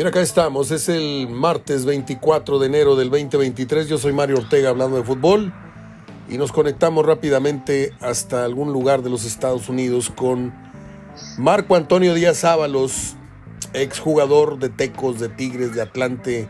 Mira, 0.00 0.08
acá 0.08 0.22
estamos, 0.22 0.70
es 0.70 0.88
el 0.88 1.28
martes 1.28 1.84
24 1.84 2.58
de 2.58 2.66
enero 2.68 2.96
del 2.96 3.10
2023, 3.10 3.86
yo 3.86 3.98
soy 3.98 4.14
Mario 4.14 4.38
Ortega 4.38 4.70
hablando 4.70 4.96
de 4.96 5.02
fútbol. 5.02 5.52
Y 6.26 6.38
nos 6.38 6.52
conectamos 6.52 7.04
rápidamente 7.04 7.92
hasta 8.00 8.46
algún 8.46 8.72
lugar 8.72 9.02
de 9.02 9.10
los 9.10 9.26
Estados 9.26 9.68
Unidos 9.68 10.08
con 10.08 10.54
Marco 11.36 11.76
Antonio 11.76 12.14
Díaz 12.14 12.44
Ábalos, 12.44 13.16
exjugador 13.74 14.58
de 14.58 14.70
Tecos, 14.70 15.20
de 15.20 15.28
Tigres, 15.28 15.74
de 15.74 15.82
Atlante 15.82 16.48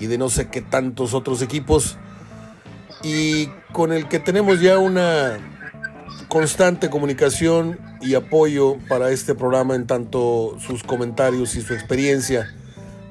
y 0.00 0.06
de 0.06 0.16
no 0.16 0.30
sé 0.30 0.48
qué 0.48 0.62
tantos 0.62 1.14
otros 1.14 1.42
equipos. 1.42 1.98
Y 3.02 3.48
con 3.72 3.92
el 3.92 4.06
que 4.06 4.20
tenemos 4.20 4.60
ya 4.60 4.78
una 4.78 5.40
constante 6.28 6.90
comunicación 6.90 7.76
y 8.00 8.14
apoyo 8.14 8.76
para 8.88 9.10
este 9.10 9.34
programa 9.34 9.74
en 9.74 9.88
tanto 9.88 10.56
sus 10.60 10.84
comentarios 10.84 11.56
y 11.56 11.60
su 11.60 11.74
experiencia. 11.74 12.54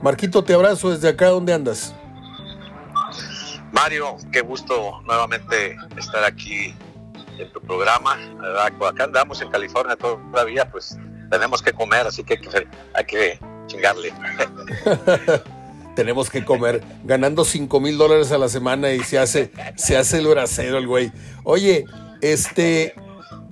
Marquito, 0.04 0.44
te 0.44 0.54
abrazo 0.54 0.92
desde 0.92 1.08
acá, 1.08 1.30
¿dónde 1.30 1.54
andas? 1.54 1.96
Mario, 3.72 4.18
qué 4.34 4.42
gusto 4.42 5.02
nuevamente 5.06 5.78
estar 5.98 6.26
aquí 6.26 6.76
en 7.38 7.50
tu 7.54 7.62
programa. 7.62 8.20
Acá 8.86 9.06
andamos 9.06 9.42
en 9.42 9.50
California 9.50 9.96
todavía, 9.96 10.70
pues 10.70 10.98
tenemos 11.32 11.62
que 11.62 11.72
comer, 11.72 12.06
así 12.06 12.22
que 12.22 12.38
hay 12.94 13.06
que, 13.06 13.40
chingarle. 13.68 14.14
tenemos 15.96 16.30
que 16.30 16.44
comer, 16.44 16.84
ganando 17.06 17.46
5 17.46 17.80
mil 17.80 17.98
dólares 17.98 18.34
a 18.34 18.38
la 18.38 18.50
semana 18.50 18.92
y 18.92 19.00
se 19.06 19.20
hace, 19.20 19.54
se 19.78 19.96
hace 19.96 20.18
el 20.18 20.28
bracero 20.28 20.80
el 20.80 20.88
güey. 20.88 21.14
Oye, 21.46 21.86
este, 22.20 22.94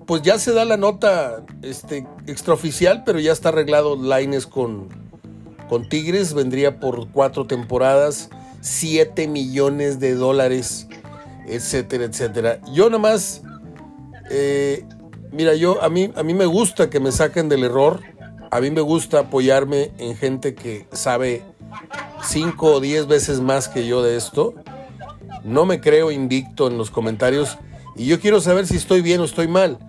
pues 0.06 0.22
ya 0.22 0.38
se 0.38 0.52
da 0.52 0.66
la 0.66 0.76
nota 0.76 1.46
este, 1.62 2.06
extraoficial, 2.28 3.06
pero 3.06 3.20
ya 3.20 3.32
está 3.32 3.50
arreglado 3.50 3.96
Lines 3.96 4.48
con, 4.48 4.90
con 5.72 5.88
Tigres, 5.88 6.34
vendría 6.34 6.82
por 6.82 7.08
cuatro 7.12 7.48
temporadas, 7.48 8.30
7 8.60 9.30
millones 9.30 10.02
de 10.02 10.16
dólares, 10.16 10.90
etcétera, 11.48 12.04
etcétera. 12.04 12.60
Yo 12.74 12.90
nada 12.90 13.02
más, 13.02 13.42
eh, 14.30 14.84
mira, 15.32 15.56
yo 15.56 15.82
a 15.82 15.88
mí, 15.88 16.12
a 16.14 16.24
mí 16.24 16.34
me 16.34 16.46
gusta 16.46 16.90
que 16.90 17.00
me 17.00 17.14
saquen 17.14 17.48
del 17.48 17.64
error, 17.64 18.02
a 18.52 18.60
mí 18.60 18.70
me 18.70 18.82
gusta 18.82 19.20
apoyarme 19.20 19.94
en 19.98 20.18
gente 20.18 20.56
que 20.56 20.90
sabe 20.92 21.42
5 22.22 22.66
o 22.66 22.82
10 22.82 23.08
veces 23.08 23.40
más 23.40 23.70
que 23.70 23.88
yo 23.88 24.04
de 24.04 24.18
esto. 24.18 24.54
No 25.46 25.64
me 25.66 25.80
creo 25.80 26.12
invicto 26.12 26.68
en 26.68 26.78
los 26.78 26.92
comentarios 26.92 27.58
y 27.96 28.08
yo 28.08 28.20
quiero 28.20 28.42
saber 28.42 28.68
si 28.68 28.76
estoy 28.76 29.02
bien 29.02 29.22
o 29.22 29.24
estoy 29.24 29.48
mal. 29.48 29.80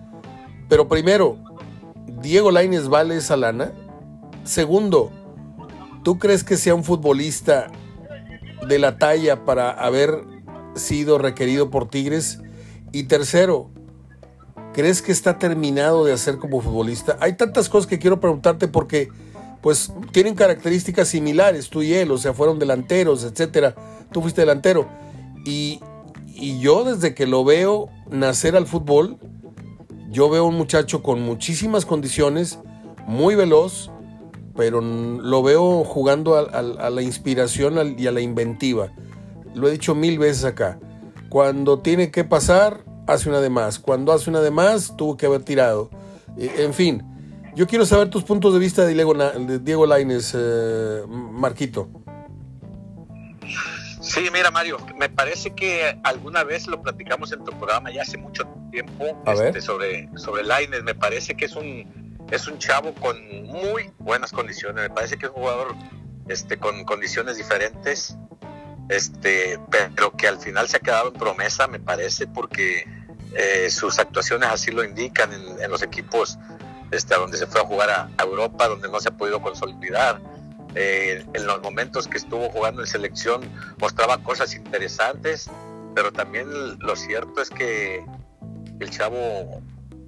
Pero 0.69 0.87
primero, 0.87 1.39
¿Diego 2.21 2.51
Laines 2.51 2.87
vale 2.87 3.17
esa 3.17 3.35
lana? 3.35 3.73
Segundo, 4.45 5.11
¿tú 6.03 6.19
crees 6.19 6.43
que 6.43 6.57
sea 6.57 6.75
un 6.75 6.83
futbolista 6.83 7.67
de 8.67 8.79
la 8.79 8.97
talla 8.97 9.45
para 9.45 9.71
haber 9.71 10.23
sido 10.75 11.17
requerido 11.17 11.69
por 11.69 11.89
Tigres? 11.89 12.39
Y 12.91 13.03
tercero, 13.03 13.71
¿crees 14.73 15.01
que 15.01 15.11
está 15.11 15.39
terminado 15.39 16.05
de 16.05 16.13
hacer 16.13 16.37
como 16.37 16.61
futbolista? 16.61 17.17
Hay 17.19 17.33
tantas 17.33 17.69
cosas 17.69 17.87
que 17.87 17.99
quiero 17.99 18.19
preguntarte 18.19 18.67
porque 18.67 19.09
pues 19.61 19.93
tienen 20.11 20.35
características 20.35 21.07
similares, 21.07 21.69
tú 21.69 21.81
y 21.81 21.93
él, 21.93 22.11
o 22.11 22.17
sea, 22.17 22.33
fueron 22.33 22.59
delanteros, 22.59 23.23
etcétera. 23.23 23.73
Tú 24.11 24.21
fuiste 24.21 24.41
delantero. 24.41 24.87
Y, 25.45 25.79
y 26.27 26.59
yo 26.59 26.83
desde 26.83 27.15
que 27.15 27.25
lo 27.25 27.45
veo 27.45 27.87
nacer 28.09 28.57
al 28.57 28.67
fútbol, 28.67 29.17
yo 30.11 30.29
veo 30.29 30.45
un 30.45 30.55
muchacho 30.55 31.01
con 31.01 31.21
muchísimas 31.21 31.85
condiciones, 31.85 32.59
muy 33.07 33.35
veloz, 33.35 33.89
pero 34.55 34.81
lo 34.81 35.43
veo 35.43 35.83
jugando 35.83 36.35
a, 36.35 36.89
la 36.89 37.01
inspiración 37.01 37.95
y 37.97 38.07
a 38.07 38.11
la 38.11 38.21
inventiva. 38.21 38.91
Lo 39.55 39.67
he 39.67 39.71
dicho 39.71 39.95
mil 39.95 40.19
veces 40.19 40.45
acá. 40.45 40.79
Cuando 41.29 41.79
tiene 41.79 42.11
que 42.11 42.23
pasar, 42.23 42.83
hace 43.07 43.29
una 43.29 43.39
de 43.39 43.49
más. 43.49 43.79
Cuando 43.79 44.13
hace 44.13 44.29
una 44.29 44.41
de 44.41 44.51
más, 44.51 44.95
tuvo 44.95 45.17
que 45.17 45.25
haber 45.25 45.43
tirado. 45.43 45.89
E, 46.37 46.63
en 46.63 46.73
fin, 46.73 47.03
yo 47.55 47.67
quiero 47.67 47.85
saber 47.85 48.09
tus 48.09 48.23
puntos 48.23 48.53
de 48.53 48.59
vista 48.59 48.85
de 48.85 48.93
Diego, 48.93 49.13
de 49.13 49.59
Diego 49.59 49.85
Laines, 49.85 50.33
eh, 50.37 51.03
Marquito. 51.07 51.89
Sí, 54.01 54.21
mira 54.33 54.51
Mario, 54.51 54.77
me 54.99 55.09
parece 55.09 55.55
que 55.55 55.97
alguna 56.03 56.43
vez 56.43 56.67
lo 56.67 56.81
platicamos 56.81 57.31
en 57.31 57.43
tu 57.45 57.51
programa 57.57 57.89
ya 57.89 58.01
hace 58.01 58.17
mucho 58.17 58.43
tiempo 58.69 59.05
este, 59.25 59.61
sobre 59.61 60.09
sobre 60.17 60.43
Laines. 60.43 60.83
Me 60.83 60.93
parece 60.93 61.35
que 61.35 61.45
es 61.45 61.55
un 61.55 62.02
es 62.33 62.47
un 62.47 62.57
chavo 62.57 62.95
con 62.95 63.15
muy 63.43 63.91
buenas 63.99 64.31
condiciones. 64.31 64.89
Me 64.89 64.89
parece 64.89 65.17
que 65.17 65.27
es 65.27 65.31
un 65.31 65.37
jugador 65.37 65.75
este 66.27 66.57
con 66.57 66.83
condiciones 66.83 67.37
diferentes, 67.37 68.17
este, 68.89 69.59
pero 69.69 70.11
que 70.17 70.27
al 70.27 70.39
final 70.39 70.67
se 70.67 70.77
ha 70.77 70.79
quedado 70.79 71.09
en 71.09 71.13
promesa, 71.13 71.67
me 71.67 71.79
parece, 71.79 72.25
porque 72.25 72.87
eh, 73.35 73.69
sus 73.69 73.99
actuaciones 73.99 74.49
así 74.49 74.71
lo 74.71 74.83
indican 74.83 75.31
en, 75.31 75.69
los 75.69 75.83
equipos 75.83 76.39
este, 76.89 77.13
donde 77.13 77.37
se 77.37 77.45
fue 77.45 77.61
a 77.61 77.65
jugar 77.65 77.89
a 77.91 78.23
Europa, 78.23 78.67
donde 78.67 78.89
no 78.89 78.99
se 78.99 79.09
ha 79.09 79.11
podido 79.11 79.39
consolidar 79.39 80.19
eh, 80.73 81.23
en 81.33 81.45
los 81.45 81.61
momentos 81.61 82.07
que 82.07 82.17
estuvo 82.17 82.49
jugando 82.49 82.81
en 82.81 82.87
selección 82.87 83.41
mostraba 83.77 84.17
cosas 84.23 84.55
interesantes, 84.55 85.51
pero 85.93 86.11
también 86.11 86.47
lo 86.79 86.95
cierto 86.95 87.43
es 87.43 87.51
que 87.51 88.03
el 88.79 88.89
chavo 88.89 89.61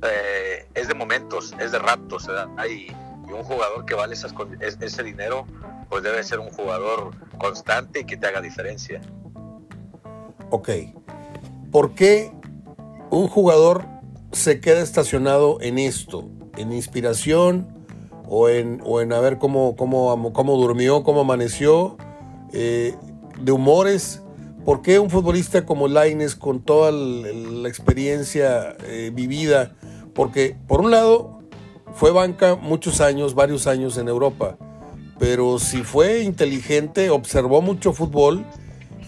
eh, 0.04 0.68
es 0.74 0.88
de 0.88 0.94
momentos, 0.94 1.54
es 1.60 1.72
de 1.72 1.80
ratos, 1.80 2.28
y, 2.70 2.92
un 3.32 3.44
jugador 3.44 3.86
que 3.86 3.96
vale 3.96 4.14
esas, 4.14 4.34
ese 4.60 5.04
dinero, 5.04 5.46
pues 5.90 6.04
debe 6.04 6.24
ser 6.24 6.40
un 6.40 6.52
jugador 6.52 7.12
constante 7.38 8.02
y 8.02 8.06
que 8.06 8.18
te 8.18 8.28
haga 8.28 8.40
diferencia. 8.40 9.02
Ok, 10.52 10.70
¿por 11.72 11.96
qué 11.96 12.32
un 13.10 13.28
jugador 13.28 13.84
se 14.32 14.62
queda 14.62 14.80
estacionado 14.82 15.58
en 15.60 15.80
esto? 15.80 16.30
En 16.56 16.72
inspiración, 16.72 17.76
o 18.28 18.50
en, 18.50 18.82
o 18.84 19.02
en 19.02 19.14
a 19.14 19.20
ver 19.20 19.38
cómo, 19.38 19.76
cómo, 19.76 20.34
cómo 20.34 20.58
durmió, 20.58 21.04
cómo 21.04 21.22
amaneció, 21.22 21.98
eh, 22.54 22.96
de 23.40 23.52
humores. 23.52 24.22
¿Por 24.64 24.82
qué 24.82 24.98
un 24.98 25.10
futbolista 25.10 25.66
como 25.66 25.88
Laines, 25.88 26.36
con 26.36 26.62
toda 26.64 26.92
la 26.92 27.70
experiencia 27.70 28.76
eh, 28.86 29.12
vivida? 29.14 29.76
Porque, 30.16 30.58
por 30.68 30.80
un 30.80 30.90
lado, 30.90 31.42
fue 31.94 32.12
banca 32.12 32.56
muchos 32.56 33.02
años, 33.02 33.36
varios 33.36 33.68
años 33.68 33.98
en 33.98 34.08
Europa, 34.08 34.58
pero 35.20 35.60
si 35.60 35.84
fue 35.84 36.24
inteligente, 36.24 37.10
observó 37.10 37.62
mucho 37.62 37.94
fútbol 37.94 38.46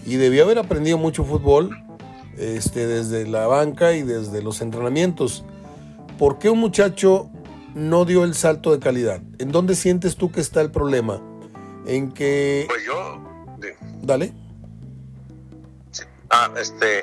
y 0.06 0.16
debió 0.16 0.44
haber 0.44 0.58
aprendido 0.58 0.96
mucho 0.96 1.24
fútbol 1.24 1.70
este, 2.36 2.86
desde 2.86 3.26
la 3.26 3.46
banca 3.46 3.94
y 3.94 4.02
desde 4.02 4.42
los 4.42 4.60
entrenamientos. 4.60 5.44
¿Por 6.18 6.38
qué 6.38 6.50
un 6.50 6.60
muchacho 6.60 7.30
no 7.74 8.04
dio 8.04 8.24
el 8.24 8.34
salto 8.34 8.72
de 8.72 8.78
calidad? 8.78 9.20
¿En 9.38 9.50
dónde 9.50 9.74
sientes 9.74 10.16
tú 10.16 10.30
que 10.30 10.40
está 10.40 10.60
el 10.60 10.70
problema? 10.70 11.22
En 11.86 12.12
que... 12.12 12.66
Pues 12.68 12.84
yo... 12.84 13.18
Dale. 14.02 14.32
Ah, 16.30 16.50
este, 16.60 17.02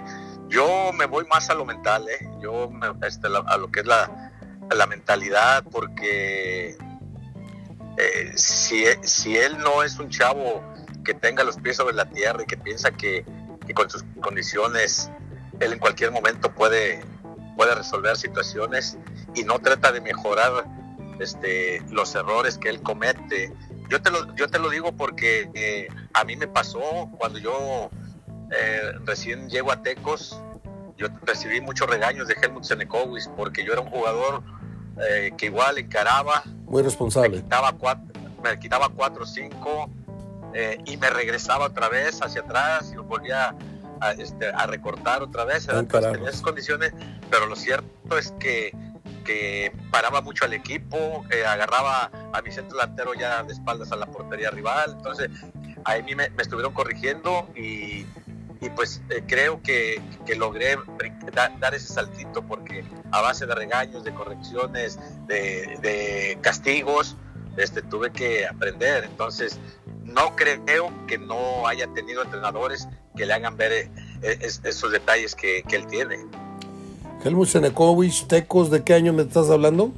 yo 0.50 0.92
me 0.94 1.06
voy 1.06 1.26
más 1.26 1.50
a 1.50 1.54
lo 1.54 1.66
mental, 1.66 2.08
¿eh? 2.10 2.30
Yo 2.42 2.70
este, 3.02 3.28
a 3.28 3.58
lo 3.58 3.72
que 3.72 3.82
es 3.82 3.86
la, 3.86 4.32
la 4.74 4.86
mentalidad, 4.88 5.64
porque 5.72 6.78
eh, 7.98 8.32
si, 8.36 8.86
si 9.02 9.38
él 9.38 9.58
no 9.60 9.84
es 9.84 10.00
un 10.00 10.10
chavo 10.10 10.64
que 11.04 11.14
tenga 11.14 11.44
los 11.44 11.58
pies 11.58 11.78
sobre 11.78 11.96
la 11.96 12.10
tierra 12.10 12.44
y 12.44 12.46
que 12.46 12.58
piensa 12.58 12.92
que, 12.92 13.26
que 13.66 13.74
con 13.74 13.90
sus 13.90 14.04
condiciones 14.22 15.12
él 15.60 15.74
en 15.74 15.80
cualquier 15.80 16.12
momento 16.12 16.52
puede, 16.54 17.04
puede 17.56 17.76
resolver 17.76 18.18
situaciones, 18.18 18.98
y 19.34 19.44
no 19.44 19.60
trata 19.60 19.92
de 19.92 20.02
mejorar 20.02 20.66
este, 21.20 21.82
los 21.90 22.16
errores 22.16 22.58
que 22.58 22.70
él 22.70 22.82
comete. 22.82 23.54
Yo 23.90 24.02
te 24.02 24.10
lo, 24.10 24.36
yo 24.36 24.48
te 24.48 24.60
lo 24.60 24.70
digo 24.70 24.92
porque 24.94 25.50
eh, 25.54 25.88
a 26.14 26.24
mí 26.24 26.36
me 26.36 26.48
pasó 26.48 27.10
cuando 27.18 27.40
yo 27.40 27.90
eh, 28.52 28.94
recién 29.06 29.50
llego 29.50 29.72
a 29.72 29.82
Tecos, 29.82 30.40
yo 30.98 31.08
recibí 31.24 31.62
muchos 31.62 31.90
regaños 31.90 32.28
de 32.28 32.36
Helmut 32.42 32.64
Senekowicz 32.64 33.28
porque 33.36 33.64
yo 33.66 33.74
era 33.74 33.82
un 33.82 33.90
jugador 33.90 34.44
eh, 35.10 35.32
que 35.38 35.48
igual 35.48 35.78
encaraba. 35.78 36.44
Muy 36.66 36.84
responsable. 36.84 37.38
Me 37.38 37.44
quitaba 37.44 37.74
cuatro, 37.74 38.22
me 38.44 38.60
quitaba 38.60 38.90
cuatro 38.90 39.26
cinco 39.26 39.90
y 40.86 40.96
me 40.96 41.10
regresaba 41.10 41.66
otra 41.66 41.90
vez 41.90 42.22
hacia 42.22 42.40
atrás 42.40 42.90
y 42.94 42.96
volvía 42.96 43.54
a, 44.00 44.12
este, 44.14 44.48
a 44.48 44.66
recortar 44.66 45.22
otra 45.22 45.44
vez. 45.44 45.68
En 45.68 45.86
esas 46.26 46.40
condiciones, 46.40 46.94
pero 47.30 47.46
lo 47.46 47.58
cierto 47.58 48.18
es 48.18 48.32
que 48.40 48.72
que 49.26 49.74
paraba 49.92 50.22
mucho 50.22 50.46
al 50.46 50.54
equipo, 50.54 51.26
agarraba 51.46 52.10
a 52.32 52.42
mi 52.42 52.52
centro 52.52 52.78
delantero 52.78 53.14
ya 53.14 53.44
de 53.44 53.52
espaldas 53.52 53.92
a 53.92 53.98
la 53.98 54.06
portería 54.06 54.52
rival. 54.52 54.94
Entonces, 54.96 55.30
a 55.84 55.98
mí 55.98 56.16
me, 56.16 56.32
estuvieron 56.38 56.74
corrigiendo 56.74 57.50
y, 57.56 58.06
pues 58.70 59.02
eh, 59.10 59.24
creo 59.28 59.62
que, 59.62 60.02
logré 60.38 60.78
dar 61.60 61.76
ese 61.76 61.94
saltito 61.94 62.42
porque 62.46 62.84
a 63.12 63.22
base 63.22 63.46
de 63.46 63.56
regaños, 63.56 64.04
de 64.04 64.14
correcciones, 64.14 65.00
de, 65.28 66.38
castigos, 66.42 67.16
este, 67.58 67.82
tuve 67.82 68.12
que 68.12 68.46
aprender. 68.46 69.06
Entonces, 69.06 69.60
no 70.04 70.36
creo 70.36 70.92
que 71.08 71.18
no 71.18 71.68
haya 71.68 71.88
tenido 71.88 72.24
entrenadores 72.24 72.88
que 73.16 73.26
le 73.26 73.34
hagan 73.34 73.56
ver 73.58 73.72
eh, 73.72 73.90
esos 74.42 74.92
detalles 74.92 75.36
que, 75.36 75.64
él 75.70 75.88
tiene. 75.88 76.18
Helmut 77.24 77.48
Senekovic, 77.48 78.28
Tecos, 78.28 78.70
¿de 78.70 78.84
qué 78.84 78.94
año 78.94 79.14
me 79.14 79.24
estás 79.24 79.50
hablando? 79.50 79.92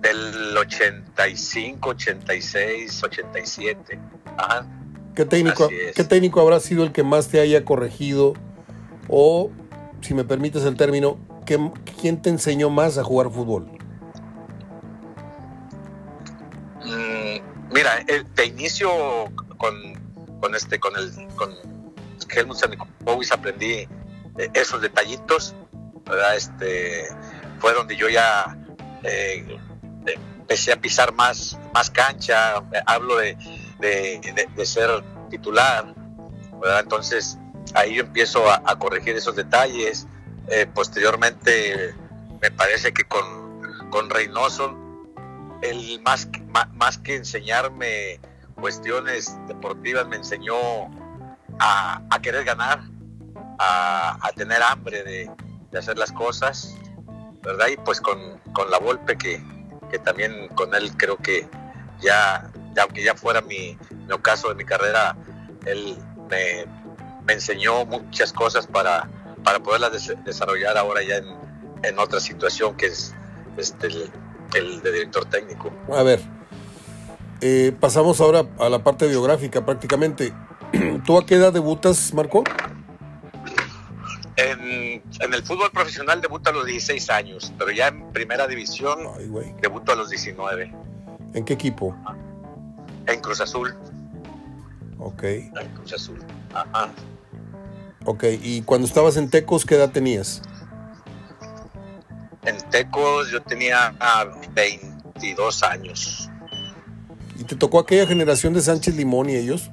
Del 0.00 0.56
85, 0.56 1.90
86, 1.90 3.02
87. 3.04 3.98
Ajá. 4.36 4.66
¿Qué 5.14 5.26
técnico, 5.26 5.68
¿Qué 5.94 6.04
técnico 6.04 6.40
habrá 6.40 6.58
sido 6.60 6.84
el 6.84 6.92
que 6.92 7.02
más 7.02 7.28
te 7.28 7.40
haya 7.40 7.64
corregido? 7.64 8.34
O, 9.08 9.50
si 10.00 10.14
me 10.14 10.24
permites 10.24 10.64
el 10.64 10.76
término, 10.76 11.18
¿quién 11.44 12.22
te 12.22 12.30
enseñó 12.30 12.70
más 12.70 12.96
a 12.96 13.04
jugar 13.04 13.30
fútbol? 13.30 13.66
Mm, 16.84 17.72
mira, 17.74 18.04
de 18.34 18.46
inicio 18.46 18.90
con, 19.58 19.74
con, 20.40 20.54
este, 20.54 20.80
con 20.80 20.96
el 20.96 21.12
con 21.36 21.54
Helmut 22.34 22.56
aprendí 23.32 23.72
eh, 23.72 23.88
esos 24.54 24.80
detallitos, 24.80 25.54
¿verdad? 26.06 26.36
Este, 26.36 27.06
fue 27.58 27.74
donde 27.74 27.96
yo 27.96 28.08
ya 28.08 28.56
eh, 29.02 29.58
empecé 30.06 30.72
a 30.72 30.80
pisar 30.80 31.12
más, 31.12 31.58
más 31.74 31.90
cancha, 31.90 32.62
hablo 32.86 33.18
de, 33.18 33.36
de, 33.82 34.66
ser 34.66 34.88
titular, 35.28 35.94
¿verdad? 36.60 36.80
Entonces 36.80 37.38
ahí 37.74 37.96
yo 37.96 38.02
empiezo 38.02 38.42
a, 38.50 38.78
corregir 38.78 39.16
esos 39.16 39.36
detalles. 39.36 40.06
Eh, 40.48 40.66
posteriormente, 40.72 41.94
me 42.40 42.50
parece 42.50 42.92
que 42.92 43.04
con, 43.04 43.90
con 43.90 44.10
Reynoso, 44.10 44.76
el 45.62 46.00
más, 46.02 46.28
más, 46.74 46.98
que 46.98 47.16
enseñarme 47.16 48.20
cuestiones 48.60 49.36
deportivas, 49.46 50.06
me 50.06 50.16
enseñó 50.16 50.56
a, 51.58 52.18
querer 52.22 52.44
ganar, 52.44 52.82
a, 53.58 54.30
tener 54.36 54.62
hambre 54.62 55.02
de, 55.02 55.78
hacer 55.78 55.96
las 55.96 56.12
cosas, 56.12 56.76
¿verdad? 57.42 57.68
Y 57.68 57.76
pues 57.78 58.00
con, 58.00 58.38
con 58.52 58.70
la 58.70 58.78
golpe 58.78 59.16
que, 59.16 59.42
que 59.90 59.98
también 59.98 60.48
con 60.48 60.74
él 60.74 60.94
creo 60.96 61.16
que 61.16 61.48
ya, 62.00 62.51
aunque 62.80 63.02
ya 63.02 63.14
fuera 63.14 63.40
mi, 63.40 63.76
mi 64.06 64.12
ocaso 64.12 64.48
de 64.48 64.54
mi 64.54 64.64
carrera, 64.64 65.16
él 65.66 65.96
me, 66.28 67.32
enseñó 67.32 67.84
muchas 67.86 68.32
cosas 68.32 68.66
para, 68.66 69.08
para 69.44 69.60
poderlas 69.60 70.12
desarrollar 70.24 70.76
ahora 70.76 71.02
ya 71.02 71.16
en, 71.16 71.98
otra 71.98 72.20
situación 72.20 72.76
que 72.76 72.86
es 72.86 73.14
este, 73.56 73.88
el, 74.54 74.82
de 74.82 74.92
director 74.92 75.24
técnico. 75.26 75.72
A 75.92 76.02
ver, 76.02 76.20
eh, 77.40 77.72
pasamos 77.78 78.20
ahora 78.20 78.46
a 78.58 78.68
la 78.68 78.82
parte 78.82 79.06
biográfica 79.06 79.64
prácticamente. 79.64 80.32
¿Tú 81.04 81.18
a 81.18 81.26
qué 81.26 81.36
edad 81.36 81.52
debutas, 81.52 82.12
Marco? 82.14 82.44
En, 84.36 85.02
el 85.20 85.42
fútbol 85.44 85.70
profesional 85.70 86.20
debuto 86.20 86.50
a 86.50 86.52
los 86.52 86.64
16 86.64 87.10
años, 87.10 87.52
pero 87.58 87.70
ya 87.70 87.88
en 87.88 88.12
primera 88.12 88.46
división 88.46 88.98
debuto 89.60 89.92
a 89.92 89.96
los 89.96 90.08
19. 90.08 90.74
¿En 91.34 91.44
qué 91.44 91.54
equipo? 91.54 91.94
En 93.06 93.20
Cruz 93.20 93.40
Azul. 93.40 93.74
Ok. 94.98 95.22
En 95.24 95.68
Cruz 95.74 95.92
Azul. 95.92 96.18
Ajá. 96.54 96.90
Ok, 98.04 98.24
y 98.42 98.62
cuando 98.62 98.86
estabas 98.86 99.16
en 99.16 99.30
Tecos, 99.30 99.64
¿qué 99.64 99.76
edad 99.76 99.90
tenías? 99.90 100.42
En 102.44 102.58
Tecos 102.70 103.30
yo 103.30 103.40
tenía 103.42 103.94
22 104.54 105.62
años. 105.62 106.28
¿Y 107.38 107.44
te 107.44 107.54
tocó 107.54 107.78
aquella 107.78 108.06
generación 108.06 108.54
de 108.54 108.60
Sánchez 108.60 108.96
Limón 108.96 109.30
y 109.30 109.36
ellos? 109.36 109.70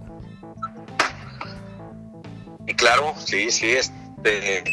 Y 2.67 2.73
claro, 2.75 3.15
sí, 3.17 3.49
sí, 3.49 3.71
es, 3.71 3.91
este, 4.23 4.63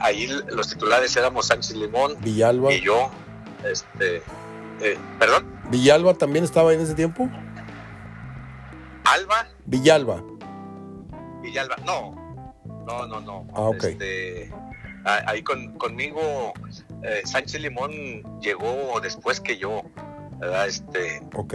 ahí 0.00 0.26
los 0.48 0.68
titulares 0.68 1.16
éramos 1.16 1.46
Sánchez 1.46 1.76
Limón 1.76 2.16
Villalba 2.20 2.72
y 2.72 2.80
yo. 2.80 3.10
Este, 3.64 4.22
eh, 4.80 4.98
¿Perdón? 5.18 5.46
¿Villalba 5.70 6.14
también 6.14 6.44
estaba 6.44 6.72
en 6.72 6.80
ese 6.80 6.94
tiempo? 6.94 7.28
¿Alba? 9.12 9.48
Villalba. 9.66 10.22
Villalba, 11.42 11.76
no. 11.84 12.14
No, 12.86 13.06
no, 13.06 13.20
no. 13.20 13.46
Ah, 13.54 13.62
ok. 13.62 13.84
Este, 13.84 14.52
ahí 15.04 15.42
conmigo, 15.42 16.52
eh, 17.02 17.22
Sánchez 17.24 17.60
Limón 17.60 17.92
llegó 18.40 19.00
después 19.00 19.40
que 19.40 19.58
yo, 19.58 19.82
¿verdad? 20.38 20.66
Este, 20.66 21.22
ok. 21.34 21.54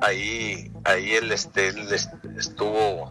Ahí, 0.00 0.70
ahí 0.84 1.12
él, 1.14 1.32
este, 1.32 1.68
él 1.68 1.88
estuvo 2.36 3.10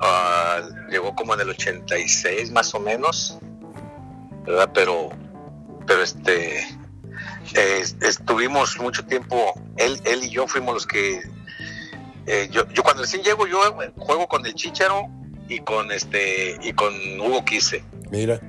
Ah, 0.00 0.62
llegó 0.90 1.14
como 1.14 1.34
en 1.34 1.40
el 1.40 1.50
86 1.50 2.50
más 2.52 2.74
o 2.74 2.80
menos, 2.80 3.38
¿verdad? 4.46 4.70
Pero, 4.72 5.10
pero 5.86 6.02
este, 6.02 6.66
estuvimos 8.00 8.78
mucho 8.80 9.04
tiempo, 9.04 9.52
él, 9.76 10.00
él 10.06 10.24
y 10.24 10.30
yo 10.30 10.46
fuimos 10.48 10.72
los 10.72 10.86
que, 10.86 11.20
eh, 12.32 12.48
yo, 12.50 12.68
yo 12.68 12.84
cuando 12.84 13.02
recién 13.02 13.22
llego, 13.22 13.46
yo 13.48 13.60
juego 13.96 14.28
con 14.28 14.46
el 14.46 14.54
Chicharo 14.54 15.08
y 15.48 15.58
con 15.58 15.90
este, 15.90 16.56
y 16.62 16.72
con 16.72 16.94
Hugo 17.20 17.44
Quise. 17.44 17.82
Mira. 18.10 18.40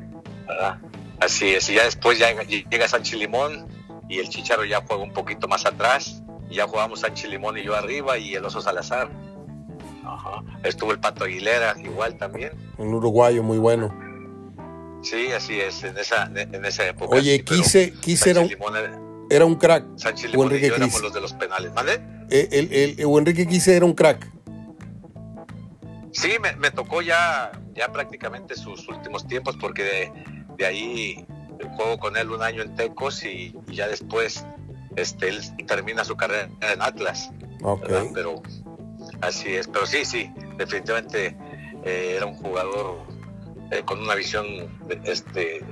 Así 1.20 1.50
es, 1.50 1.68
y 1.70 1.76
ya 1.76 1.86
después 1.86 2.20
ya 2.20 2.32
llega 2.44 2.88
Sánchez 2.88 3.18
Limón 3.18 3.68
y 4.08 4.20
el 4.20 4.30
Chicharo 4.30 4.66
ya 4.66 4.84
juega 4.86 5.02
un 5.02 5.14
poquito 5.14 5.48
más 5.48 5.66
atrás, 5.66 6.22
y 6.50 6.56
ya 6.56 6.68
jugamos 6.68 7.00
Sánchez 7.00 7.32
Limón 7.32 7.58
y 7.58 7.64
yo 7.64 7.76
arriba 7.76 8.20
y 8.20 8.36
el 8.36 8.46
Oso 8.46 8.62
Salazar. 8.62 9.10
Estuvo 10.64 10.92
el 10.92 11.00
Pato 11.00 11.24
Aguilera 11.24 11.76
igual 11.84 12.18
también. 12.18 12.52
Un 12.78 12.94
uruguayo 12.94 13.42
muy 13.42 13.58
bueno. 13.58 13.92
Sí, 15.02 15.32
así 15.32 15.60
es, 15.60 15.84
en 15.84 15.98
esa, 15.98 16.30
en 16.36 16.64
esa 16.66 16.86
época. 16.88 17.16
Oye, 17.16 17.44
Quise, 17.44 17.94
era, 18.26 18.42
un, 18.42 18.52
era, 19.30 19.46
un 19.46 19.56
crack. 19.56 19.86
Sánchez 19.96 20.32
Limón 20.32 20.56
y 20.56 20.60
yo 20.60 20.76
éramos 20.76 21.02
los 21.02 21.14
de 21.14 21.22
los 21.22 21.34
penales. 21.34 21.74
¿Vale? 21.74 22.21
Eh, 22.32 22.48
el, 22.52 22.74
el, 22.74 23.18
Enrique 23.18 23.48
Quise 23.48 23.76
era 23.76 23.86
un 23.86 23.94
crack. 23.94 24.30
Sí, 26.14 26.32
me, 26.60 26.72
tocó 26.72 27.02
ya, 27.02 27.52
ya 27.74 27.92
prácticamente 27.92 28.56
sus 28.56 28.88
últimos 28.88 29.28
tiempos 29.28 29.58
porque 29.58 30.12
de, 30.58 30.66
ahí 30.66 31.26
juego 31.76 32.00
con 32.00 32.18
él 32.18 32.32
un 32.32 32.42
año 32.42 32.64
en 32.64 32.76
Tecos 32.76 33.24
y, 33.24 33.56
ya 33.68 33.88
después 33.88 34.46
este, 34.96 35.30
él 35.30 35.42
termina 35.68 36.04
su 36.04 36.16
carrera 36.16 36.50
en 36.62 36.82
Atlas. 36.82 37.32
Okay. 37.62 38.10
Pero 38.14 38.42
Así 39.22 39.56
es, 39.56 39.68
pero 39.68 39.86
sí, 39.86 40.06
sí, 40.06 40.32
definitivamente 40.58 41.36
eh, 41.84 42.14
era 42.18 42.26
un 42.26 42.36
jugador 42.36 43.00
eh, 43.72 43.84
con 43.86 44.00
una 44.00 44.16
visión 44.16 44.46
de, 44.88 45.00
este, 45.06 45.64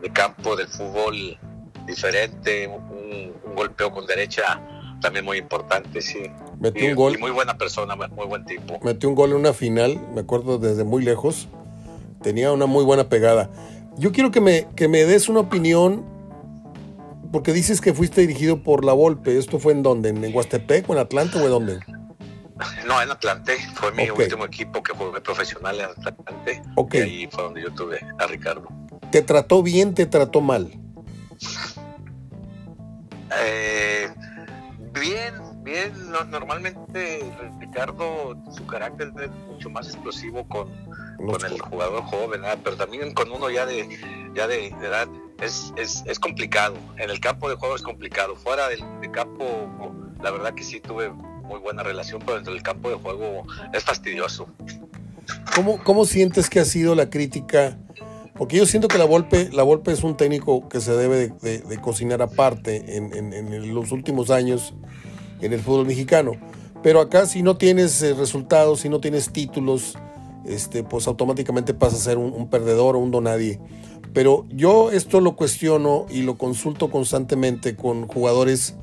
de 0.00 0.10
campo 0.12 0.56
del 0.56 0.68
fútbol 0.68 1.38
diferente, 1.86 2.66
un, 2.66 3.34
golpeo 3.54 3.90
con 3.90 4.06
derecha 4.06 4.60
también 5.00 5.24
muy 5.24 5.38
importante, 5.38 6.00
sí. 6.00 6.30
Metió 6.60 6.88
un 6.88 6.94
gol. 6.94 7.14
Y 7.14 7.18
muy 7.18 7.30
buena 7.30 7.56
persona, 7.56 7.96
muy 7.96 8.26
buen 8.26 8.44
tipo. 8.44 8.78
Metió 8.82 9.08
un 9.08 9.14
gol 9.14 9.30
en 9.30 9.36
una 9.36 9.52
final, 9.52 10.00
me 10.14 10.20
acuerdo 10.20 10.58
desde 10.58 10.84
muy 10.84 11.02
lejos. 11.02 11.48
Tenía 12.22 12.52
una 12.52 12.66
muy 12.66 12.84
buena 12.84 13.08
pegada. 13.08 13.50
Yo 13.96 14.12
quiero 14.12 14.30
que 14.30 14.40
me, 14.40 14.66
que 14.76 14.88
me 14.88 15.04
des 15.04 15.28
una 15.28 15.40
opinión, 15.40 16.04
porque 17.32 17.52
dices 17.52 17.80
que 17.80 17.94
fuiste 17.94 18.20
dirigido 18.22 18.62
por 18.62 18.84
La 18.84 18.92
Volpe. 18.92 19.38
¿Esto 19.38 19.58
fue 19.58 19.72
en 19.72 19.82
dónde? 19.82 20.08
¿En 20.10 20.34
Huastepec 20.34 20.88
o 20.88 20.92
en 20.94 20.98
Atlanta 20.98 21.38
o 21.38 21.44
en 21.44 21.50
dónde? 21.50 21.80
No, 22.86 23.00
en 23.00 23.10
Atlante. 23.10 23.56
Fue 23.74 23.92
mi 23.92 24.10
último 24.10 24.44
equipo 24.44 24.82
que 24.82 24.92
jugué 24.92 25.20
profesional 25.20 25.78
en 25.78 25.86
Atlante. 25.86 26.62
Ok. 26.74 26.94
Y 26.94 26.98
ahí 26.98 27.28
fue 27.30 27.44
donde 27.44 27.62
yo 27.62 27.72
tuve 27.72 28.00
a 28.18 28.26
Ricardo. 28.26 28.66
¿Te 29.12 29.22
trató 29.22 29.62
bien, 29.62 29.94
te 29.94 30.06
trató 30.06 30.40
mal? 30.40 30.72
Eh, 33.40 34.08
bien, 34.98 35.34
bien. 35.62 35.92
normalmente 36.30 37.24
Ricardo, 37.58 38.36
su 38.50 38.66
carácter 38.66 39.12
es 39.22 39.30
mucho 39.46 39.70
más 39.70 39.88
explosivo 39.88 40.46
con, 40.48 40.68
con 41.16 41.44
el 41.44 41.60
jugador 41.60 42.02
joven, 42.04 42.42
pero 42.62 42.76
también 42.76 43.12
con 43.14 43.30
uno 43.30 43.50
ya 43.50 43.66
de, 43.66 43.88
ya 44.34 44.46
de, 44.46 44.68
edad. 44.68 45.08
Es, 45.40 45.72
es, 45.76 46.02
es, 46.06 46.18
complicado. 46.18 46.76
En 46.96 47.10
el 47.10 47.20
campo 47.20 47.48
de 47.48 47.54
juego 47.54 47.76
es 47.76 47.82
complicado. 47.82 48.34
Fuera 48.34 48.68
del 48.68 48.82
campo, 49.12 49.94
la 50.20 50.32
verdad 50.32 50.52
que 50.54 50.64
sí 50.64 50.80
tuve 50.80 51.10
muy 51.10 51.60
buena 51.60 51.82
relación, 51.82 52.20
pero 52.20 52.34
dentro 52.34 52.52
del 52.52 52.62
campo 52.62 52.90
de 52.90 52.96
juego 52.96 53.46
es 53.72 53.84
fastidioso. 53.84 54.48
¿Cómo, 55.54 55.82
cómo 55.82 56.04
sientes 56.04 56.50
que 56.50 56.60
ha 56.60 56.64
sido 56.64 56.94
la 56.94 57.08
crítica? 57.08 57.78
Porque 58.38 58.56
yo 58.56 58.66
siento 58.66 58.86
que 58.86 58.98
la 58.98 59.04
Volpe, 59.04 59.50
la 59.52 59.64
Volpe 59.64 59.90
es 59.90 60.04
un 60.04 60.16
técnico 60.16 60.68
que 60.68 60.80
se 60.80 60.96
debe 60.96 61.32
de, 61.42 61.78
cocinar 61.80 62.22
aparte 62.22 62.96
en, 62.96 63.74
los 63.74 63.90
últimos 63.90 64.30
años 64.30 64.74
en 65.40 65.52
el 65.52 65.60
fútbol 65.60 65.86
mexicano. 65.86 66.32
Pero 66.82 67.00
acá 67.00 67.26
si 67.26 67.42
no 67.42 67.56
tienes 67.56 68.00
eh, 68.02 68.14
resultados, 68.14 68.80
si 68.80 68.88
no 68.88 69.00
tienes 69.00 69.32
títulos, 69.32 69.96
este, 70.46 70.84
pues 70.84 71.08
automáticamente 71.08 71.74
pasas 71.74 72.00
a 72.00 72.04
ser 72.04 72.18
un, 72.18 72.48
perdedor 72.48 72.94
o 72.94 73.00
un 73.00 73.10
donadie. 73.10 73.58
Pero 74.14 74.46
yo 74.50 74.92
esto 74.92 75.20
lo 75.20 75.34
cuestiono 75.34 76.06
y 76.08 76.22
lo 76.22 76.38
consulto 76.38 76.90
constantemente 76.90 77.74
con 77.74 78.06
jugadores 78.06 78.76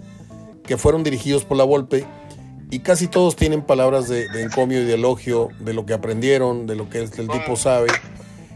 que 0.63 0.77
fueron 0.77 1.03
dirigidos 1.03 1.45
por 1.45 1.57
la 1.57 1.63
Volpe 1.63 2.05
y 2.71 2.79
casi 2.79 3.07
todos 3.07 3.35
tienen 3.35 3.61
palabras 3.61 4.09
de, 4.09 4.25
encomio 4.41 4.81
y 4.81 4.85
de 4.85 4.95
elogio 4.95 5.49
de 5.59 5.73
lo 5.73 5.85
que 5.85 5.93
aprendieron, 5.93 6.67
de 6.67 6.75
lo 6.75 6.89
que 6.89 6.99
el, 6.99 7.09
tipo 7.09 7.55
sabe. 7.55 7.87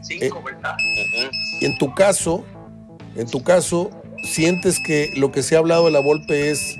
Cinco, 0.02 0.42
¿verdad? 0.44 0.76
Y 1.60 1.66
en 1.66 1.78
tu 1.78 1.94
caso, 1.94 2.46
en 3.16 3.28
tu 3.28 3.44
caso, 3.44 3.90
¿sientes 4.24 4.80
que 4.86 5.12
lo 5.16 5.32
que 5.32 5.44
se 5.44 5.56
ha 5.56 5.60
hablado 5.60 5.86
de 5.86 5.92
la 5.92 6.00
Volpe 6.00 6.52
es 6.52 6.78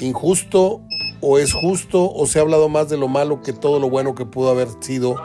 injusto 0.00 0.82
o 1.20 1.38
es 1.38 1.52
justo 1.52 2.12
o 2.12 2.26
se 2.26 2.38
ha 2.38 2.42
hablado 2.42 2.68
más 2.68 2.88
de 2.88 2.98
lo 2.98 3.08
malo 3.08 3.42
que 3.42 3.52
todo 3.52 3.80
lo 3.80 3.88
bueno 3.88 4.14
que 4.14 4.26
pudo 4.26 4.50
haber 4.50 4.68
sido 4.80 5.16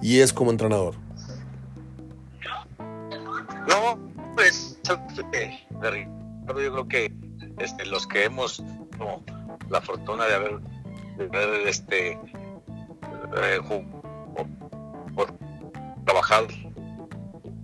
y 0.00 0.20
es 0.20 0.32
como 0.32 0.50
entrenador? 0.50 0.94
No, 3.68 3.98
pues 4.34 4.78
eh, 5.32 5.60
yo 6.46 6.54
creo 6.54 6.88
que 6.88 7.12
este, 7.58 7.86
los 7.86 8.06
que 8.06 8.24
hemos 8.24 8.62
la 9.70 9.80
fortuna 9.80 10.24
de 10.26 10.34
haber, 10.34 10.60
este 11.66 12.18
eh, 13.36 13.60
trabajado 16.04 16.48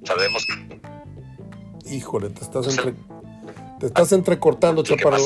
sabemos 0.04 0.46
que 0.46 0.80
híjole 1.94 2.30
te 2.30 2.42
estás 2.42 2.66
entre, 2.68 2.94
te 3.80 3.86
estás 3.86 4.12
entrecortando 4.12 4.82
chaparro 4.82 5.24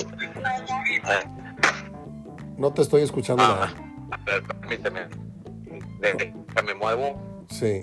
no 2.57 2.73
te 2.73 2.83
estoy 2.83 3.03
escuchando 3.03 3.43
ah, 3.43 3.49
nada 3.49 3.75
a 4.11 4.17
ver 4.25 4.43
permíteme 4.43 5.09
me 6.65 6.75
muevo 6.75 7.21
sí 7.49 7.83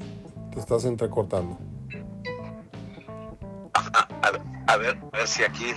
te 0.53 0.60
estás 0.60 0.86
entrecortando 0.86 1.58
a 4.67 4.77
ver 4.77 4.98
a 5.12 5.17
ver 5.17 5.27
si 5.27 5.43
aquí 5.43 5.74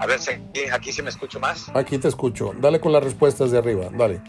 a 0.00 0.06
ver 0.06 0.18
si 0.18 0.30
aquí, 0.72 0.92
sí 0.92 1.02
me 1.02 1.10
escucho 1.10 1.38
más. 1.38 1.70
Aquí 1.74 1.98
te 1.98 2.08
escucho. 2.08 2.54
Dale 2.58 2.80
con 2.80 2.90
las 2.90 3.04
respuestas 3.04 3.50
de 3.50 3.58
arriba, 3.58 3.90
dale. 3.92 4.22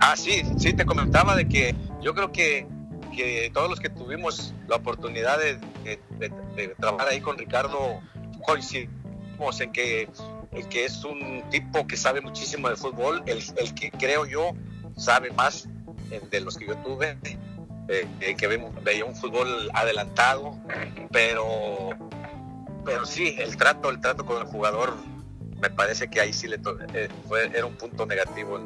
Ah, 0.00 0.16
sí, 0.16 0.42
sí, 0.58 0.72
te 0.72 0.84
comentaba 0.84 1.34
de 1.36 1.48
que 1.48 1.74
yo 2.00 2.14
creo 2.14 2.30
que, 2.32 2.66
que 3.14 3.50
todos 3.52 3.68
los 3.68 3.80
que 3.80 3.88
tuvimos 3.88 4.54
la 4.68 4.76
oportunidad 4.76 5.38
de, 5.38 5.58
trabajar 6.78 7.08
ahí 7.08 7.20
con 7.20 7.38
Ricardo 7.38 8.00
coincidimos 8.44 9.60
en 9.60 9.72
que 9.72 10.08
el 10.52 10.68
que 10.68 10.84
es 10.84 11.04
un 11.04 11.44
tipo 11.50 11.86
que 11.86 11.96
sabe 11.96 12.20
muchísimo 12.20 12.68
de 12.68 12.76
fútbol, 12.76 13.22
el, 13.26 13.42
el 13.56 13.74
que 13.74 13.90
creo 13.90 14.26
yo 14.26 14.52
sabe 14.96 15.30
más 15.32 15.68
de 16.30 16.40
los 16.40 16.56
que 16.56 16.66
yo 16.66 16.76
tuve, 16.78 17.18
eh, 17.88 18.34
que 18.36 18.46
veía 18.46 19.04
un 19.04 19.16
fútbol 19.16 19.70
adelantado, 19.74 20.56
pero 21.10 21.90
pero 22.84 23.04
sí, 23.04 23.34
el 23.38 23.56
trato, 23.58 23.90
el 23.90 24.00
trato 24.00 24.24
con 24.24 24.40
el 24.40 24.44
jugador, 24.44 24.96
me 25.60 25.68
parece 25.68 26.08
que 26.08 26.20
ahí 26.20 26.32
sí 26.32 26.48
le 26.48 26.58
eh, 26.94 27.08
fue, 27.26 27.50
era 27.54 27.66
un 27.66 27.74
punto 27.74 28.06
negativo 28.06 28.58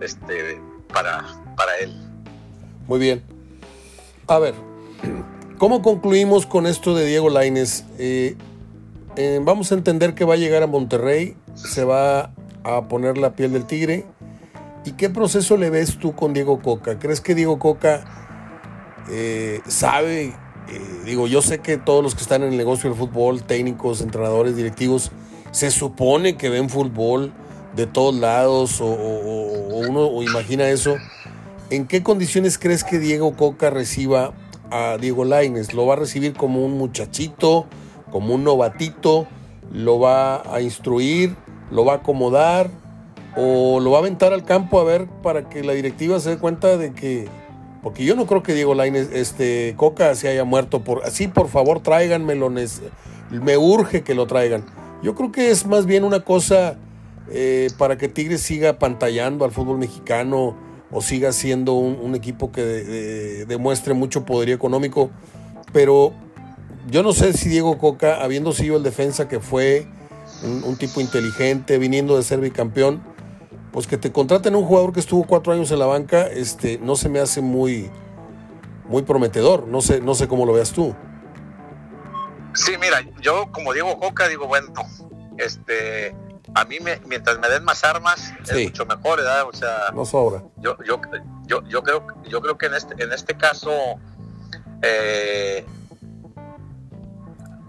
este, 0.00 0.60
para, 0.92 1.24
para 1.56 1.76
él. 1.78 1.94
Muy 2.86 2.98
bien. 2.98 3.22
A 4.26 4.38
ver, 4.38 4.54
¿cómo 5.58 5.82
concluimos 5.82 6.46
con 6.46 6.66
esto 6.66 6.94
de 6.94 7.06
Diego 7.06 7.30
Laines? 7.30 7.84
Eh, 7.98 8.36
eh, 9.16 9.40
vamos 9.42 9.72
a 9.72 9.74
entender 9.74 10.14
que 10.14 10.24
va 10.24 10.34
a 10.34 10.36
llegar 10.38 10.62
a 10.62 10.66
Monterrey, 10.66 11.36
se 11.54 11.84
va 11.84 12.32
a 12.64 12.88
poner 12.88 13.18
la 13.18 13.32
piel 13.32 13.52
del 13.52 13.66
tigre. 13.66 14.06
¿Y 14.84 14.92
qué 14.92 15.10
proceso 15.10 15.56
le 15.56 15.70
ves 15.70 15.98
tú 15.98 16.14
con 16.14 16.32
Diego 16.32 16.60
Coca? 16.62 16.98
¿Crees 16.98 17.20
que 17.20 17.34
Diego 17.34 17.58
Coca 17.58 18.04
sabe 19.66 20.34
eh, 20.70 20.80
digo, 21.04 21.26
yo 21.26 21.40
sé 21.40 21.60
que 21.60 21.78
todos 21.78 22.02
los 22.02 22.14
que 22.14 22.20
están 22.20 22.42
en 22.42 22.50
el 22.52 22.58
negocio 22.58 22.90
del 22.90 22.98
fútbol, 22.98 23.42
técnicos, 23.42 24.02
entrenadores, 24.02 24.54
directivos, 24.54 25.10
se 25.50 25.70
supone 25.70 26.36
que 26.36 26.50
ven 26.50 26.68
fútbol 26.68 27.32
de 27.74 27.86
todos 27.86 28.14
lados 28.14 28.80
o, 28.80 28.86
uno 28.86 30.22
imagina 30.22 30.68
eso. 30.68 30.96
¿En 31.70 31.86
qué 31.86 32.02
condiciones 32.02 32.58
crees 32.58 32.82
que 32.82 32.98
Diego 32.98 33.36
Coca 33.36 33.70
reciba 33.70 34.32
a 34.70 34.96
Diego 34.98 35.24
Laines? 35.24 35.74
¿Lo 35.74 35.86
va 35.86 35.94
a 35.94 35.96
recibir 35.96 36.32
como 36.32 36.64
un 36.64 36.78
muchachito, 36.78 37.66
como 38.10 38.34
un 38.34 38.44
novatito? 38.44 39.26
¿Lo 39.72 40.00
va 40.00 40.42
a 40.54 40.60
instruir? 40.60 41.36
¿Lo 41.70 41.84
va 41.84 41.94
a 41.94 41.96
acomodar? 41.96 42.70
¿O 43.36 43.80
lo 43.80 43.90
va 43.90 43.98
a 43.98 44.00
aventar 44.00 44.32
al 44.32 44.44
campo 44.44 44.80
a 44.80 44.84
ver 44.84 45.06
para 45.22 45.48
que 45.48 45.62
la 45.62 45.74
directiva 45.74 46.18
se 46.20 46.30
dé 46.30 46.38
cuenta 46.38 46.76
de 46.76 46.92
que 46.92 47.28
porque 47.82 48.04
yo 48.04 48.16
no 48.16 48.26
creo 48.26 48.42
que 48.42 48.54
Diego 48.54 48.74
Lainez, 48.74 49.10
este, 49.12 49.74
Coca 49.76 50.14
se 50.14 50.28
haya 50.28 50.44
muerto 50.44 50.80
por. 50.80 51.04
Así, 51.04 51.28
por 51.28 51.48
favor, 51.48 51.80
tráiganmelo. 51.80 52.50
Me 53.30 53.56
urge 53.56 54.02
que 54.02 54.14
lo 54.14 54.26
traigan. 54.26 54.64
Yo 55.02 55.14
creo 55.14 55.30
que 55.30 55.50
es 55.50 55.64
más 55.66 55.86
bien 55.86 56.02
una 56.02 56.20
cosa 56.20 56.76
eh, 57.30 57.68
para 57.78 57.98
que 57.98 58.08
Tigres 58.08 58.42
siga 58.42 58.78
pantallando 58.78 59.44
al 59.44 59.52
fútbol 59.52 59.78
mexicano 59.78 60.56
o 60.90 61.02
siga 61.02 61.32
siendo 61.32 61.74
un, 61.74 62.14
equipo 62.14 62.50
que 62.50 63.44
demuestre 63.46 63.92
mucho 63.92 64.24
poderío 64.24 64.54
económico. 64.54 65.10
Pero 65.72 66.14
yo 66.88 67.02
no 67.02 67.12
sé 67.12 67.34
si 67.34 67.50
Diego 67.50 67.76
Coca, 67.76 68.22
habiendo 68.22 68.52
sido 68.52 68.78
el 68.78 68.82
defensa 68.82 69.28
que 69.28 69.40
fue, 69.40 69.86
un, 70.42 70.64
un 70.64 70.76
tipo 70.76 71.00
inteligente, 71.02 71.76
viniendo 71.76 72.16
de 72.16 72.22
ser 72.22 72.40
bicampeón, 72.40 73.02
pues 73.72 73.86
que 73.86 73.98
te 73.98 74.10
contraten 74.10 74.56
un 74.56 74.64
jugador 74.64 74.92
que 74.92 75.00
estuvo 75.00 75.24
cuatro 75.24 75.52
años 75.52 75.70
en 75.70 75.78
la 75.78 75.86
banca, 75.86 76.26
este, 76.26 76.78
no 76.78 76.96
se 76.96 77.08
me 77.08 77.20
hace 77.20 77.40
muy, 77.40 77.90
muy 78.88 79.02
prometedor. 79.02 79.66
No 79.68 79.80
sé, 79.80 80.00
no 80.00 80.14
sé 80.14 80.28
cómo 80.28 80.46
lo 80.46 80.52
veas 80.52 80.72
tú. 80.72 80.94
Sí, 82.54 82.72
mira, 82.80 83.04
yo 83.20 83.50
como 83.52 83.72
Diego 83.72 83.98
Coca 84.00 84.26
digo, 84.28 84.46
bueno, 84.46 84.72
este, 85.36 86.14
a 86.54 86.64
mí 86.64 86.78
me, 86.80 87.00
mientras 87.06 87.38
me 87.38 87.48
den 87.48 87.64
más 87.64 87.84
armas 87.84 88.32
es 88.48 88.64
mucho 88.64 88.86
mejor, 88.86 89.18
¿verdad? 89.18 89.46
O 89.48 89.52
sea, 89.52 89.90
no 89.94 90.04
sobra. 90.04 90.42
Yo, 90.56 90.76
yo, 90.84 91.00
yo, 91.46 91.62
yo 91.68 91.82
creo, 91.82 92.06
yo 92.24 92.40
creo 92.40 92.58
que 92.58 92.66
en 92.66 92.74
este, 92.74 93.02
en 93.02 93.12
este 93.12 93.36
caso 93.36 93.70
eh, 94.82 95.64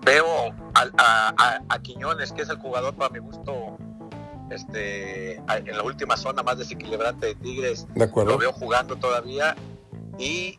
veo 0.02 0.54
a, 0.74 1.62
a 1.70 1.80
Quiñones, 1.80 2.32
que 2.32 2.42
es 2.44 2.50
el 2.50 2.58
jugador 2.58 2.96
para 2.96 3.10
mi 3.12 3.20
gusto 3.20 3.78
este, 4.52 5.36
en 5.36 5.78
la 5.78 5.84
última 5.84 6.18
zona 6.18 6.44
más 6.44 6.58
desequilibrante 6.58 7.28
de 7.28 7.36
Tigres. 7.36 7.88
Lo 7.96 8.38
veo 8.38 8.52
jugando 8.52 8.96
todavía 8.96 9.56
y 10.18 10.58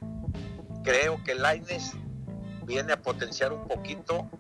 creo 0.84 1.22
que 1.24 1.34
Laines 1.34 1.92
viene 2.64 2.92
a 2.92 3.02
potenciar 3.02 3.52
un 3.52 3.66
poquito 3.66 4.30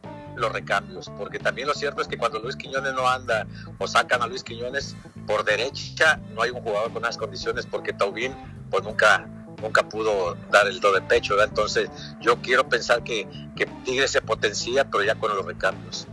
los 0.40 0.52
recambios, 0.52 1.10
porque 1.16 1.38
también 1.38 1.68
lo 1.68 1.74
cierto 1.74 2.02
es 2.02 2.08
que 2.08 2.18
cuando 2.18 2.38
Luis 2.40 2.56
Quiñones 2.56 2.94
no 2.94 3.08
anda 3.08 3.46
o 3.78 3.86
sacan 3.86 4.22
a 4.22 4.26
Luis 4.26 4.42
Quiñones 4.42 4.96
por 5.26 5.44
derecha, 5.44 6.20
no 6.34 6.42
hay 6.42 6.50
un 6.50 6.62
jugador 6.62 6.92
con 6.92 7.02
las 7.02 7.16
condiciones, 7.16 7.66
porque 7.66 7.92
Taubín 7.92 8.34
pues 8.70 8.84
nunca 8.84 9.28
nunca 9.60 9.88
pudo 9.88 10.36
dar 10.50 10.66
el 10.66 10.80
do 10.80 10.92
de 10.92 11.02
pecho, 11.02 11.40
entonces 11.42 11.90
yo 12.20 12.40
quiero 12.40 12.68
pensar 12.68 13.02
que, 13.04 13.28
que 13.56 13.66
Tigres 13.84 14.10
se 14.10 14.22
potencia, 14.22 14.88
pero 14.90 15.04
ya 15.04 15.14
con 15.14 15.34
los 15.34 15.44
recambios. 15.44 16.06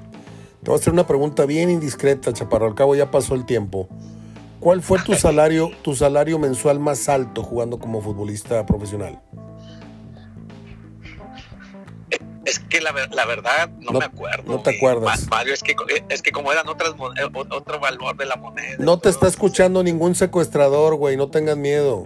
Te 0.63 0.72
voy 0.72 0.77
a 0.77 0.81
hacer 0.81 0.93
una 0.93 1.07
pregunta 1.07 1.46
bien 1.46 1.69
indiscreta, 1.69 2.34
Chaparro. 2.34 2.65
Al 2.65 2.75
cabo 2.75 2.96
ya 2.96 3.10
pasó 3.10 3.36
el 3.36 3.46
tiempo. 3.46 3.88
¿Cuál 4.60 4.81
fue 4.81 5.00
tu 5.00 5.13
salario, 5.15 5.72
tu 5.81 5.96
salario 5.96 6.39
mensual 6.39 6.79
más 6.79 7.07
alto 7.10 7.43
jugando 7.43 7.79
como 7.79 8.01
futbolista 8.01 8.65
profesional? 8.65 9.22
Es 12.48 12.60
que 12.60 12.80
la, 12.80 12.94
verdad 12.94 13.70
no, 13.82 14.00
me 14.00 14.06
acuerdo. 14.06 14.44
No 14.50 14.62
te 14.62 14.77
acuerdas. 14.77 15.27
Mario, 15.30 15.54
es 15.54 15.62
que, 15.62 15.75
es 16.08 16.22
que 16.22 16.32
como 16.32 16.50
eran 16.50 16.66
otras 16.70 16.92
eh, 16.92 17.30
otro 17.34 17.80
valor 17.82 18.16
de 18.16 18.25
la 18.25 18.38
moneda. 18.38 18.77
No 18.80 19.00
te 19.00 19.10
está 19.10 19.27
escuchando 19.27 19.84
ningún 19.84 20.16
secuestrador, 20.16 20.96
güey, 20.96 21.18
no 21.18 21.30
tengas 21.30 21.58
miedo. 21.58 22.04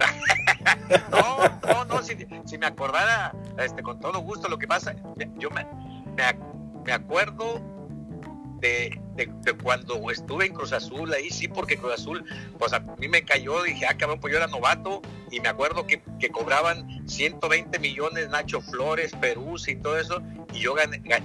no, 1.12 1.38
no, 1.72 1.84
no, 1.84 2.02
si, 2.02 2.58
me 2.58 2.66
acordara, 2.66 3.32
este, 3.56 3.84
con 3.84 4.00
todo 4.00 4.18
gusto, 4.18 4.48
lo 4.48 4.58
que 4.58 4.66
pasa, 4.66 4.96
yo 5.38 5.48
me, 5.50 5.64
me 6.84 6.92
acuerdo 6.92 7.60
de, 8.62 9.00
cuando 9.62 10.10
estuve 10.10 10.46
en 10.46 10.54
Cruz 10.54 10.72
Azul, 10.72 11.12
ahí 11.12 11.30
sí, 11.30 11.48
porque 11.48 11.76
Cruz 11.76 11.94
Azul, 11.94 12.24
pues 12.58 12.72
a 12.72 12.80
mí 12.80 13.08
me 13.08 13.22
cayó, 13.24 13.62
dije, 13.62 13.84
ah, 13.86 13.96
cabrón, 13.96 14.20
pues 14.20 14.32
yo 14.32 14.38
era 14.38 14.46
novato, 14.46 15.02
y 15.30 15.40
me 15.40 15.48
acuerdo 15.48 15.86
que, 15.86 16.00
cobraban 16.30 17.06
120 17.08 17.78
millones 17.80 18.28
Nacho 18.30 18.60
Flores, 18.60 19.12
Perú 19.20 19.56
y 19.66 19.74
todo 19.76 19.98
eso, 19.98 20.22
y 20.54 20.60
yo 20.60 20.74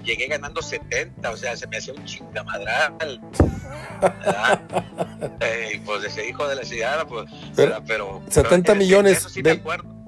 llegué 0.03 0.27
ganando 0.27 0.61
70, 0.61 1.29
o 1.29 1.37
sea, 1.37 1.55
se 1.55 1.67
me 1.67 1.77
hacía 1.77 1.93
un 1.93 2.03
chingamadral. 2.05 3.21
eh, 5.39 5.81
pues 5.85 6.03
ese 6.03 6.27
hijo 6.27 6.47
de 6.47 6.55
la 6.55 6.63
ciudad, 6.63 7.07
pues, 7.07 7.29
pero... 7.85 8.21
70 8.29 8.75
millones 8.75 9.33
de, 9.35 9.61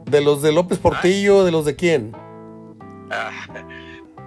de, 0.06 0.22
los 0.22 0.42
de 0.42 0.52
López 0.52 0.80
Portillo, 0.80 1.46
¿de 1.46 1.52
los 1.52 1.66
de 1.66 1.76
quién? 1.76 2.12
Ah, 3.12 3.48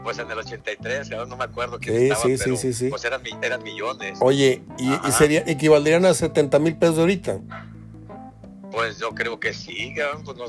pues 0.03 0.19
en 0.19 0.31
el 0.31 0.39
83, 0.39 1.11
no 1.29 1.37
me 1.37 1.45
acuerdo 1.45 1.79
quién 1.79 1.97
sí, 1.97 2.33
estaba, 2.33 2.57
sí, 2.57 2.73
sí, 2.73 2.89
pues 2.89 3.05
eran, 3.05 3.23
eran 3.43 3.63
millones. 3.63 4.19
Oye, 4.21 4.63
¿y, 4.79 5.13
sería, 5.13 5.43
equivaldrían 5.47 6.05
a 6.05 6.15
70 6.15 6.59
mil 6.59 6.77
pesos 6.77 6.97
de 6.97 7.03
ahorita? 7.03 7.41
Pues 8.71 8.99
yo 8.99 9.11
creo 9.15 9.39
que 9.39 9.53
sí, 9.53 9.95
pues 10.25 10.37
no, 10.37 10.45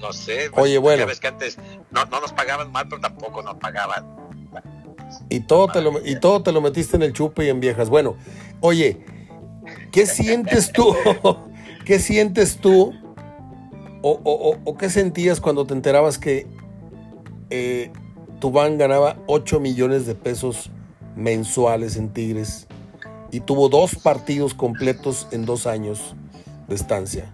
no 0.00 0.12
sé. 0.12 0.50
Oye, 0.52 0.78
bueno. 0.78 1.02
Sabes 1.02 1.20
que 1.20 1.28
antes 1.28 1.58
no, 1.90 2.04
no 2.06 2.20
nos 2.20 2.32
pagaban 2.32 2.72
mal, 2.72 2.88
pero 2.88 3.00
tampoco 3.00 3.42
nos 3.42 3.56
pagaban 3.56 4.04
Y 5.28 5.40
todo, 5.40 5.68
te 5.68 5.80
lo, 5.80 6.04
y 6.04 6.18
todo 6.18 6.42
te 6.42 6.52
lo 6.52 6.60
metiste 6.60 6.96
en 6.96 7.02
el 7.02 7.12
chupe 7.12 7.44
y 7.44 7.48
en 7.50 7.60
viejas. 7.60 7.88
Bueno, 7.88 8.16
oye, 8.60 9.04
¿qué 9.92 10.06
sientes 10.06 10.72
tú? 10.72 10.94
¿Qué 11.84 11.98
sientes 11.98 12.58
tú? 12.58 12.94
O, 14.06 14.76
qué 14.78 14.90
sentías 14.90 15.40
cuando 15.40 15.66
te 15.66 15.72
enterabas 15.72 16.18
que 16.18 16.46
eh, 17.48 17.90
Tubán 18.44 18.76
ganaba 18.76 19.16
8 19.26 19.58
millones 19.58 20.04
de 20.04 20.14
pesos 20.14 20.68
mensuales 21.16 21.96
en 21.96 22.12
Tigres 22.12 22.66
y 23.30 23.40
tuvo 23.40 23.70
dos 23.70 23.94
partidos 23.94 24.52
completos 24.52 25.28
en 25.30 25.46
dos 25.46 25.66
años 25.66 26.14
de 26.68 26.74
estancia? 26.74 27.32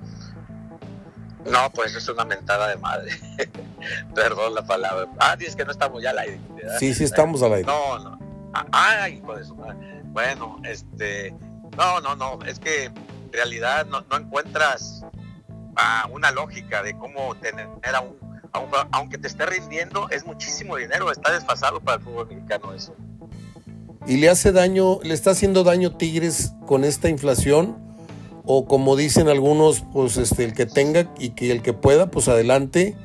No, 1.50 1.68
pues 1.74 1.96
es 1.96 2.08
una 2.08 2.24
mentada 2.24 2.68
de 2.68 2.76
madre. 2.76 3.10
Perdón 4.14 4.54
la 4.54 4.64
palabra. 4.64 5.08
Ah, 5.18 5.34
dices 5.34 5.56
que 5.56 5.64
no 5.64 5.72
estamos 5.72 6.00
ya 6.00 6.10
al 6.10 6.18
aire. 6.20 6.40
Sí, 6.78 6.94
sí 6.94 7.02
estamos 7.02 7.42
al 7.42 7.54
aire. 7.54 7.66
No, 7.66 7.98
no. 7.98 8.16
Ay, 8.70 9.20
de 9.36 9.44
su 9.44 9.56
madre. 9.56 10.02
Bueno, 10.04 10.60
este. 10.62 11.34
No, 11.76 12.00
no, 12.00 12.14
no. 12.14 12.38
Es 12.46 12.60
que 12.60 12.84
en 12.84 13.32
realidad 13.32 13.84
no, 13.86 14.04
encuentras 14.16 15.04
ah, 15.74 16.06
una 16.12 16.30
lógica 16.30 16.84
de 16.84 16.96
cómo 16.96 17.34
tener 17.34 17.66
a 17.66 18.00
un, 18.00 18.29
Aunque 18.92 19.18
te 19.18 19.28
esté 19.28 19.46
rindiendo, 19.46 20.08
es 20.10 20.24
muchísimo 20.26 20.76
dinero. 20.76 21.10
Está 21.10 21.32
desfasado 21.32 21.80
para 21.80 21.98
el 21.98 22.04
fútbol 22.04 22.28
mexicano 22.28 22.72
eso. 22.72 22.94
¿Y 24.06 24.16
le 24.16 24.28
hace 24.28 24.52
daño, 24.52 25.00
le 25.02 25.14
está 25.14 25.32
haciendo 25.32 25.62
daño 25.62 25.96
Tigres 25.96 26.52
con 26.66 26.84
esta 26.84 27.08
inflación? 27.08 27.90
o 28.52 28.64
como 28.64 28.96
dicen 28.96 29.28
algunos, 29.28 29.84
pues 29.92 30.16
este, 30.16 30.44
el 30.44 30.54
que 30.54 30.66
tenga 30.66 31.08
y 31.18 31.30
que 31.30 31.52
el 31.52 31.62
que 31.62 31.72
pueda, 31.72 32.10
pues 32.10 32.28
adelante 32.28 32.96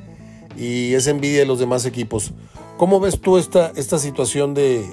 y 0.56 0.94
es 0.94 1.06
envidia 1.06 1.38
de 1.38 1.46
los 1.46 1.60
demás 1.60 1.84
equipos. 1.84 2.32
¿Cómo 2.78 2.98
ves 2.98 3.20
tú 3.20 3.38
esta, 3.38 3.72
esta 3.76 3.98
situación 3.98 4.54
de 4.54 4.84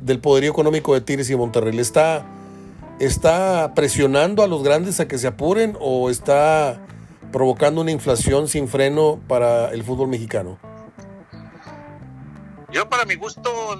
del 0.00 0.20
poderío 0.20 0.50
económico 0.50 0.94
de 0.94 1.02
Tigres 1.02 1.28
y 1.28 1.36
Monterrey? 1.36 1.78
está, 1.78 2.24
¿Está 2.98 3.74
presionando 3.74 4.42
a 4.42 4.46
los 4.46 4.62
grandes 4.62 5.00
a 5.00 5.08
que 5.08 5.18
se 5.18 5.26
apuren 5.26 5.76
o 5.80 6.08
está 6.08 6.80
provocando 7.32 7.80
una 7.80 7.90
inflación 7.90 8.48
sin 8.48 8.68
freno 8.68 9.20
para 9.28 9.70
el 9.70 9.82
fútbol 9.82 10.08
mexicano? 10.08 10.58
Yo 12.70 12.88
para 12.88 13.06
mi 13.06 13.14
gusto 13.14 13.76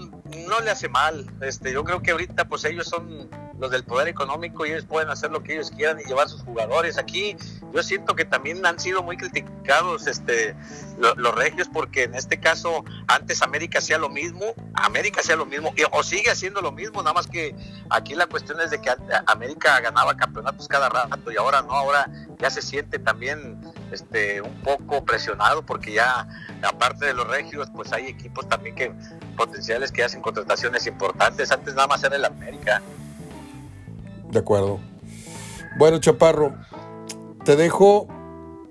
no 0.49 0.61
le 0.61 0.71
hace 0.71 0.88
mal. 0.88 1.26
Este, 1.42 1.73
yo 1.73 1.85
creo 1.85 2.00
que 2.00 2.12
ahorita 2.12 2.49
pues 2.49 2.64
ellos 2.64 2.88
son 2.88 3.28
los 3.59 3.71
del 3.71 3.85
poder 3.85 4.09
económico 4.09 4.64
y 4.64 4.71
ellos 4.71 4.85
pueden 4.87 5.11
hacer 5.11 5.30
lo 5.30 5.42
que 5.42 5.54
ellos 5.54 5.71
quieran 5.71 6.00
y 6.00 6.04
llevar 6.04 6.28
sus 6.28 6.42
jugadores. 6.42 6.97
Aquí 6.97 7.37
yo 7.75 7.83
siento 7.83 8.14
que 8.14 8.25
también 8.25 8.64
han 8.64 8.78
sido 8.78 9.02
muy 9.02 9.16
criticados 9.16 10.07
este, 10.07 10.57
los 10.99 11.35
regios 11.35 11.68
porque 11.68 12.04
en 12.04 12.14
este 12.14 12.40
caso 12.40 12.85
antes 13.09 13.42
América 13.42 13.78
hacía 13.78 13.99
lo 13.99 14.09
mismo, 14.09 14.54
América 14.75 15.21
hacía 15.21 15.37
lo 15.37 15.45
mismo 15.45 15.75
o 15.92 16.02
sigue 16.02 16.30
haciendo 16.30 16.62
lo 16.62 16.73
mismo, 16.73 17.02
nada 17.02 17.14
más 17.14 17.26
que 17.26 17.54
aquí 17.90 18.14
la 18.14 18.26
cuestión 18.26 18.61
es 18.61 18.71
de 18.71 18.80
que 18.80 18.90
América 19.26 19.80
ganaba 19.80 20.16
campeonatos 20.16 20.66
cada 20.68 20.88
rato 20.88 21.30
y 21.30 21.37
ahora 21.37 21.62
no, 21.62 21.73
ahora 21.73 22.09
ya 22.38 22.49
se 22.49 22.62
siente 22.62 22.99
también 22.99 23.61
este, 23.92 24.40
un 24.40 24.54
poco 24.62 25.04
presionado 25.04 25.64
porque 25.64 25.92
ya 25.92 26.26
aparte 26.62 27.07
de 27.07 27.14
los 27.14 27.26
regios 27.28 27.68
pues 27.75 27.92
hay 27.92 28.07
equipos 28.07 28.49
también 28.49 28.75
que 28.75 28.92
potenciales 29.37 29.92
que 29.92 30.02
hacen 30.02 30.21
contrataciones 30.21 30.87
importantes, 30.87 31.50
antes 31.50 31.75
nada 31.75 31.87
más 31.87 32.02
era 32.04 32.16
el 32.16 32.25
América. 32.25 32.83
De 34.30 34.38
acuerdo. 34.38 34.78
Bueno, 35.78 35.99
Chaparro, 35.99 36.54
te 37.45 37.57
dejo. 37.57 38.09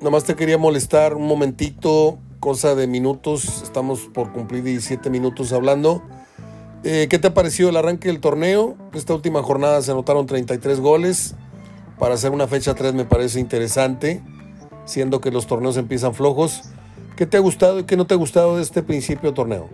Nomás 0.01 0.25
te 0.25 0.35
quería 0.35 0.59
molestar 0.59 1.15
un 1.15 1.27
momentito, 1.27 2.19
cosa 2.39 2.75
de 2.75 2.85
minutos. 2.85 3.63
Estamos 3.63 4.01
por 4.13 4.31
cumplir 4.31 4.63
17 4.63 5.09
minutos 5.09 5.51
hablando. 5.53 6.03
Eh, 6.83 7.07
¿Qué 7.09 7.17
te 7.17 7.27
ha 7.27 7.33
parecido 7.33 7.69
el 7.69 7.77
arranque 7.77 8.07
del 8.07 8.19
torneo? 8.19 8.77
Esta 8.93 9.13
última 9.13 9.41
jornada 9.41 9.81
se 9.81 9.91
anotaron 9.91 10.27
33 10.27 10.79
goles. 10.79 11.35
Para 11.97 12.13
hacer 12.13 12.31
una 12.31 12.47
fecha 12.47 12.75
3 12.75 12.93
me 12.93 13.05
parece 13.05 13.39
interesante, 13.39 14.21
siendo 14.87 15.21
que 15.21 15.29
los 15.29 15.45
torneos 15.45 15.77
empiezan 15.77 16.15
flojos. 16.15 16.63
¿Qué 17.15 17.27
te 17.27 17.37
ha 17.37 17.39
gustado 17.39 17.79
y 17.79 17.83
qué 17.83 17.95
no 17.95 18.07
te 18.07 18.15
ha 18.15 18.17
gustado 18.17 18.57
de 18.57 18.63
este 18.63 18.81
principio 18.81 19.29
de 19.29 19.35
torneo? 19.35 19.69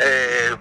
Eh, 0.00 0.56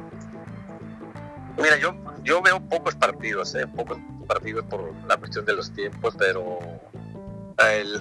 Mira, 1.61 1.77
yo, 1.77 1.93
yo 2.23 2.41
veo 2.41 2.59
pocos 2.59 2.95
partidos, 2.95 3.53
¿eh? 3.55 3.67
pocos 3.67 3.97
partidos 4.27 4.65
por 4.65 4.93
la 5.07 5.17
cuestión 5.17 5.45
de 5.45 5.53
los 5.53 5.71
tiempos, 5.73 6.15
pero 6.17 6.59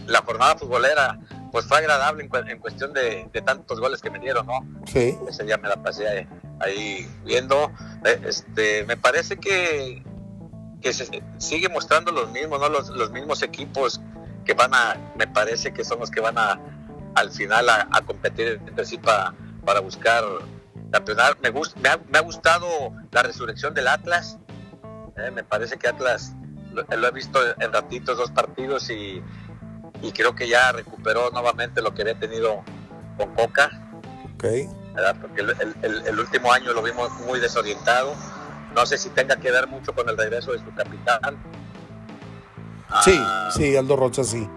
la 0.06 0.22
jornada 0.22 0.56
futbolera 0.56 1.18
pues 1.52 1.66
fue 1.66 1.78
agradable 1.78 2.22
en, 2.48 2.58
cuestión 2.58 2.94
de, 2.94 3.28
tantos 3.44 3.78
goles 3.78 4.00
que 4.00 4.08
me 4.08 4.18
dieron, 4.18 4.46
¿no? 4.46 4.64
Sí. 4.86 5.18
Ese 5.28 5.44
día 5.44 5.58
me 5.58 5.68
la 5.68 5.82
pasé 5.82 6.26
ahí, 6.60 7.06
viendo. 7.24 7.70
Eh, 8.04 8.20
este, 8.24 8.84
me 8.84 8.96
parece 8.96 9.36
que, 9.36 10.02
que 10.80 10.92
se 10.92 11.22
sigue 11.38 11.68
mostrando 11.68 12.12
los 12.12 12.30
mismos, 12.30 12.60
¿no? 12.60 12.68
Los, 12.68 13.10
mismos 13.10 13.42
equipos 13.42 14.00
que 14.44 14.54
van 14.54 14.72
a, 14.74 14.96
me 15.16 15.26
parece 15.26 15.72
que 15.72 15.84
son 15.84 16.00
los 16.00 16.10
que 16.10 16.20
van 16.20 16.38
a 16.38 16.58
al 17.14 17.30
final 17.30 17.68
a, 17.68 18.00
competir 18.06 18.60
entre 18.66 18.84
sí 18.84 18.96
para, 18.96 19.34
para 19.64 19.80
buscar 19.80 20.24
campeonar. 20.90 21.36
Me, 21.40 21.50
me, 21.50 21.88
ha, 21.88 21.98
me 22.08 22.18
ha 22.18 22.22
gustado 22.22 22.66
la 23.10 23.22
resurrección 23.22 23.74
del 23.74 23.88
Atlas. 23.88 24.38
Eh, 25.16 25.30
me 25.30 25.42
parece 25.42 25.76
que 25.76 25.88
Atlas 25.88 26.32
lo, 26.72 27.06
he 27.06 27.10
visto 27.10 27.40
en 27.58 27.72
ratitos, 27.72 28.16
dos 28.16 28.30
partidos 28.30 28.90
y, 28.90 29.22
creo 30.14 30.34
que 30.34 30.48
ya 30.48 30.72
recuperó 30.72 31.30
nuevamente 31.30 31.82
lo 31.82 31.92
que 31.94 32.02
había 32.02 32.18
tenido 32.18 32.62
con 33.16 33.34
Coca. 33.34 33.70
Okay. 34.34 34.68
Porque 35.20 35.42
el, 35.42 36.18
último 36.18 36.52
año 36.52 36.72
lo 36.72 36.82
vimos 36.82 37.10
muy 37.26 37.38
desorientado. 37.38 38.14
No 38.74 38.86
sé 38.86 38.98
si 38.98 39.08
tenga 39.10 39.36
que 39.36 39.50
ver 39.50 39.66
mucho 39.66 39.94
con 39.94 40.08
el 40.08 40.16
regreso 40.16 40.52
de 40.52 40.58
su 40.58 40.74
capitán. 40.74 41.36
Sí, 43.04 43.14
ah, 43.16 43.50
sí, 43.54 43.76
Aldo 43.76 43.96
Rocha 43.96 44.24
sí. 44.24 44.48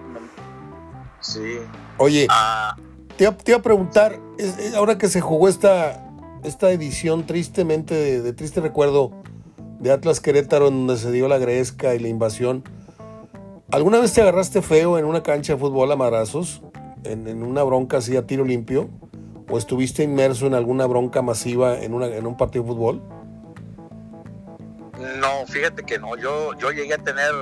Sí. 1.19 1.59
Oye, 1.97 2.27
ah, 2.29 2.75
te, 3.17 3.31
te, 3.31 3.51
iba 3.51 3.59
a 3.59 3.61
preguntar, 3.61 4.19
ahora 4.75 4.97
que 4.97 5.07
se 5.07 5.21
jugó 5.21 5.47
esta, 5.47 6.03
esta 6.43 6.71
edición 6.71 7.25
tristemente 7.25 8.21
de, 8.21 8.33
triste 8.33 8.59
recuerdo 8.61 9.11
de 9.79 9.91
Atlas 9.91 10.19
Querétaro 10.19 10.65
donde 10.65 10.97
se 10.97 11.11
dio 11.11 11.27
la 11.27 11.37
gresca 11.37 11.95
y 11.95 11.99
la 11.99 12.07
invasión. 12.07 12.63
¿Alguna 13.71 13.99
vez 13.99 14.13
te 14.13 14.21
agarraste 14.21 14.61
feo 14.61 14.97
en 14.97 15.05
una 15.05 15.23
cancha 15.23 15.53
de 15.53 15.59
fútbol 15.59 15.91
a 15.91 15.95
madrazos? 15.95 16.61
En, 17.03 17.43
una 17.43 17.63
bronca 17.63 17.97
así 17.97 18.15
a 18.15 18.25
tiro 18.27 18.45
limpio? 18.45 18.89
¿O 19.49 19.57
estuviste 19.57 20.03
inmerso 20.03 20.47
en 20.47 20.53
alguna 20.53 20.85
bronca 20.85 21.21
masiva 21.21 21.79
en, 21.79 21.93
una, 21.93 22.07
en 22.07 22.25
un 22.25 22.37
partido 22.37 22.63
de 22.63 22.69
fútbol? 22.71 23.01
No, 25.17 25.45
fíjate 25.47 25.83
que 25.83 25.99
no. 25.99 26.15
Yo, 26.17 26.57
yo 26.57 26.71
llegué 26.71 26.93
a 26.93 26.97
tener, 26.97 27.33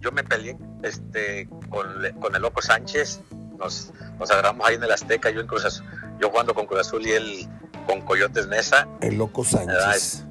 yo 0.00 0.12
me 0.12 0.22
peleé 0.24 0.56
este, 0.82 1.48
con, 1.68 1.86
con 2.20 2.34
el 2.34 2.42
Loco 2.42 2.62
Sánchez. 2.62 3.20
Nos, 3.58 3.92
nos 4.18 4.30
agarramos 4.30 4.66
ahí 4.66 4.76
en 4.76 4.82
el 4.82 4.92
Azteca, 4.92 5.30
yo, 5.30 5.40
en 5.40 5.46
Cruz 5.46 5.82
yo 6.18 6.30
jugando 6.30 6.54
con 6.54 6.66
Cruz 6.66 6.80
Azul 6.80 7.06
y 7.06 7.12
él 7.12 7.48
con 7.86 8.00
Coyotes 8.02 8.46
Mesa. 8.46 8.86
El 9.00 9.16
Loco 9.16 9.44
Sánchez. 9.44 10.24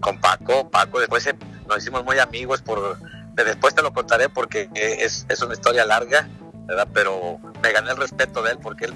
Con 0.00 0.20
Paco, 0.20 0.68
Paco, 0.70 1.00
después 1.00 1.28
nos 1.66 1.78
hicimos 1.78 2.04
muy 2.04 2.18
amigos, 2.18 2.60
por 2.60 2.98
después 3.42 3.74
te 3.74 3.82
lo 3.82 3.92
contaré 3.92 4.28
porque 4.28 4.68
es, 4.74 5.26
es 5.28 5.42
una 5.42 5.54
historia 5.54 5.84
larga, 5.86 6.28
¿verdad? 6.66 6.88
Pero 6.92 7.38
me 7.62 7.72
gané 7.72 7.90
el 7.90 7.96
respeto 7.96 8.42
de 8.42 8.52
él 8.52 8.58
porque 8.62 8.84
él 8.84 8.94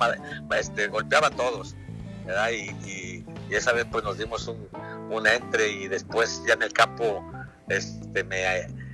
este, 0.57 0.88
golpeaba 0.88 1.29
a 1.29 1.31
todos, 1.31 1.74
¿verdad? 2.24 2.51
Y, 2.51 3.24
esa 3.51 3.72
vez 3.72 3.87
pues 3.90 4.05
nos 4.05 4.18
dimos 4.18 4.46
un, 4.46 4.68
un, 5.11 5.27
entre 5.27 5.68
y 5.68 5.88
después 5.88 6.42
ya 6.47 6.55
en 6.55 6.62
el 6.62 6.73
campo 6.73 7.25
este, 7.68 8.25
me, 8.25 8.42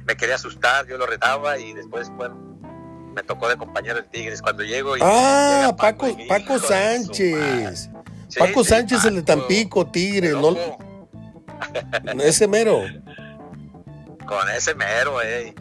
me 0.07 0.17
quería 0.17 0.35
asustar, 0.37 0.87
yo 0.87 0.99
lo 0.99 1.07
retaba 1.07 1.59
y 1.59 1.73
después, 1.73 2.11
bueno, 2.11 2.37
me 3.15 3.23
tocó 3.23 3.49
de 3.49 3.57
compañero 3.57 3.99
en 3.99 4.07
Tigres 4.11 4.43
cuando 4.43 4.65
llego 4.65 4.97
y 4.97 5.01
ah 5.03 5.75
Paco 5.79 6.09
Paco 6.29 6.59
Sánchez 6.59 7.89
Paco 8.39 8.65
Sánchez, 8.65 9.05
el 9.05 9.17
de 9.17 9.23
Tampico, 9.23 9.87
Tigre, 9.87 10.31
¿no? 10.31 10.57
ese 12.23 12.49
mero. 12.49 12.83
Con 14.27 14.49
ese 14.51 14.75
mero, 14.75 15.23
eh. 15.23 15.55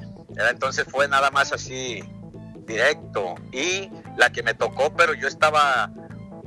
Entonces 0.50 0.86
fue 0.90 1.08
nada 1.08 1.30
más 1.32 1.52
así, 1.52 2.04
directo. 2.66 3.36
Y 3.52 3.92
la 4.18 4.32
que 4.32 4.42
me 4.42 4.54
tocó, 4.54 4.94
pero 4.96 5.14
yo 5.14 5.28
estaba 5.28 5.92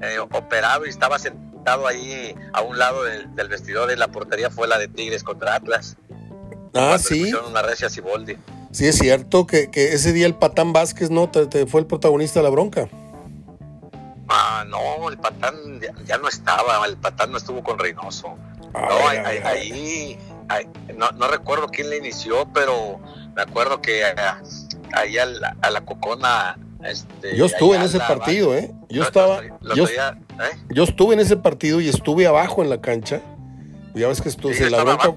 eh, 0.02 0.18
operado 0.18 0.86
y 0.86 0.88
estaba 0.88 1.18
sentado 1.18 1.45
ahí 1.66 2.34
a 2.52 2.62
un 2.62 2.78
lado 2.78 3.02
del, 3.04 3.48
vestidor 3.48 3.88
de 3.88 3.96
la 3.96 4.08
portería, 4.08 4.50
fue 4.50 4.68
la 4.68 4.78
de 4.78 4.88
Tigres 4.88 5.22
contra 5.22 5.54
Atlas. 5.54 5.96
Ah, 6.74 6.98
sí. 6.98 7.32
Una 7.48 7.62
recia 7.62 7.88
Ciboldi. 7.88 8.36
Sí, 8.70 8.86
es 8.86 8.98
cierto 8.98 9.46
que, 9.46 9.70
ese 9.74 10.12
día 10.12 10.26
el 10.26 10.34
Patán 10.34 10.72
Vázquez, 10.72 11.10
¿no? 11.10 11.30
te 11.30 11.66
fue 11.66 11.80
el 11.80 11.86
protagonista 11.86 12.40
de 12.40 12.44
la 12.44 12.50
bronca. 12.50 12.88
Ah, 14.28 14.64
no, 14.66 15.08
el 15.08 15.18
patán 15.18 15.80
ya, 16.04 16.18
no 16.18 16.28
estaba, 16.28 16.84
el 16.86 16.96
patán 16.96 17.30
no 17.30 17.38
estuvo 17.38 17.62
con 17.62 17.78
Reynoso. 17.78 18.36
no, 18.74 19.08
ahí, 19.08 20.18
no, 20.96 21.28
recuerdo 21.28 21.68
quién 21.68 21.90
le 21.90 21.98
inició, 21.98 22.48
pero 22.52 22.98
me 23.34 23.42
acuerdo 23.42 23.80
que 23.80 24.02
ahí 24.92 25.18
a 25.18 25.26
la, 25.26 25.80
cocona 25.84 26.58
Este, 26.82 27.36
yo 27.36 27.46
estuve 27.46 27.76
en 27.76 27.82
ese 27.82 27.98
partido, 27.98 28.54
¿eh? 28.56 28.72
Yo 28.88 29.02
estaba. 29.02 29.42
yo, 29.74 29.86
¿eh? 30.40 30.58
yo, 30.70 30.84
estuve 30.84 31.14
en 31.14 31.20
ese 31.20 31.36
partido 31.36 31.80
y 31.80 31.88
estuve 31.88 32.26
abajo 32.26 32.62
en 32.62 32.70
la 32.70 32.80
cancha. 32.80 33.20
Ya 33.94 34.08
ves 34.08 34.20
que 34.20 34.28
estuve, 34.28 34.68
la 34.68 34.84
bronca 34.84 35.10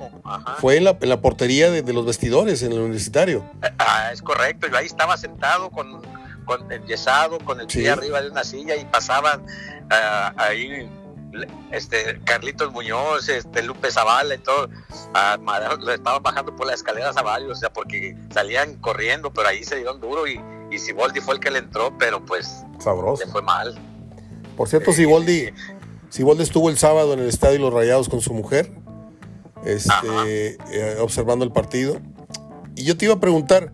fue 0.59 0.77
en 0.77 0.85
la, 0.85 0.97
en 1.01 1.09
la 1.09 1.19
portería 1.19 1.69
de, 1.69 1.93
los 1.93 2.05
vestidores 2.05 2.63
en 2.63 2.71
el 2.71 2.79
universitario. 2.79 3.43
Ah, 3.77 4.11
es 4.13 4.21
correcto. 4.21 4.67
Yo 4.67 4.77
ahí 4.77 4.85
estaba 4.85 5.17
sentado 5.17 5.69
con, 5.69 6.01
con 6.45 6.71
enyesado, 6.71 7.39
con 7.39 7.59
el 7.59 7.67
pie 7.67 7.89
arriba 7.89 8.21
de 8.21 8.29
una 8.29 8.45
silla 8.45 8.77
y 8.77 8.85
pasaban 8.85 9.45
ah, 9.89 10.33
ahí 10.37 10.89
este 11.71 12.19
Carlitos 12.23 12.71
Muñoz, 12.71 13.29
este 13.29 13.63
Lupe 13.63 13.91
Zavala 13.91 14.35
y 14.35 14.37
todo, 14.39 14.69
a, 15.13 15.37
lo 15.37 15.91
estaban 15.91 16.23
bajando 16.23 16.55
por 16.55 16.67
las 16.67 16.77
escaleras 16.77 17.17
a 17.17 17.21
varios, 17.21 17.51
o 17.51 17.55
sea, 17.55 17.71
porque 17.71 18.15
salían 18.31 18.75
corriendo, 18.75 19.31
pero 19.31 19.49
ahí 19.49 19.63
se 19.63 19.75
dieron 19.75 19.99
duro 19.99 20.27
y, 20.27 20.41
y 20.71 20.79
Siboldi 20.79 21.21
fue 21.21 21.35
el 21.35 21.39
que 21.39 21.51
le 21.51 21.59
entró, 21.59 21.95
pero 21.97 22.23
pues 22.25 22.63
Sabroso. 22.79 23.23
le 23.23 23.31
fue 23.31 23.41
mal. 23.41 23.77
Por 24.59 24.67
cierto, 24.67 24.91
Siboldi, 24.91 25.53
Siboldi 26.09 26.43
estuvo 26.43 26.69
el 26.69 26.77
sábado 26.77 27.13
en 27.13 27.19
el 27.19 27.29
estadio 27.29 27.59
Los 27.59 27.73
Rayados 27.73 28.09
con 28.09 28.19
su 28.19 28.33
mujer, 28.33 28.69
este, 29.63 30.57
eh, 30.73 30.97
observando 30.99 31.45
el 31.45 31.53
partido. 31.53 32.01
Y 32.75 32.83
yo 32.83 32.97
te 32.97 33.05
iba 33.05 33.13
a 33.13 33.21
preguntar, 33.21 33.71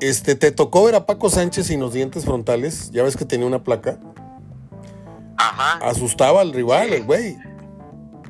este, 0.00 0.36
¿te 0.36 0.52
tocó 0.52 0.84
ver 0.84 0.94
a 0.94 1.04
Paco 1.04 1.30
Sánchez 1.30 1.66
sin 1.66 1.80
los 1.80 1.92
dientes 1.92 2.26
frontales? 2.26 2.92
Ya 2.92 3.02
ves 3.02 3.16
que 3.16 3.24
tenía 3.24 3.44
una 3.44 3.64
placa. 3.64 3.98
Ajá. 5.36 5.84
Asustaba 5.84 6.42
al 6.42 6.52
rival, 6.52 6.92
el 6.92 7.02
güey. 7.02 7.36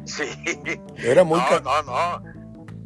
Sí. 0.07 0.25
Era 0.97 1.23
muy... 1.23 1.39
No, 1.39 1.61
no, 1.61 1.83
no. 1.83 2.28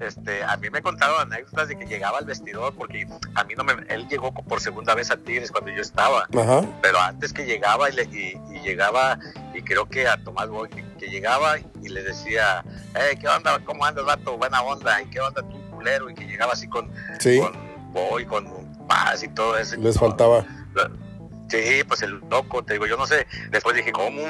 Este, 0.03 0.43
a 0.43 0.57
mí 0.57 0.69
me 0.69 0.83
contaron 0.83 1.21
anécdotas 1.21 1.69
de 1.69 1.79
que 1.79 1.87
llegaba 1.87 2.19
al 2.19 2.25
vestidor 2.25 2.75
porque 2.75 3.07
a 3.35 3.45
mí 3.45 3.55
no 3.55 3.63
me, 3.63 3.75
él 3.89 4.09
llegó 4.09 4.35
por 4.35 4.61
segunda 4.61 4.97
vez 4.97 5.13
a 5.13 5.17
Tigres 5.17 5.53
cuando 5.53 5.71
yo 5.71 5.81
estaba, 5.81 6.27
Ajá. 6.37 6.63
pero 6.83 6.99
antes 6.99 7.33
que 7.33 7.47
llegaba 7.47 7.89
y, 7.89 7.95
le, 7.95 8.03
y, 8.05 8.61
llegaba 8.63 9.19
y 9.55 9.63
creo 9.63 9.89
que 9.89 10.09
a 10.09 10.17
Tomás 10.17 10.49
Boy 10.49 10.69
que, 10.71 11.09
llegaba 11.09 11.59
y 11.59 11.89
le 11.89 12.03
decía, 12.03 12.65
hey, 12.95 13.17
¿qué 13.21 13.29
onda? 13.29 13.61
¿Cómo 13.65 13.85
andas, 13.85 14.05
vato? 14.05 14.39
Buena 14.39 14.63
onda, 14.63 15.03
¿y 15.03 15.07
qué 15.07 15.21
onda 15.21 15.43
tú, 15.43 15.61
culero? 15.71 16.09
Y 16.11 16.15
que 16.15 16.25
llegaba 16.25 16.53
así 16.53 16.69
con, 16.69 16.91
sí. 17.19 17.39
con 17.39 17.53
Boy, 17.93 18.25
con 18.25 18.47
paz 18.89 19.23
y 19.23 19.29
todo 19.29 19.57
eso. 19.57 19.77
Les 19.77 19.99
faltaba. 19.99 20.45
Sí, 21.49 21.83
pues 21.87 22.03
el 22.03 22.21
loco, 22.31 22.65
te 22.65 22.75
digo, 22.75 22.87
yo 22.87 22.97
no 22.97 23.07
sé. 23.07 23.27
Después 23.51 23.77
dije, 23.77 23.93
¿cómo? 23.93 24.21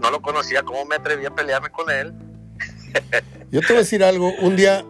No 0.00 0.10
lo 0.10 0.20
conocía, 0.20 0.62
¿cómo 0.62 0.84
me 0.84 0.96
atreví 0.96 1.24
a 1.24 1.30
pelearme 1.30 1.70
con 1.70 1.90
él? 1.90 2.12
Yo 3.50 3.60
te 3.60 3.68
voy 3.68 3.76
a 3.76 3.78
decir 3.80 4.04
algo. 4.04 4.30
Un 4.40 4.56
día, 4.56 4.84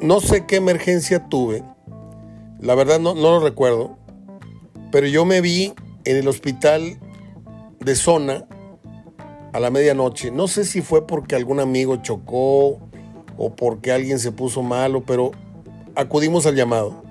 no 0.00 0.20
sé 0.20 0.46
qué 0.46 0.56
emergencia 0.56 1.28
tuve. 1.28 1.62
La 2.60 2.74
verdad 2.74 3.00
no, 3.00 3.14
no 3.14 3.38
lo 3.38 3.40
recuerdo. 3.40 3.96
Pero 4.90 5.06
yo 5.06 5.24
me 5.24 5.40
vi 5.40 5.74
en 6.04 6.16
el 6.16 6.28
hospital 6.28 6.98
de 7.80 7.94
zona 7.96 8.46
a 9.52 9.60
la 9.60 9.70
medianoche. 9.70 10.30
No 10.30 10.48
sé 10.48 10.64
si 10.64 10.82
fue 10.82 11.06
porque 11.06 11.36
algún 11.36 11.60
amigo 11.60 11.96
chocó 11.96 12.80
o 13.36 13.54
porque 13.56 13.92
alguien 13.92 14.18
se 14.18 14.32
puso 14.32 14.62
malo, 14.62 15.04
pero 15.04 15.32
acudimos 15.94 16.46
al 16.46 16.56
llamado. 16.56 17.02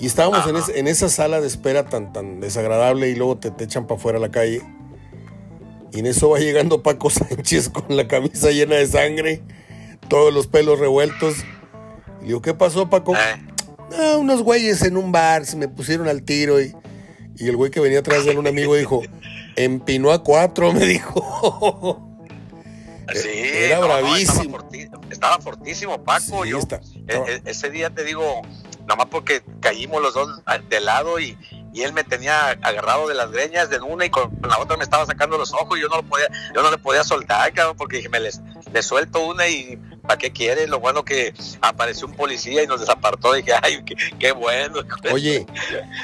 Y 0.00 0.06
estábamos 0.06 0.70
en, 0.74 0.88
esa 0.88 1.08
sala 1.10 1.40
de 1.40 1.46
espera 1.46 1.84
tan, 1.84 2.12
tan 2.12 2.40
desagradable 2.40 3.10
y 3.10 3.14
luego 3.14 3.36
te, 3.36 3.50
te 3.50 3.64
echan 3.64 3.86
para 3.86 3.98
afuera 3.98 4.18
a 4.18 4.20
la 4.20 4.30
calle. 4.30 4.62
Y 5.92 5.98
en 5.98 6.06
eso 6.06 6.30
va 6.30 6.38
llegando 6.38 6.82
Paco 6.82 7.10
Sánchez 7.10 7.68
con 7.68 7.96
la 7.96 8.08
camisa 8.08 8.50
llena 8.50 8.76
de 8.76 8.86
sangre, 8.86 9.42
todos 10.08 10.32
los 10.32 10.46
pelos 10.46 10.78
revueltos. 10.78 11.36
Y 12.22 12.26
digo, 12.26 12.42
¿qué 12.42 12.54
pasó, 12.54 12.88
Paco? 12.88 13.14
Eh. 13.14 13.46
Ah, 13.98 14.16
unos 14.18 14.42
güeyes 14.42 14.82
en 14.82 14.96
un 14.96 15.10
bar 15.10 15.44
se 15.46 15.56
me 15.56 15.68
pusieron 15.68 16.08
al 16.08 16.22
tiro 16.22 16.60
y, 16.60 16.74
y 17.36 17.48
el 17.48 17.56
güey 17.56 17.70
que 17.70 17.80
venía 17.80 18.00
atrás 18.00 18.24
de 18.24 18.32
él, 18.32 18.38
un 18.38 18.46
amigo, 18.46 18.74
dijo, 18.76 19.02
empinó 19.56 20.12
a 20.12 20.22
cuatro, 20.22 20.72
me 20.72 20.86
dijo. 20.86 22.06
Sí, 23.14 23.28
era 23.32 23.80
bravísimo. 23.80 24.58
Estaba, 25.10 25.40
fortísimo, 25.40 26.02
Paco. 26.04 26.44
yo, 26.44 26.60
e, 27.08 27.14
e, 27.14 27.42
ese 27.44 27.70
día 27.70 27.90
te 27.90 28.04
digo, 28.04 28.42
nomás 28.86 29.06
porque 29.06 29.42
caímos 29.60 30.02
los 30.02 30.14
dos 30.14 30.42
de 30.68 30.80
lado 30.80 31.18
y, 31.18 31.36
él 31.74 31.92
me 31.92 32.02
tenía 32.02 32.50
agarrado 32.62 33.06
de 33.08 33.14
las 33.14 33.30
greñas 33.30 33.70
de 33.70 33.80
una 33.80 34.04
y 34.04 34.10
con 34.10 34.36
la 34.42 34.58
otra 34.58 34.76
me 34.76 34.82
estaba 34.82 35.06
sacando 35.06 35.38
los 35.38 35.52
ojos 35.54 35.78
y 35.78 35.82
yo 35.82 35.88
no 35.88 35.96
lo 35.96 36.02
podía, 36.02 36.26
yo 36.54 36.62
no 36.62 36.70
le 36.70 36.78
podía 36.78 37.04
soltar, 37.04 37.52
cabrón, 37.52 37.76
porque 37.76 37.98
dije, 37.98 38.08
me 38.08 38.18
les, 38.18 38.40
le 38.72 38.82
suelto 38.82 39.24
una 39.24 39.46
y 39.46 39.78
¿para 40.10 40.18
qué 40.18 40.32
quiere? 40.32 40.66
Lo 40.66 40.80
bueno 40.80 41.04
que 41.04 41.32
apareció 41.60 42.08
un 42.08 42.14
policía 42.14 42.64
y 42.64 42.66
nos 42.66 42.80
desapartó, 42.80 43.32
dije, 43.34 43.52
ay, 43.62 43.84
qué, 44.18 44.32
bueno. 44.32 44.80
Oye, 45.12 45.46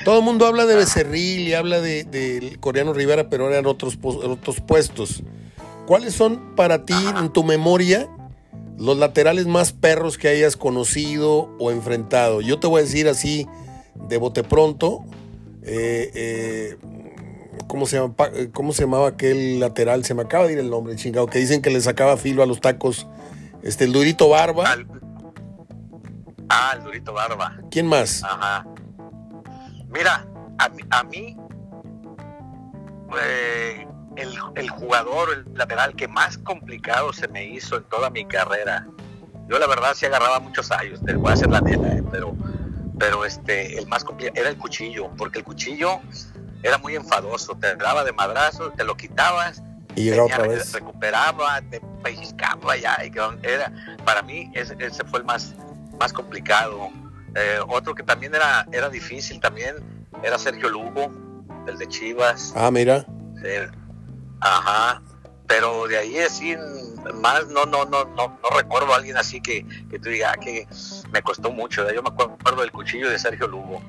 todo 0.05 0.19
el 0.19 0.25
mundo 0.25 0.47
habla 0.47 0.65
de 0.65 0.77
Becerril 0.77 1.49
y 1.49 1.55
habla 1.55 1.81
del 1.81 2.09
de, 2.09 2.57
coreano 2.61 2.93
Rivera, 2.93 3.29
pero 3.29 3.51
eran 3.51 3.67
otros, 3.67 3.99
otros 4.01 4.61
puestos. 4.61 5.25
¿Cuáles 5.89 6.15
son 6.15 6.55
para 6.55 6.85
ti, 6.85 6.95
en 7.19 7.33
tu 7.33 7.43
memoria, 7.43 8.09
los 8.79 8.97
laterales 8.97 9.49
más 9.49 9.73
perros 9.73 10.19
que 10.19 10.29
hayas 10.29 10.57
conocido 10.57 11.51
o 11.59 11.73
enfrentado. 11.73 12.41
Yo 12.41 12.61
te 12.61 12.69
voy 12.69 12.81
a 12.81 12.85
decir 12.85 13.09
así, 13.09 13.49
de 14.09 14.19
bote 14.19 14.45
pronto, 14.45 15.05
eh, 15.63 16.11
eh, 16.15 16.77
¿cómo, 17.67 17.87
se 17.87 17.97
llama, 17.97 18.15
¿cómo 18.53 18.73
se 18.73 18.83
llamaba 18.83 19.09
aquel 19.09 19.59
lateral? 19.59 20.05
Se 20.05 20.15
me 20.15 20.23
acaba 20.23 20.47
de 20.47 20.53
ir 20.53 20.59
el 20.61 20.71
nombre, 20.71 20.95
chingado, 20.95 21.27
que 21.27 21.41
dicen 21.41 21.61
que 21.61 21.71
le 21.71 21.81
sacaba 21.81 22.17
filo 22.17 22.45
a 22.45 22.47
los 22.47 22.61
tacos. 22.61 23.09
Este, 23.67 23.83
el 23.83 23.93
Durito 23.93 24.29
Barba. 24.29 24.77
ah, 26.49 26.73
el 26.77 26.85
Durito 26.85 27.13
Barba. 27.13 27.57
¿Quién 27.69 27.89
más? 27.89 28.23
Ajá. 28.23 28.65
Mira, 29.89 30.25
a 30.59 30.69
mí, 30.69 30.83
a 30.91 31.03
mí 31.03 31.37
eh, 33.21 33.89
el, 34.15 34.71
jugador, 34.71 35.31
el 35.33 35.55
lateral 35.59 35.97
que 35.97 36.07
más 36.07 36.39
complicado 36.39 37.13
se 37.13 37.27
me 37.27 37.45
hizo 37.45 37.79
en 37.79 37.83
toda 37.85 38.09
mi 38.11 38.25
carrera. 38.25 38.87
Yo 39.49 39.59
la 39.59 39.67
verdad 39.67 39.95
sí 39.95 40.07
agarraba 40.07 40.39
muchos 40.39 40.71
años, 40.71 41.01
te 41.05 41.15
voy 41.15 41.31
a 41.31 41.35
hacer 41.35 41.51
la 41.51 41.61
neta, 41.61 41.89
eh, 41.89 42.05
pero, 42.09 42.37
pero 43.01 43.25
este, 43.25 43.77
el 43.79 43.89
más 43.89 44.05
complicado 44.05 44.41
era 44.41 44.49
el 44.49 44.59
cuchillo, 44.59 45.11
porque 45.19 45.41
el 45.41 45.45
cuchillo 45.45 45.99
era 46.63 46.79
muy 46.79 46.95
enfadoso, 46.95 47.57
te 47.57 47.75
daba 47.75 48.05
de 48.05 48.13
madrazo, 48.13 48.71
te 48.77 48.85
lo 48.85 48.97
quitabas, 48.97 49.61
y 49.97 50.11
otra 50.11 50.47
vez. 50.47 50.73
recuperaba, 50.73 51.61
te 51.63 51.81
pellizcaba 52.03 52.77
ya, 52.77 52.97
y 53.05 53.11
era, 53.43 53.73
para 54.05 54.23
mí 54.23 54.51
ese, 54.55 54.77
ese 54.79 55.05
fue 55.05 55.21
el 55.21 55.25
más, 55.25 55.55
más 55.99 56.13
complicado. 56.13 56.91
Eh, 57.35 57.59
otro 57.69 57.95
que 57.95 58.03
también 58.03 58.35
era, 58.35 58.67
era 58.73 58.89
difícil 58.89 59.41
también 59.41 59.77
era 60.23 60.39
Sergio 60.39 60.69
Lugo, 60.69 61.11
el 61.67 61.79
de 61.79 61.89
Chivas. 61.89 62.53
Ah, 62.57 62.71
mira. 62.71 63.07
Ajá. 64.41 65.03
Pero 65.47 65.87
de 65.87 65.99
ahí 65.99 66.19
así 66.19 66.57
más 67.15 67.47
no 67.47 67.67
no 67.67 67.85
no 67.85 68.05
no 68.05 68.39
no 68.43 68.51
recuerdo 68.57 68.93
a 68.93 68.97
alguien 68.97 69.17
así 69.17 69.41
que, 69.41 69.65
que 69.89 69.99
tú 70.01 70.09
digas 70.09 70.35
ah, 70.35 70.41
que 70.41 70.67
me 71.13 71.23
costó 71.23 71.53
mucho. 71.53 71.89
Yo 71.93 72.03
me 72.03 72.09
acuerdo 72.09 72.61
del 72.61 72.73
cuchillo 72.73 73.09
de 73.09 73.19
Sergio 73.19 73.47
Lugo. 73.47 73.81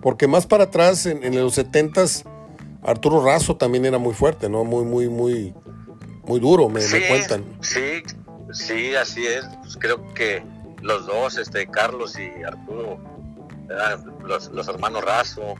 Porque 0.00 0.26
más 0.26 0.46
para 0.46 0.64
atrás 0.64 1.04
en, 1.06 1.34
los 1.34 1.54
setentas 1.54 2.24
Arturo 2.82 3.24
Razo 3.24 3.56
también 3.56 3.84
era 3.84 3.98
muy 3.98 4.14
fuerte, 4.14 4.48
¿no? 4.48 4.64
Muy 4.64 4.84
muy 4.84 5.08
muy 5.08 5.54
muy 6.24 6.40
duro, 6.40 6.68
me, 6.68 6.80
cuentan. 7.08 7.44
Sí, 7.60 8.02
sí, 8.52 8.94
así 8.94 9.26
es. 9.26 9.44
Pues 9.62 9.76
creo 9.78 10.12
que 10.14 10.42
los 10.82 11.06
dos, 11.06 11.38
este 11.38 11.66
Carlos 11.66 12.18
y 12.18 12.42
Arturo, 12.42 12.98
los, 14.24 14.48
los 14.48 14.68
hermanos 14.68 15.04
Razo. 15.04 15.54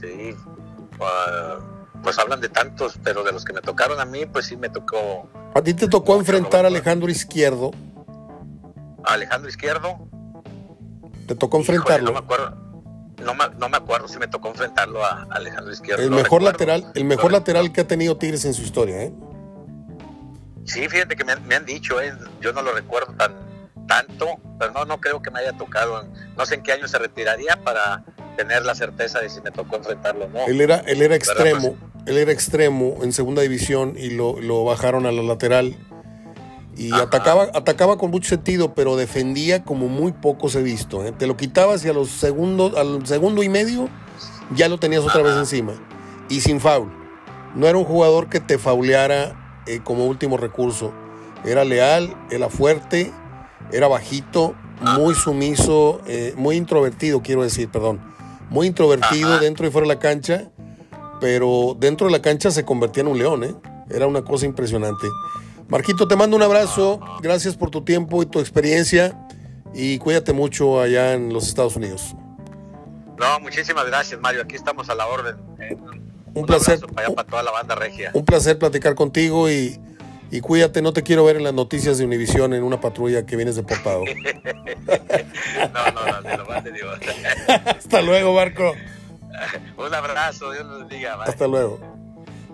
Sí. 0.00 0.34
Uh, 0.98 1.62
pues 2.02 2.18
hablan 2.18 2.40
de 2.40 2.48
tantos, 2.48 2.98
pero 3.02 3.22
de 3.22 3.32
los 3.32 3.44
que 3.44 3.52
me 3.52 3.60
tocaron 3.60 4.00
a 4.00 4.04
mí, 4.04 4.26
pues 4.26 4.46
sí 4.46 4.56
me 4.56 4.68
tocó. 4.68 5.28
¿A 5.54 5.62
ti 5.62 5.74
te 5.74 5.88
tocó 5.88 6.16
enfrentar 6.16 6.64
a 6.64 6.68
Alejandro 6.68 7.10
Izquierdo? 7.10 7.72
Alejandro 9.04 9.48
Izquierdo? 9.48 9.98
¿Te 11.26 11.34
tocó 11.34 11.58
enfrentarlo? 11.58 12.06
no 12.06 12.12
me 12.12 12.18
acuerdo. 12.18 12.69
No 13.24 13.68
me, 13.68 13.76
acuerdo 13.76 14.08
si 14.08 14.18
me 14.18 14.28
tocó 14.28 14.48
enfrentarlo 14.48 15.04
a 15.04 15.26
Alejandro 15.30 15.72
Izquierdo. 15.72 16.02
El 16.02 16.10
mejor 16.10 16.42
lateral, 16.42 16.90
el 16.94 17.04
mejor 17.04 17.32
lateral 17.32 17.72
que 17.72 17.82
ha 17.82 17.86
tenido 17.86 18.16
Tigres 18.16 18.44
en 18.44 18.54
su 18.54 18.62
historia, 18.62 19.02
¿eh? 19.02 19.12
Sí, 20.64 20.88
fíjate 20.88 21.16
que 21.16 21.24
me, 21.24 21.54
han 21.54 21.64
dicho, 21.64 22.00
¿eh? 22.00 22.12
yo 22.40 22.52
no 22.52 22.62
lo 22.62 22.72
recuerdo 22.72 23.12
tan 23.14 23.50
tanto, 23.90 24.38
pero 24.56 24.70
no, 24.70 24.84
no 24.84 25.00
creo 25.00 25.20
que 25.20 25.32
me 25.32 25.40
haya 25.40 25.52
tocado. 25.52 26.06
No 26.36 26.46
sé 26.46 26.54
en 26.54 26.62
qué 26.62 26.72
año 26.72 26.86
se 26.86 26.96
retiraría 26.96 27.56
para 27.56 28.04
tener 28.36 28.64
la 28.64 28.76
certeza 28.76 29.20
de 29.20 29.28
si 29.28 29.40
me 29.40 29.50
tocó 29.50 29.76
enfrentarlo 29.76 30.26
o 30.26 30.28
no. 30.28 30.46
Él 30.46 30.60
era, 30.60 30.76
él 30.86 31.02
era 31.02 31.16
extremo, 31.16 31.76
él 32.06 32.16
era 32.16 32.30
extremo 32.30 32.98
en 33.02 33.12
segunda 33.12 33.42
división 33.42 33.94
y 33.96 34.10
lo, 34.10 34.64
bajaron 34.64 35.06
a 35.06 35.12
la 35.12 35.22
lateral. 35.22 35.76
Y 36.76 36.92
atacaba, 36.92 37.48
atacaba 37.54 37.98
con 37.98 38.10
mucho 38.10 38.28
sentido, 38.28 38.74
pero 38.74 38.96
defendía 38.96 39.64
como 39.64 39.88
muy 39.88 40.12
pocos 40.12 40.54
he 40.54 40.62
visto. 40.62 41.04
¿eh? 41.04 41.12
Te 41.12 41.26
lo 41.26 41.36
quitabas 41.36 41.84
y 41.84 41.88
a 41.88 41.92
los 41.92 42.08
segundos, 42.08 42.76
al 42.76 43.06
segundo 43.06 43.42
y 43.42 43.48
medio 43.48 43.88
ya 44.54 44.68
lo 44.68 44.78
tenías 44.78 45.04
otra 45.04 45.22
vez 45.22 45.36
encima. 45.36 45.72
Y 46.28 46.40
sin 46.40 46.60
foul. 46.60 46.90
No 47.54 47.66
era 47.66 47.76
un 47.76 47.84
jugador 47.84 48.28
que 48.28 48.40
te 48.40 48.58
fauleara 48.58 49.62
eh, 49.66 49.80
como 49.82 50.06
último 50.06 50.36
recurso. 50.36 50.92
Era 51.44 51.64
leal, 51.64 52.14
era 52.30 52.48
fuerte, 52.48 53.12
era 53.72 53.88
bajito, 53.88 54.54
muy 54.80 55.14
sumiso, 55.14 56.00
eh, 56.06 56.34
muy 56.36 56.56
introvertido, 56.56 57.22
quiero 57.22 57.42
decir, 57.42 57.68
perdón 57.68 58.00
muy 58.50 58.66
introvertido 58.66 59.38
dentro 59.38 59.66
y 59.66 59.70
fuera 59.70 59.86
de 59.86 59.94
la 59.94 60.00
cancha, 60.00 60.50
pero 61.20 61.76
dentro 61.78 62.08
de 62.08 62.12
la 62.12 62.20
cancha 62.20 62.50
se 62.50 62.64
convertía 62.64 63.02
en 63.02 63.08
un 63.08 63.18
león, 63.18 63.44
¿eh? 63.44 63.54
Era 63.88 64.06
una 64.06 64.22
cosa 64.22 64.44
impresionante. 64.44 65.06
Marquito, 65.70 66.08
te 66.08 66.16
mando 66.16 66.36
un 66.36 66.42
abrazo, 66.42 67.00
gracias 67.22 67.56
por 67.56 67.70
tu 67.70 67.82
tiempo 67.84 68.22
y 68.22 68.26
tu 68.26 68.40
experiencia 68.40 69.16
y 69.72 69.98
cuídate 69.98 70.32
mucho 70.32 70.80
allá 70.80 71.14
en 71.14 71.32
los 71.32 71.46
Estados 71.46 71.76
Unidos. 71.76 72.14
No, 73.18 73.38
muchísimas 73.40 73.86
gracias, 73.86 74.20
Mario. 74.20 74.42
Aquí 74.42 74.56
estamos 74.56 74.88
a 74.88 74.94
la 74.94 75.06
orden. 75.06 75.36
un, 76.34 76.46
placer. 76.46 76.80
Para, 76.80 77.10
para 77.10 77.28
toda 77.28 77.42
la 77.42 77.50
banda 77.50 77.74
regia. 77.74 78.10
Un 78.14 78.24
placer 78.24 78.58
platicar 78.58 78.94
contigo 78.94 79.50
y, 79.50 79.78
y, 80.30 80.40
cuídate. 80.40 80.80
No 80.80 80.92
te 80.92 81.02
quiero 81.02 81.24
ver 81.24 81.36
en 81.36 81.44
las 81.44 81.52
noticias 81.52 81.98
de 81.98 82.04
Univisión 82.04 82.54
en 82.54 82.62
una 82.62 82.80
patrulla 82.80 83.26
que 83.26 83.36
vienes 83.36 83.56
deportado. 83.56 84.04
no, 85.74 85.92
no, 85.92 86.20
no, 86.22 86.36
lo 86.36 86.62
te 86.62 86.72
digo. 86.72 86.88
Hasta 87.66 88.00
luego, 88.00 88.34
Marco. 88.34 88.72
un 89.76 89.94
abrazo, 89.94 90.50
Dios 90.52 90.66
los 90.66 90.78
bendiga. 90.80 91.22
Hasta 91.22 91.46
luego. 91.46 91.78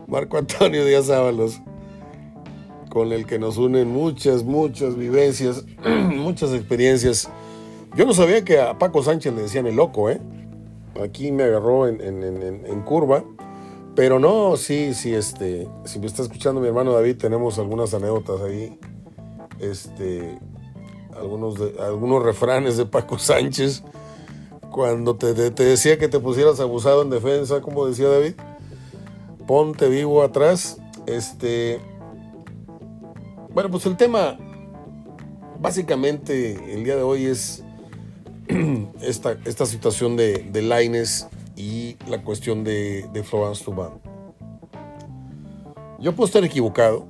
Marco 0.07 0.39
Antonio 0.39 0.85
Díaz 0.85 1.11
Ábalos, 1.11 1.61
con 2.97 3.13
el 3.13 3.27
que 3.27 3.39
nos 3.39 3.59
unen 3.59 3.89
muchas, 3.89 4.43
muchas 4.43 4.97
vivencias, 4.97 5.67
muchas 5.85 6.55
experiencias. 6.55 7.29
Yo 7.95 8.07
no 8.07 8.15
sabía 8.15 8.43
que 8.43 8.59
a 8.59 8.79
Paco 8.79 9.03
Sánchez 9.03 9.35
le 9.35 9.43
decían 9.43 9.67
el 9.67 9.77
loco, 9.77 10.09
¿eh? 10.09 10.19
aquí 11.05 11.31
me 11.31 11.43
agarró 11.43 11.87
en, 11.89 12.83
curva. 12.87 13.23
Pero 13.95 14.19
no, 14.19 14.57
sí, 14.57 14.95
sí, 14.95 15.13
este, 15.13 15.69
si 15.85 15.99
me 15.99 16.07
está 16.07 16.23
escuchando 16.23 16.59
mi 16.59 16.69
hermano 16.69 16.95
David, 16.95 17.19
tenemos 17.19 17.59
algunas 17.59 17.93
anécdotas 17.93 18.41
ahí, 18.41 18.79
este, 19.61 20.39
algunos, 21.21 21.59
de, 21.59 21.75
algunos 21.79 22.23
refranes 22.23 22.79
de 22.79 22.87
Paco 22.87 23.19
Sánchez, 23.19 23.83
cuando 24.71 25.17
te, 25.17 25.35
decía 25.35 25.99
que 25.99 26.09
te 26.09 26.19
pusieras 26.19 26.61
abusado 26.61 27.03
en 27.03 27.11
defensa, 27.11 27.61
como 27.61 27.87
decía 27.87 28.09
David, 28.09 28.37
ponte 29.47 29.87
vivo 29.91 30.23
atrás, 30.23 30.79
este, 31.05 31.79
bueno, 33.57 33.71
pues 33.71 33.87
el 33.87 33.97
tema, 33.97 34.37
básicamente, 35.59 36.75
el 36.75 36.85
día 36.85 36.95
de 36.95 37.01
hoy 37.01 37.25
es 37.25 37.65
esta, 39.01 39.39
esta 39.47 39.65
situación 39.65 40.15
de, 40.15 40.47
de 40.53 40.61
Laines 40.61 41.27
y 41.57 41.97
la 42.07 42.23
cuestión 42.23 42.65
de, 42.65 43.09
de 43.15 43.23
Florence 43.25 43.65
Tubán. 43.65 43.93
Yo 45.99 46.15
puedo 46.15 46.27
estar 46.27 46.45
equivocado, 46.45 47.09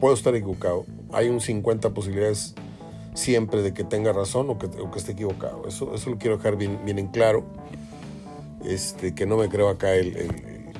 puedo 0.00 0.12
estar 0.12 0.34
equivocado. 0.34 0.86
Hay 1.12 1.28
un 1.28 1.40
50 1.40 1.90
posibilidades 1.90 2.56
siempre 3.14 3.62
de 3.62 3.72
que 3.72 3.84
tenga 3.84 4.12
razón 4.12 4.50
o 4.50 4.58
que, 4.58 4.68
que 4.68 4.98
esté 4.98 5.12
equivocado. 5.12 5.68
Eso, 5.68 5.94
eso 5.94 6.10
lo 6.10 6.18
quiero 6.18 6.38
dejar 6.38 6.56
bien, 6.56 6.80
bien 6.84 6.98
en 6.98 7.06
claro. 7.06 7.44
Este, 8.64 9.14
que 9.14 9.24
no 9.24 9.36
me 9.36 9.48
creo 9.48 9.68
acá 9.68 9.94
el, 9.94 10.16
el, 10.16 10.72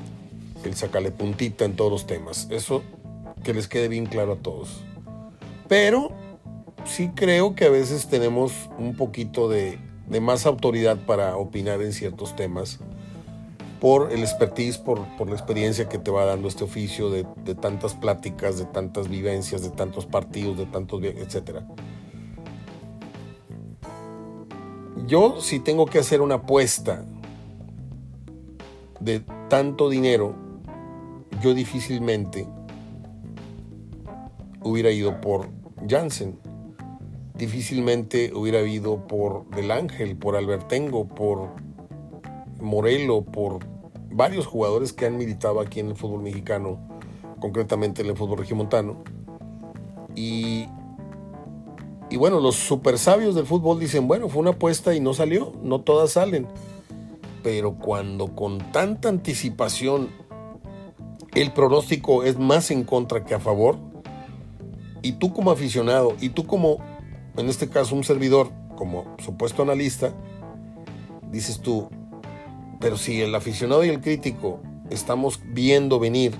el 0.65 0.75
sacarle 0.75 1.11
puntita 1.11 1.63
en 1.63 1.77
todos 1.77 1.89
los 1.89 2.07
temas. 2.07 2.45
Eso 2.51 2.83
que 3.43 3.53
les 3.53 3.67
quede 3.67 3.87
bien 3.87 4.05
claro 4.05 4.33
a 4.33 4.37
todos. 4.37 4.83
Pero 5.67 6.11
sí 6.85 7.11
creo 7.13 7.55
que 7.55 7.65
a 7.65 7.69
veces 7.69 8.07
tenemos 8.07 8.69
un 8.77 8.95
poquito 8.95 9.49
de, 9.49 9.79
más 10.21 10.45
autoridad 10.45 10.97
para 11.05 11.37
opinar 11.37 11.81
en 11.81 11.93
ciertos 11.93 12.35
temas 12.35 12.79
por 13.79 14.11
el 14.11 14.21
expertise, 14.21 14.77
por, 14.77 14.99
la 14.99 15.33
experiencia 15.33 15.87
que 15.87 15.99
te 15.99 16.11
va 16.11 16.25
dando 16.25 16.47
este 16.47 16.63
oficio 16.63 17.09
de, 17.09 17.23
tantas 17.55 17.93
pláticas, 17.93 18.57
de 18.57 18.65
tantas 18.65 19.07
vivencias, 19.07 19.61
de 19.61 19.69
tantos 19.69 20.05
partidos, 20.05 20.57
de 20.57 20.65
tantos, 20.65 21.01
etcétera. 21.03 21.65
Yo 25.07 25.39
si 25.39 25.59
tengo 25.59 25.85
que 25.85 25.99
hacer 25.99 26.21
una 26.21 26.35
apuesta 26.35 27.05
de 28.99 29.21
tanto 29.47 29.89
dinero, 29.89 30.35
yo 31.41 31.53
difícilmente 31.53 32.47
hubiera 34.63 34.91
ido 34.91 35.21
por 35.21 35.49
Jansen 35.87 36.37
difícilmente 37.39 38.31
hubiera 38.35 38.59
habido 38.59 39.07
por 39.07 39.49
Del 39.49 39.71
Ángel, 39.71 40.15
por 40.17 40.35
Albertengo, 40.35 41.07
por 41.07 41.49
Morelo, 42.59 43.23
por 43.23 43.59
varios 44.11 44.45
jugadores 44.45 44.93
que 44.93 45.05
han 45.05 45.17
militado 45.17 45.61
aquí 45.61 45.79
en 45.79 45.87
el 45.87 45.95
fútbol 45.95 46.21
mexicano, 46.21 46.77
concretamente 47.39 48.01
en 48.01 48.09
el 48.09 48.17
fútbol 48.17 48.39
regimontano. 48.39 49.03
Y 50.13 50.67
bueno, 52.17 52.41
los 52.41 52.55
super 52.55 52.99
sabios 52.99 53.35
del 53.35 53.45
fútbol 53.45 53.79
dicen, 53.79 54.07
bueno, 54.07 54.27
fue 54.27 54.41
una 54.41 54.51
apuesta 54.51 54.93
y 54.93 54.99
no 54.99 55.13
salió, 55.13 55.53
no 55.63 55.81
todas 55.81 56.11
salen. 56.11 56.47
Pero 57.41 57.75
cuando 57.75 58.35
con 58.35 58.57
tanta 58.73 59.07
anticipación 59.07 60.09
el 61.33 61.53
pronóstico 61.53 62.23
es 62.23 62.37
más 62.37 62.69
en 62.71 62.83
contra 62.83 63.23
que 63.23 63.35
a 63.35 63.39
favor, 63.39 63.77
y 65.01 65.13
tú 65.13 65.33
como 65.33 65.51
aficionado, 65.51 66.15
y 66.19 66.29
tú 66.29 66.45
como 66.45 66.79
en 67.37 67.49
este 67.49 67.69
caso 67.69 67.95
un 67.95 68.03
servidor 68.03 68.51
como 68.75 69.15
supuesto 69.19 69.63
analista, 69.63 70.13
dices 71.31 71.59
tú, 71.59 71.89
pero 72.79 72.97
si 72.97 73.21
el 73.21 73.33
aficionado 73.35 73.83
y 73.83 73.89
el 73.89 74.01
crítico 74.01 74.61
estamos 74.89 75.39
viendo 75.45 75.99
venir 75.99 76.33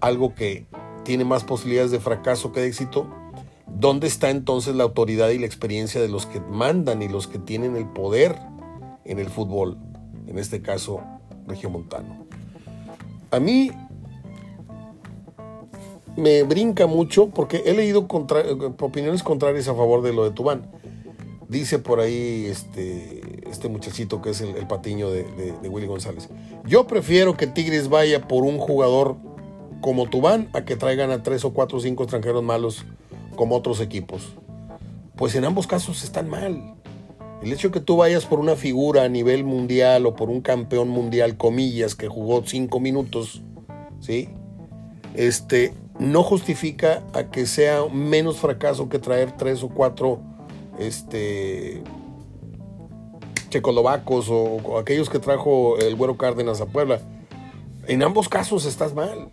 algo 0.00 0.34
que 0.34 0.66
tiene 1.04 1.24
más 1.24 1.44
posibilidades 1.44 1.90
de 1.90 2.00
fracaso 2.00 2.52
que 2.52 2.60
de 2.60 2.68
éxito, 2.68 3.06
¿dónde 3.66 4.06
está 4.06 4.30
entonces 4.30 4.74
la 4.74 4.84
autoridad 4.84 5.30
y 5.30 5.38
la 5.38 5.46
experiencia 5.46 6.00
de 6.00 6.08
los 6.08 6.26
que 6.26 6.40
mandan 6.40 7.02
y 7.02 7.08
los 7.08 7.26
que 7.26 7.38
tienen 7.38 7.76
el 7.76 7.86
poder 7.86 8.38
en 9.04 9.18
el 9.18 9.28
fútbol? 9.28 9.78
En 10.26 10.38
este 10.38 10.62
caso, 10.62 11.00
Regiomontano. 11.46 12.26
A 13.30 13.38
mí 13.38 13.70
me 16.16 16.42
brinca 16.42 16.86
mucho 16.86 17.28
porque 17.28 17.62
he 17.66 17.74
leído 17.74 18.06
opiniones 18.80 19.22
contrarias 19.22 19.68
a 19.68 19.74
favor 19.74 20.02
de 20.02 20.12
lo 20.12 20.24
de 20.24 20.30
Tubán. 20.30 20.70
Dice 21.48 21.78
por 21.78 22.00
ahí 22.00 22.46
este, 22.46 23.48
este 23.50 23.68
muchachito 23.68 24.22
que 24.22 24.30
es 24.30 24.40
el, 24.40 24.66
patiño 24.66 25.10
de, 25.10 25.52
Willy 25.68 25.86
González. 25.86 26.28
Yo 26.64 26.86
prefiero 26.86 27.36
que 27.36 27.46
Tigres 27.46 27.88
vaya 27.88 28.26
por 28.26 28.44
un 28.44 28.58
jugador 28.58 29.16
como 29.80 30.08
Tubán 30.08 30.48
a 30.52 30.64
que 30.64 30.76
traigan 30.76 31.10
a 31.10 31.22
tres 31.22 31.44
o 31.44 31.52
cuatro 31.52 31.78
o 31.78 31.80
cinco 31.80 32.04
extranjeros 32.04 32.42
malos 32.42 32.84
como 33.36 33.56
otros 33.56 33.80
equipos. 33.80 34.34
Pues 35.16 35.34
en 35.34 35.44
ambos 35.44 35.66
casos 35.66 36.02
están 36.02 36.28
mal. 36.28 36.74
El 37.42 37.52
hecho 37.52 37.68
de 37.68 37.74
que 37.74 37.80
tú 37.80 37.98
vayas 37.98 38.24
por 38.24 38.40
una 38.40 38.56
figura 38.56 39.04
a 39.04 39.08
nivel 39.08 39.44
mundial 39.44 40.06
o 40.06 40.16
por 40.16 40.30
un 40.30 40.40
campeón 40.40 40.88
mundial, 40.88 41.36
comillas, 41.36 41.94
que 41.94 42.08
jugó 42.08 42.42
cinco 42.46 42.80
minutos, 42.80 43.42
¿sí? 44.00 44.30
Este, 45.14 45.74
no 45.98 46.22
justifica 46.22 47.02
a 47.12 47.24
que 47.24 47.46
sea 47.46 47.84
menos 47.92 48.38
fracaso 48.38 48.88
que 48.88 48.98
traer 48.98 49.32
tres 49.32 49.62
o 49.62 49.68
cuatro 49.68 50.20
este, 50.78 51.82
checoslovacos 53.50 54.28
o, 54.30 54.78
aquellos 54.78 55.08
que 55.08 55.18
trajo 55.18 55.78
el 55.78 55.94
Güero 55.94 56.16
Cárdenas 56.16 56.60
a 56.60 56.66
Puebla. 56.66 57.00
En 57.86 58.02
ambos 58.02 58.28
casos 58.28 58.64
estás 58.64 58.94
mal. 58.94 59.30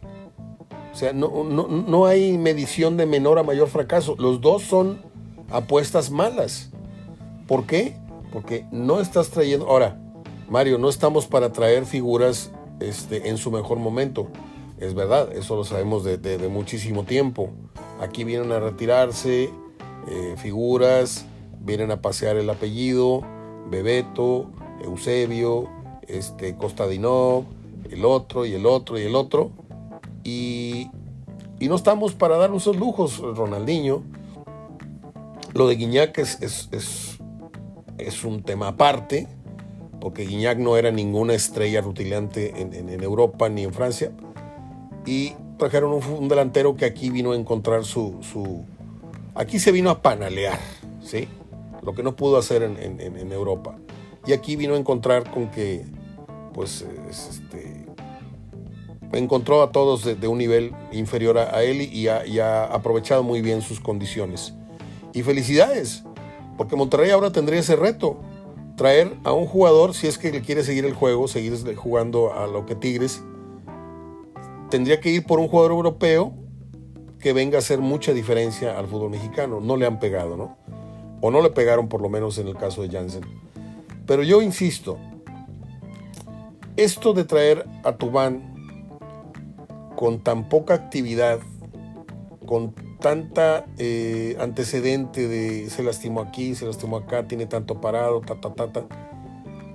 O 0.93 0.95
sea, 0.95 1.13
no, 1.13 1.43
no, 1.43 2.05
hay 2.05 2.37
medición 2.37 2.97
de 2.97 3.05
menor 3.05 3.39
a 3.39 3.43
mayor 3.43 3.69
fracaso. 3.69 4.15
Los 4.19 4.41
dos 4.41 4.63
son 4.63 5.01
apuestas 5.49 6.11
malas. 6.11 6.69
¿Por 7.47 7.65
qué? 7.65 7.95
Porque 8.31 8.65
no 8.71 8.99
estás 8.99 9.29
trayendo... 9.29 9.67
Ahora, 9.67 9.97
Mario, 10.49 10.77
no 10.77 10.89
estamos 10.89 11.27
para 11.27 11.53
traer 11.53 11.85
figuras 11.85 12.51
este, 12.81 13.29
en 13.29 13.37
su 13.37 13.51
mejor 13.51 13.79
momento. 13.79 14.27
Es 14.81 14.95
verdad, 14.95 15.31
eso 15.33 15.55
lo 15.55 15.63
sabemos 15.63 16.03
de, 16.03 16.49
muchísimo 16.49 17.03
tiempo. 17.03 17.51
Aquí 17.99 18.23
vienen 18.23 18.51
a 18.51 18.59
retirarse 18.59 19.51
eh, 20.07 20.35
figuras, 20.37 21.27
vienen 21.59 21.91
a 21.91 22.01
pasear 22.01 22.35
el 22.37 22.49
apellido, 22.49 23.21
Bebeto, 23.69 24.49
Eusebio, 24.83 25.69
este, 26.07 26.57
Costadinov, 26.57 27.43
el 27.91 28.03
otro 28.05 28.47
y 28.47 28.55
el 28.55 28.65
otro 28.65 28.97
y 28.97 29.03
el 29.03 29.13
otro. 29.13 29.51
Y, 30.23 30.89
no 31.61 31.75
estamos 31.75 32.15
para 32.15 32.37
dar 32.37 32.51
esos 32.55 32.75
lujos, 32.75 33.19
Ronaldinho. 33.19 34.01
Lo 35.53 35.67
de 35.67 35.75
Guiñac 35.75 36.17
es, 36.17 36.39
es, 37.99 38.23
un 38.23 38.41
tema 38.41 38.69
aparte, 38.69 39.27
porque 39.99 40.25
Guiñac 40.25 40.57
no 40.57 40.75
era 40.75 40.89
ninguna 40.89 41.35
estrella 41.35 41.81
rutilante 41.81 42.59
en 42.59 43.03
Europa 43.03 43.47
ni 43.47 43.63
en 43.63 43.73
Francia 43.75 44.11
y 45.05 45.33
trajeron 45.57 45.93
un, 45.93 46.27
delantero 46.27 46.75
que 46.75 46.85
aquí 46.85 47.09
vino 47.09 47.31
a 47.31 47.35
encontrar 47.35 47.85
su, 47.85 48.17
su, 48.21 48.65
Aquí 49.33 49.59
se 49.59 49.71
vino 49.71 49.89
a 49.89 50.01
panalear, 50.01 50.59
¿sí? 51.03 51.27
Lo 51.83 51.93
que 51.93 52.03
no 52.03 52.15
pudo 52.15 52.37
hacer 52.37 52.63
en, 52.63 53.31
Europa. 53.31 53.75
Y 54.25 54.33
aquí 54.33 54.55
vino 54.55 54.75
a 54.75 54.77
encontrar 54.77 55.31
con 55.31 55.49
que, 55.49 55.85
pues, 56.53 56.85
este, 57.09 57.85
encontró 59.13 59.63
a 59.63 59.71
todos 59.71 60.03
de, 60.03 60.27
un 60.27 60.37
nivel 60.37 60.73
inferior 60.91 61.37
a, 61.37 61.63
él 61.63 61.81
y 61.81 62.07
ha, 62.07 62.65
aprovechado 62.65 63.23
muy 63.23 63.41
bien 63.41 63.61
sus 63.61 63.79
condiciones. 63.79 64.53
Y 65.13 65.23
felicidades, 65.23 66.03
porque 66.57 66.75
Monterrey 66.75 67.09
ahora 67.11 67.31
tendría 67.31 67.59
ese 67.61 67.75
reto, 67.75 68.19
traer 68.75 69.15
a 69.23 69.31
un 69.31 69.45
jugador, 69.45 69.93
si 69.93 70.07
es 70.07 70.17
que 70.17 70.31
le 70.31 70.41
quiere 70.41 70.63
seguir 70.63 70.85
el 70.85 70.93
juego, 70.93 71.27
seguir 71.27 71.53
jugando 71.75 72.33
a 72.33 72.47
lo 72.47 72.65
que 72.65 72.75
Tigres, 72.75 73.23
tendría 74.71 74.99
que 74.99 75.09
ir 75.09 75.25
por 75.27 75.39
un 75.39 75.47
jugador 75.47 75.73
europeo 75.73 76.33
que 77.19 77.33
venga 77.33 77.57
a 77.57 77.59
hacer 77.59 77.79
mucha 77.79 78.13
diferencia 78.13 78.79
al 78.79 78.87
fútbol 78.87 79.11
mexicano. 79.11 79.59
No 79.59 79.77
le 79.77 79.85
han 79.85 79.99
pegado, 79.99 80.35
¿no? 80.35 80.57
O 81.21 81.29
no 81.29 81.43
le 81.43 81.51
pegaron 81.51 81.87
por 81.87 82.01
lo 82.01 82.09
menos 82.09 82.39
en 82.39 82.47
el 82.47 82.57
caso 82.57 82.81
de 82.81 82.89
Jansen. 82.89 83.21
Pero 84.07 84.23
yo 84.23 84.41
insisto, 84.41 84.97
esto 86.77 87.13
de 87.13 87.25
traer 87.25 87.67
a 87.83 87.91
Tubán 87.97 88.55
con 89.95 90.23
tan 90.23 90.49
poca 90.49 90.73
actividad, 90.73 91.39
con 92.47 92.73
tanta 92.99 93.65
eh, 93.77 94.35
antecedente 94.39 95.27
de 95.27 95.69
se 95.69 95.83
lastimó 95.83 96.21
aquí, 96.21 96.55
se 96.55 96.65
lastimó 96.65 96.97
acá, 96.97 97.27
tiene 97.27 97.45
tanto 97.45 97.79
parado, 97.79 98.21
ta, 98.21 98.41
ta, 98.41 98.53
ta, 98.53 98.71
ta, 98.71 99.10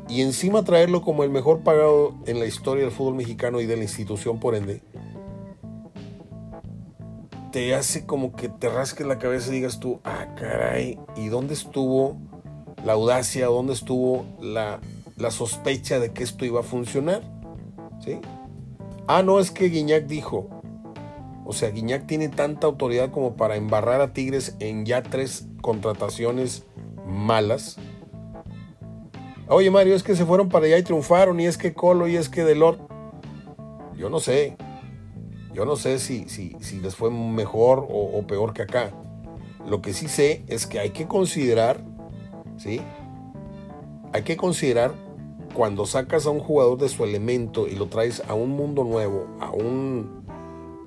y 0.09 0.23
encima 0.23 0.65
traerlo 0.65 1.03
como 1.03 1.25
el 1.25 1.31
mejor 1.31 1.61
pagado 1.61 2.15
en 2.27 2.39
la 2.39 2.47
historia 2.47 2.85
del 2.85 2.93
fútbol 2.93 3.15
mexicano 3.15 3.61
y 3.61 3.67
de 3.67 3.77
la 3.77 3.83
institución 3.83 4.39
por 4.39 4.55
ende, 4.55 4.83
te 7.53 7.75
hace 7.75 8.05
como 8.05 8.37
que 8.37 8.49
te 8.49 8.69
rasques 8.69 9.07
la 9.07 9.19
cabeza 9.19 9.51
y 9.51 9.57
digas 9.57 9.81
tú, 9.81 10.01
ah, 10.05 10.35
caray, 10.37 10.99
¿y 11.17 11.29
dónde 11.29 11.55
estuvo 11.55 12.19
la 12.85 12.93
audacia? 12.93 13.47
¿Dónde 13.47 13.73
estuvo 13.73 14.27
la, 14.41 14.81
la 15.17 15.31
sospecha 15.31 15.99
de 15.99 16.13
que 16.13 16.23
esto 16.23 16.45
iba 16.45 16.61
a 16.61 16.63
funcionar? 16.63 17.23
¿Sí? 18.05 18.19
Ah, 19.09 19.23
no, 19.23 19.41
es 19.41 19.51
que 19.51 19.69
Guiñac 19.69 20.07
dijo. 20.07 20.49
O 21.45 21.53
sea, 21.53 21.71
Guiñac 21.71 22.07
tiene 22.07 22.29
tanta 22.29 22.67
autoridad 22.67 23.11
como 23.11 23.37
para 23.37 23.57
embarrar 23.57 24.01
a 24.01 24.13
Tigres 24.13 24.57
en 24.59 24.85
ya 24.85 25.03
tres 25.03 25.47
contrataciones 25.63 26.65
malas. 27.07 27.79
Oye, 29.49 29.71
Mario, 29.71 29.95
es 29.95 30.03
que 30.03 30.17
se 30.17 30.27
fueron 30.27 30.49
para 30.49 30.67
allá 30.67 30.79
y 30.79 30.83
triunfaron, 30.83 31.39
y 31.39 31.47
es 31.47 31.57
que 31.57 31.73
Colo, 31.73 32.09
y 32.09 32.17
es 32.17 32.29
que 32.29 32.43
Delor. 32.43 32.79
Yo 33.97 34.11
no 34.11 34.19
sé. 34.19 34.57
Yo 35.55 35.65
no 35.65 35.77
sé 35.77 36.01
si, 36.01 36.29
si, 36.29 36.57
si 36.61 36.81
les 36.81 36.97
fue 36.97 37.11
mejor 37.11 37.87
o, 37.89 38.27
peor 38.27 38.53
que 38.53 38.63
acá. 38.63 38.91
Lo 39.67 39.81
que 39.83 39.95
sí 39.95 40.09
sé 40.09 40.45
es 40.49 40.67
que 40.67 40.81
hay 40.81 40.91
que 40.91 41.07
considerar, 41.07 41.81
¿sí? 42.57 42.81
Hay 44.13 44.23
que 44.23 44.37
considerar 44.37 44.93
cuando 45.55 45.87
sacas 45.87 46.27
a 46.27 46.31
un 46.31 46.41
jugador 46.41 46.77
de 46.79 46.89
su 46.89 47.05
elemento 47.05 47.69
y 47.69 47.77
lo 47.77 47.87
traes 47.87 48.23
a 48.29 48.35
un 48.35 48.51
mundo 48.51 48.85
nuevo, 48.85 49.29
a 49.41 49.51
un 49.51 50.27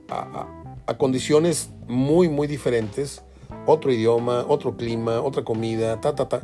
a, 0.10 0.48
a, 0.86 0.98
condiciones 0.98 1.72
muy 1.88 2.30
muy 2.30 2.46
diferentes, 2.46 3.24
otro 3.66 3.92
idioma, 3.92 4.46
otro 4.48 4.78
clima, 4.78 5.22
otra 5.22 5.44
comida, 5.44 6.00
ta 6.02 6.14
ta 6.14 6.30
ta. 6.30 6.44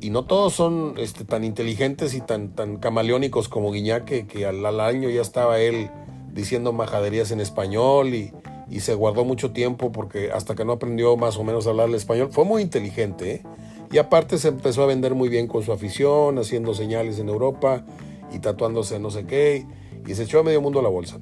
Y 0.00 0.10
no 0.10 0.24
todos 0.24 0.54
son 0.54 0.94
este, 0.96 1.24
tan 1.24 1.42
inteligentes 1.42 2.14
y 2.14 2.20
tan, 2.20 2.50
camaleónicos 2.78 3.48
como 3.48 3.72
Guiñac, 3.72 4.04
que, 4.04 4.46
al, 4.46 4.80
año 4.80 5.10
ya 5.10 5.20
estaba 5.20 5.58
él 5.58 5.90
diciendo 6.32 6.72
majaderías 6.72 7.32
en 7.32 7.40
español 7.40 8.14
y, 8.14 8.32
se 8.80 8.94
guardó 8.94 9.24
mucho 9.24 9.50
tiempo 9.52 9.92
porque 9.92 10.30
hasta 10.30 10.54
que 10.54 10.64
no 10.64 10.72
aprendió 10.72 11.16
más 11.16 11.38
o 11.38 11.42
menos 11.42 11.66
a 11.66 11.70
hablar 11.70 11.88
el 11.88 11.94
español, 11.94 12.28
fue 12.30 12.44
muy 12.44 12.62
inteligente. 12.62 13.36
¿eh? 13.36 13.42
Y 13.90 13.98
aparte 13.98 14.36
se 14.38 14.48
empezó 14.48 14.82
a 14.82 14.86
vender 14.86 15.14
muy 15.14 15.30
bien 15.30 15.48
con 15.48 15.62
su 15.62 15.72
afición, 15.72 16.38
haciendo 16.38 16.74
señales 16.74 17.18
en 17.18 17.30
Europa 17.30 17.84
y 18.30 18.40
tatuándose 18.40 18.98
no 18.98 19.10
sé 19.10 19.24
qué, 19.24 19.66
y 20.06 20.14
se 20.14 20.24
echó 20.24 20.40
a 20.40 20.42
medio 20.42 20.60
mundo 20.60 20.80
a 20.80 20.82
la 20.82 20.90
bolsa. 20.90 21.18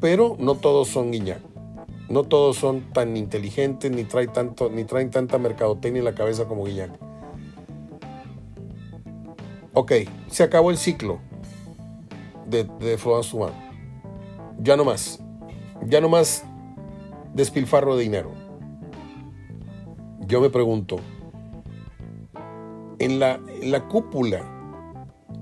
Pero 0.00 0.36
no 0.38 0.54
todos 0.56 0.88
son 0.88 1.10
Guiñac. 1.10 1.40
No 2.10 2.24
todos 2.24 2.56
son 2.56 2.92
tan 2.92 3.16
inteligentes 3.16 3.90
ni, 3.90 4.04
traen 4.04 4.30
tanto, 4.32 4.68
ni 4.68 4.84
traen 4.84 5.10
tanta 5.10 5.38
mercadotecnia 5.38 6.00
en 6.00 6.04
la 6.04 6.14
cabeza 6.14 6.44
como 6.44 6.66
Guiñac. 6.66 7.03
Ok, 9.74 9.92
se 10.28 10.44
acabó 10.44 10.70
el 10.70 10.76
ciclo 10.76 11.18
de, 12.46 12.64
de 12.64 12.96
Florence 12.96 13.36
ya 14.60 14.76
no 14.76 14.84
más. 14.84 15.20
Ya 15.86 16.00
no 16.00 16.08
más 16.08 16.44
despilfarro 17.34 17.96
de 17.96 18.04
dinero. 18.04 18.30
Yo 20.26 20.40
me 20.40 20.48
pregunto, 20.48 21.00
en 22.98 23.18
la, 23.18 23.40
en 23.60 23.72
la 23.72 23.86
cúpula 23.88 24.42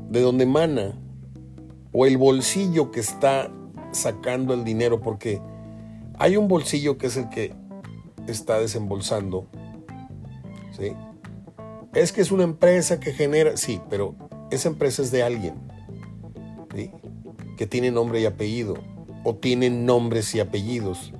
de 0.09 0.21
donde 0.21 0.47
mana 0.47 0.99
o 1.93 2.07
el 2.07 2.17
bolsillo 2.17 2.91
que 2.91 3.01
está 3.01 3.51
sacando 3.93 4.55
el 4.55 4.65
dinero, 4.65 5.01
porque 5.01 5.41
hay 6.19 6.37
un 6.37 6.49
bolsillo 6.49 6.99
que 6.99 7.07
es 7.07 7.17
el 7.17 7.29
que 7.29 7.55
está 8.27 8.59
desembolsando, 8.59 9.47
¿sí? 10.73 10.93
Es 11.95 12.13
que 12.13 12.23
es 12.23 12.33
una 12.33 12.45
empresa 12.45 13.01
que 13.01 13.13
genera, 13.13 13.57
sí, 13.57 13.81
pero 13.91 14.15
esa 14.51 14.69
empresa 14.69 15.03
es 15.03 15.11
de 15.11 15.23
alguien, 15.23 15.55
¿sí? 16.75 16.91
Que 17.57 17.67
tiene 17.67 17.91
nombre 17.91 18.21
y 18.21 18.25
apellido 18.25 18.75
o 19.25 19.35
tienen 19.35 19.85
nombres 19.85 20.35
y 20.35 20.41
apellidos. 20.41 21.13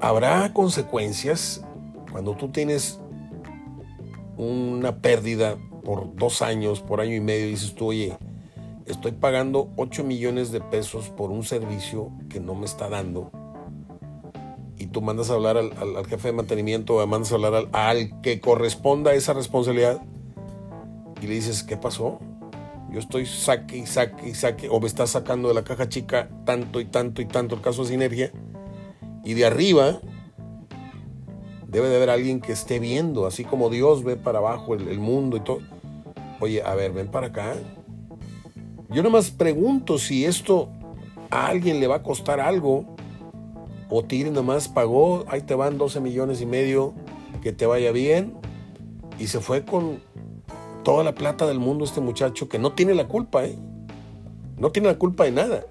Habrá 0.00 0.52
consecuencias 0.52 1.62
cuando 2.10 2.36
tú 2.36 2.48
tienes 2.48 3.00
una 4.36 5.00
pérdida 5.00 5.56
por 5.84 6.14
dos 6.16 6.42
años, 6.42 6.80
por 6.80 7.00
año 7.00 7.14
y 7.14 7.20
medio, 7.20 7.46
y 7.46 7.50
dices 7.50 7.74
tú, 7.74 7.88
oye, 7.88 8.16
estoy 8.86 9.12
pagando 9.12 9.70
8 9.76 10.04
millones 10.04 10.52
de 10.52 10.60
pesos 10.60 11.10
por 11.10 11.30
un 11.30 11.44
servicio 11.44 12.10
que 12.28 12.40
no 12.40 12.54
me 12.54 12.64
está 12.64 12.88
dando. 12.88 13.30
Y 14.82 14.86
tú 14.86 15.00
mandas 15.00 15.30
a 15.30 15.34
hablar 15.34 15.56
al, 15.56 16.06
jefe 16.08 16.28
de 16.28 16.34
mantenimiento 16.34 16.96
o 16.96 17.06
mandas 17.06 17.30
a 17.30 17.36
hablar 17.36 17.54
al, 17.54 17.68
al 17.72 18.20
que 18.20 18.40
corresponda 18.40 19.12
a 19.12 19.14
esa 19.14 19.32
responsabilidad 19.32 20.02
y 21.20 21.28
le 21.28 21.34
dices, 21.34 21.62
¿qué 21.62 21.76
pasó? 21.76 22.18
Yo 22.90 22.98
estoy 22.98 23.26
saque 23.26 23.76
y 23.76 23.86
saque 23.86 24.28
y 24.30 24.34
saque, 24.34 24.68
o 24.68 24.80
me 24.80 24.88
está 24.88 25.06
sacando 25.06 25.46
de 25.46 25.54
la 25.54 25.62
caja 25.62 25.88
chica 25.88 26.28
tanto 26.44 26.80
y 26.80 26.84
tanto 26.84 27.22
y 27.22 27.26
tanto 27.26 27.54
el 27.54 27.60
caso 27.60 27.84
de 27.84 27.90
sinergia. 27.90 28.32
Y 29.24 29.34
de 29.34 29.46
arriba 29.46 30.00
debe 31.68 31.88
de 31.88 31.94
haber 31.94 32.10
alguien 32.10 32.40
que 32.40 32.50
esté 32.50 32.80
viendo, 32.80 33.24
así 33.24 33.44
como 33.44 33.70
Dios 33.70 34.02
ve 34.02 34.16
para 34.16 34.40
abajo 34.40 34.74
el, 34.74 34.98
mundo 34.98 35.36
y 35.36 35.40
todo. 35.40 35.60
Oye, 36.40 36.60
a 36.60 36.74
ver, 36.74 36.92
ven 36.92 37.06
para 37.06 37.28
acá. 37.28 37.54
Yo 38.90 39.04
nomás 39.04 39.30
pregunto 39.30 39.96
si 39.96 40.24
esto 40.24 40.70
a 41.30 41.46
alguien 41.46 41.78
le 41.78 41.86
va 41.86 41.96
a 41.96 42.02
costar 42.02 42.40
algo. 42.40 42.91
O 43.94 44.02
Tigre 44.02 44.30
nomás 44.30 44.68
pagó, 44.68 45.26
ahí 45.28 45.42
te 45.42 45.54
van 45.54 45.76
12 45.76 46.00
millones 46.00 46.40
y 46.40 46.46
medio, 46.46 46.94
que 47.42 47.52
te 47.52 47.66
vaya 47.66 47.92
bien. 47.92 48.32
Y 49.18 49.26
se 49.26 49.40
fue 49.40 49.66
con 49.66 50.00
toda 50.82 51.04
la 51.04 51.14
plata 51.14 51.46
del 51.46 51.58
mundo 51.58 51.84
este 51.84 52.00
muchacho 52.00 52.48
que 52.48 52.58
no 52.58 52.72
tiene 52.72 52.94
la 52.94 53.06
culpa, 53.06 53.44
¿eh? 53.44 53.58
No 54.56 54.72
tiene 54.72 54.88
la 54.88 54.96
culpa 54.96 55.24
de 55.24 55.32
nada. 55.32 55.66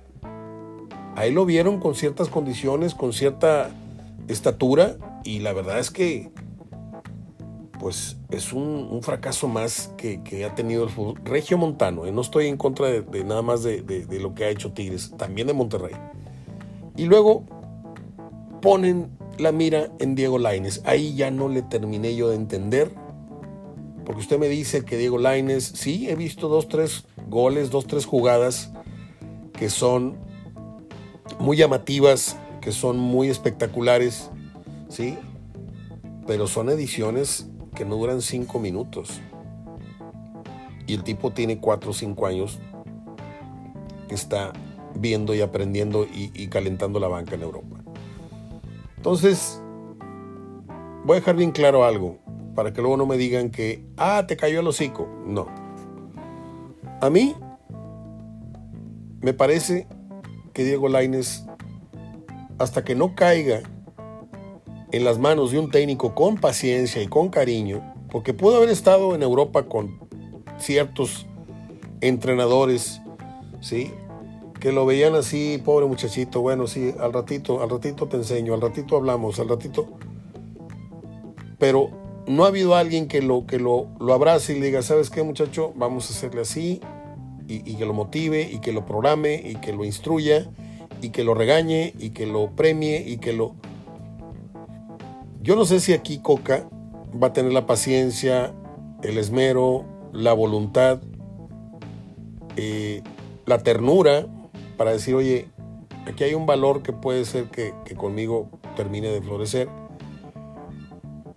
Ahí 1.15 1.31
lo 1.31 1.45
vieron 1.45 1.79
con 1.79 1.95
ciertas 1.95 2.29
condiciones, 2.29 2.93
con 2.93 3.11
cierta 3.11 3.71
estatura 4.27 4.97
y 5.23 5.39
la 5.39 5.53
verdad 5.53 5.79
es 5.79 5.89
que 5.89 6.29
pues 7.79 8.17
es 8.29 8.53
un, 8.53 8.99
fracaso 9.01 9.47
más 9.47 9.95
que, 9.97 10.45
ha 10.45 10.53
tenido 10.53 10.83
el 10.83 10.91
fútbol. 10.91 11.19
Regio 11.25 11.57
Montano, 11.57 12.05
¿eh? 12.05 12.11
no 12.11 12.21
estoy 12.21 12.45
en 12.45 12.57
contra 12.57 12.85
de, 12.85 13.23
nada 13.23 13.41
más 13.41 13.63
de, 13.63 13.81
de, 13.81 14.19
lo 14.19 14.35
que 14.35 14.43
ha 14.43 14.49
hecho 14.49 14.73
Tigres, 14.73 15.11
también 15.17 15.47
de 15.47 15.53
Monterrey. 15.53 15.95
Y 16.95 17.05
luego 17.05 17.45
ponen 18.61 19.09
la 19.37 19.51
mira 19.51 19.91
en 19.99 20.15
Diego 20.15 20.37
Laines. 20.37 20.81
Ahí 20.85 21.15
ya 21.15 21.31
no 21.31 21.49
le 21.49 21.61
terminé 21.61 22.15
yo 22.15 22.29
de 22.29 22.35
entender 22.35 22.91
porque 24.05 24.21
usted 24.21 24.39
me 24.39 24.49
dice 24.49 24.83
que 24.83 24.97
Diego 24.97 25.17
Laines, 25.17 25.63
sí, 25.63 26.09
he 26.09 26.15
visto 26.15 26.47
dos, 26.47 26.67
tres 26.67 27.05
goles, 27.27 27.69
dos, 27.69 27.87
tres 27.87 28.05
jugadas 28.05 28.71
que 29.53 29.69
son 29.69 30.17
muy 31.39 31.57
llamativas, 31.57 32.35
que 32.61 32.71
son 32.71 32.97
muy 32.97 33.29
espectaculares, 33.29 34.29
¿sí? 34.89 35.17
Pero 36.25 36.47
son 36.47 36.69
ediciones 36.69 37.47
que 37.75 37.85
no 37.85 37.95
duran 37.95 38.21
cinco 38.21 38.59
minutos. 38.59 39.21
Y 40.87 40.95
el 40.95 41.03
tipo 41.03 41.31
tiene 41.31 41.59
cuatro 41.59 41.91
o 41.91 41.93
cinco 41.93 42.25
años 42.25 42.59
que 44.09 44.15
está 44.15 44.51
viendo 44.95 45.33
y 45.35 45.41
aprendiendo 45.41 46.05
y, 46.05 46.31
y 46.33 46.47
calentando 46.47 46.99
la 46.99 47.07
banca 47.07 47.35
en 47.35 47.43
Europa. 47.43 47.80
Entonces, 49.01 49.59
voy 51.05 51.15
a 51.17 51.19
dejar 51.21 51.35
bien 51.35 51.49
claro 51.49 51.83
algo 51.83 52.19
para 52.53 52.71
que 52.71 52.81
luego 52.81 52.97
no 52.97 53.07
me 53.07 53.17
digan 53.17 53.49
que, 53.49 53.83
ah, 53.97 54.25
te 54.27 54.37
cayó 54.37 54.59
el 54.59 54.67
hocico. 54.67 55.09
No. 55.25 55.47
A 57.01 57.09
mí 57.09 57.33
me 59.21 59.33
parece 59.33 59.87
que 60.53 60.63
Diego 60.63 60.87
Laines, 60.87 61.47
hasta 62.59 62.83
que 62.83 62.93
no 62.93 63.15
caiga 63.15 63.63
en 64.91 65.03
las 65.03 65.17
manos 65.17 65.51
de 65.51 65.57
un 65.57 65.71
técnico 65.71 66.13
con 66.13 66.37
paciencia 66.37 67.01
y 67.01 67.07
con 67.07 67.29
cariño, 67.29 67.81
porque 68.11 68.35
pudo 68.35 68.57
haber 68.57 68.69
estado 68.69 69.15
en 69.15 69.23
Europa 69.23 69.63
con 69.63 69.99
ciertos 70.59 71.25
entrenadores, 72.01 73.01
¿sí? 73.61 73.91
Que 74.61 74.71
lo 74.71 74.85
veían 74.85 75.15
así, 75.15 75.59
pobre 75.65 75.87
muchachito, 75.87 76.39
bueno, 76.41 76.67
sí, 76.67 76.93
al 76.99 77.11
ratito, 77.11 77.63
al 77.63 77.69
ratito 77.71 78.07
te 78.07 78.17
enseño, 78.17 78.53
al 78.53 78.61
ratito 78.61 78.95
hablamos, 78.95 79.39
al 79.39 79.49
ratito. 79.49 79.87
Pero 81.57 81.89
no 82.27 82.45
ha 82.45 82.49
habido 82.49 82.75
alguien 82.75 83.07
que 83.07 83.23
lo, 83.23 83.47
que 83.47 83.57
lo, 83.57 83.87
lo 83.99 84.13
abrace 84.13 84.55
y 84.55 84.59
le 84.59 84.67
diga, 84.67 84.83
¿sabes 84.83 85.09
qué 85.09 85.23
muchacho? 85.23 85.73
Vamos 85.75 86.07
a 86.07 86.13
hacerle 86.13 86.41
así 86.41 86.79
y, 87.47 87.75
que 87.75 87.85
lo 87.85 87.93
motive 87.93 88.47
y 88.51 88.59
que 88.59 88.71
lo 88.71 88.85
programe 88.85 89.41
y 89.43 89.55
que 89.55 89.73
lo 89.73 89.83
instruya 89.83 90.47
y 91.01 91.09
que 91.09 91.23
lo 91.23 91.33
regañe 91.33 91.93
y 91.97 92.11
que 92.11 92.27
lo 92.27 92.51
premie 92.51 93.03
y 93.05 93.17
que 93.17 93.33
lo... 93.33 93.55
Yo 95.41 95.55
no 95.55 95.65
sé 95.65 95.79
si 95.79 95.93
aquí 95.93 96.19
Coca 96.19 96.69
va 97.21 97.27
a 97.27 97.33
tener 97.33 97.51
la 97.51 97.65
paciencia, 97.65 98.53
el 99.01 99.17
esmero, 99.17 99.85
la 100.13 100.33
voluntad, 100.33 101.01
eh, 102.57 103.01
la 103.47 103.63
ternura 103.63 104.27
para 104.77 104.91
decir, 104.91 105.15
oye, 105.15 105.47
aquí 106.05 106.23
hay 106.23 106.33
un 106.33 106.45
valor 106.45 106.81
que 106.81 106.93
puede 106.93 107.25
ser 107.25 107.45
que, 107.45 107.73
conmigo 107.95 108.49
termine 108.75 109.09
de 109.09 109.21
florecer 109.21 109.67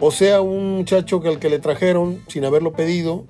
o 0.07 0.11
sea, 0.11 0.41
un 0.41 0.77
muchacho 0.77 1.21
que 1.21 1.29
al 1.29 1.39
que 1.39 1.49
le 1.49 1.59
trajeron 1.59 2.21
sin 2.29 2.45
haberlo 2.45 2.73
pedido 2.73 3.25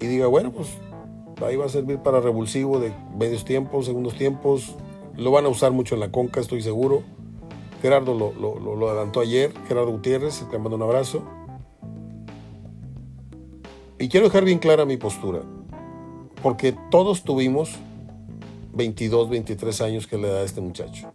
y 0.00 0.06
diga, 0.06 0.26
bueno, 0.26 0.52
pues 0.52 0.68
ahí 1.46 1.56
va 1.56 1.66
a 1.66 1.68
servir 1.68 1.98
para 2.00 2.20
revulsivo 2.20 2.78
de 2.78 2.92
medios 3.18 3.44
tiempos, 3.44 3.86
segundos 3.86 4.16
tiempos. 4.16 4.74
Lo 5.16 5.30
van 5.30 5.46
a 5.46 5.48
usar 5.48 5.72
mucho 5.72 5.94
en 5.94 6.00
la 6.00 6.10
conca, 6.10 6.40
estoy 6.40 6.62
seguro. 6.62 7.02
Gerardo 7.80 8.14
lo, 8.14 8.32
lo, 8.60 8.88
adelantó 8.90 9.20
ayer, 9.20 9.52
Gerardo 9.66 9.92
Gutiérrez, 9.92 10.44
te 10.50 10.58
mando 10.58 10.76
un 10.76 10.82
abrazo. 10.82 11.22
Y 13.98 14.08
quiero 14.08 14.26
dejar 14.26 14.44
bien 14.44 14.58
clara 14.58 14.84
mi 14.84 14.96
postura, 14.96 15.40
porque 16.42 16.74
todos 16.90 17.22
tuvimos 17.22 17.72
22, 18.72 19.28
23 19.28 19.80
años 19.80 20.06
que 20.06 20.18
le 20.18 20.28
da 20.28 20.40
a 20.40 20.44
este 20.44 20.60
muchacho. 20.60 21.10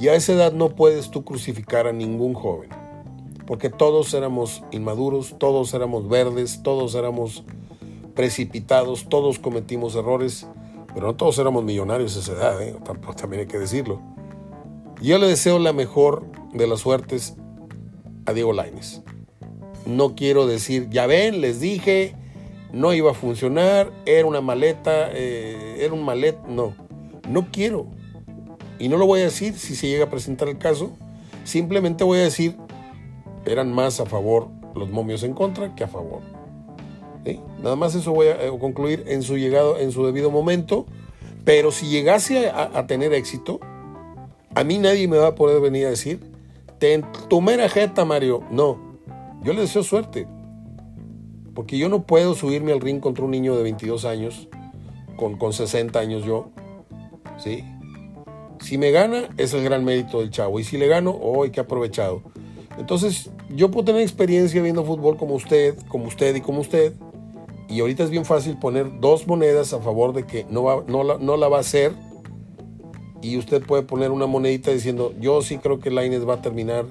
Y 0.00 0.08
a 0.08 0.14
esa 0.14 0.32
edad 0.32 0.52
no 0.52 0.70
puedes 0.70 1.10
tú 1.10 1.24
crucificar 1.24 1.86
a 1.86 1.92
ningún 1.92 2.34
joven, 2.34 2.70
porque 3.46 3.70
todos 3.70 4.12
éramos 4.14 4.62
inmaduros, 4.72 5.36
todos 5.38 5.72
éramos 5.74 6.08
verdes, 6.08 6.62
todos 6.62 6.94
éramos 6.94 7.44
precipitados, 8.14 9.08
todos 9.08 9.38
cometimos 9.38 9.94
errores, 9.94 10.46
pero 10.94 11.06
no 11.06 11.16
todos 11.16 11.38
éramos 11.38 11.64
millonarios 11.64 12.16
a 12.16 12.20
esa 12.20 12.32
edad, 12.32 12.62
¿eh? 12.62 12.76
también 13.16 13.40
hay 13.40 13.46
que 13.46 13.58
decirlo. 13.58 14.00
Yo 15.00 15.18
le 15.18 15.26
deseo 15.26 15.58
la 15.58 15.72
mejor 15.72 16.24
de 16.52 16.66
las 16.66 16.80
suertes 16.80 17.36
a 18.26 18.32
Diego 18.32 18.52
Laines. 18.52 19.02
No 19.86 20.14
quiero 20.14 20.46
decir, 20.46 20.88
ya 20.90 21.06
ven, 21.06 21.40
les 21.40 21.60
dije, 21.60 22.14
no 22.74 22.92
iba 22.92 23.12
a 23.12 23.14
funcionar, 23.14 23.92
era 24.04 24.26
una 24.26 24.40
maleta, 24.40 25.10
eh, 25.12 25.76
era 25.78 25.94
un 25.94 26.04
malet, 26.04 26.36
no, 26.46 26.74
no 27.28 27.46
quiero. 27.50 27.86
Y 28.78 28.88
no 28.88 28.96
lo 28.96 29.06
voy 29.06 29.20
a 29.20 29.24
decir 29.24 29.54
si 29.54 29.76
se 29.76 29.86
llega 29.86 30.04
a 30.04 30.10
presentar 30.10 30.48
el 30.48 30.58
caso, 30.58 30.90
simplemente 31.44 32.04
voy 32.04 32.18
a 32.18 32.24
decir, 32.24 32.56
eran 33.46 33.72
más 33.72 34.00
a 34.00 34.06
favor 34.06 34.48
los 34.74 34.90
momios 34.90 35.22
en 35.22 35.34
contra 35.34 35.74
que 35.74 35.84
a 35.84 35.88
favor. 35.88 36.20
Nada 37.62 37.76
más 37.76 37.94
eso 37.94 38.12
voy 38.12 38.26
a 38.26 38.44
eh, 38.44 38.52
concluir 38.60 39.04
en 39.06 39.22
su 39.22 39.38
llegado, 39.38 39.78
en 39.78 39.90
su 39.90 40.04
debido 40.04 40.30
momento. 40.30 40.84
Pero 41.44 41.72
si 41.72 41.86
llegase 41.88 42.50
a, 42.50 42.86
tener 42.86 43.12
éxito, 43.12 43.60
a 44.54 44.64
mí 44.64 44.78
nadie 44.78 45.08
me 45.08 45.18
va 45.18 45.28
a 45.28 45.34
poder 45.34 45.60
venir 45.60 45.86
a 45.86 45.90
decir, 45.90 46.20
te 46.78 47.02
tu 47.28 47.42
mera 47.42 47.68
jeta, 47.68 48.06
Mario. 48.06 48.42
No, 48.50 48.78
yo 49.42 49.52
le 49.52 49.62
deseo 49.62 49.82
suerte. 49.82 50.26
Porque 51.54 51.78
yo 51.78 51.88
no 51.88 52.02
puedo 52.02 52.34
subirme 52.34 52.72
al 52.72 52.80
ring 52.80 53.00
contra 53.00 53.24
un 53.24 53.30
niño 53.30 53.56
de 53.56 53.62
22 53.62 54.04
años, 54.04 54.48
con, 55.16 55.38
con 55.38 55.52
60 55.52 55.98
años 55.98 56.24
yo, 56.24 56.50
¿sí? 57.38 57.64
Si 58.60 58.78
me 58.78 58.90
gana, 58.90 59.28
es 59.36 59.52
el 59.52 59.62
gran 59.62 59.84
mérito 59.84 60.20
del 60.20 60.30
chavo. 60.30 60.58
Y 60.58 60.64
si 60.64 60.78
le 60.78 60.88
gano, 60.88 61.10
hoy 61.12 61.50
que 61.50 61.60
aprovechado. 61.60 62.22
Entonces, 62.78 63.30
yo 63.54 63.70
puedo 63.70 63.84
tener 63.84 64.02
experiencia 64.02 64.60
viendo 64.62 64.84
fútbol 64.84 65.16
como 65.16 65.34
usted, 65.34 65.76
como 65.88 66.06
usted 66.06 66.34
y 66.34 66.40
como 66.40 66.60
usted. 66.60 66.94
Y 67.68 67.80
ahorita 67.80 68.04
es 68.04 68.10
bien 68.10 68.24
fácil 68.24 68.58
poner 68.58 69.00
dos 69.00 69.26
monedas 69.26 69.72
a 69.72 69.80
favor 69.80 70.12
de 70.12 70.24
que 70.24 70.46
no, 70.50 70.64
va, 70.64 70.82
no, 70.86 71.04
la, 71.04 71.18
no 71.18 71.36
la 71.36 71.48
va 71.48 71.58
a 71.58 71.60
hacer. 71.60 71.92
Y 73.22 73.36
usted 73.36 73.62
puede 73.62 73.82
poner 73.82 74.10
una 74.10 74.26
monedita 74.26 74.70
diciendo, 74.70 75.14
yo 75.20 75.40
sí 75.42 75.58
creo 75.58 75.78
que 75.78 75.90
Laines 75.90 76.28
va 76.28 76.34
a 76.34 76.42
terminar 76.42 76.84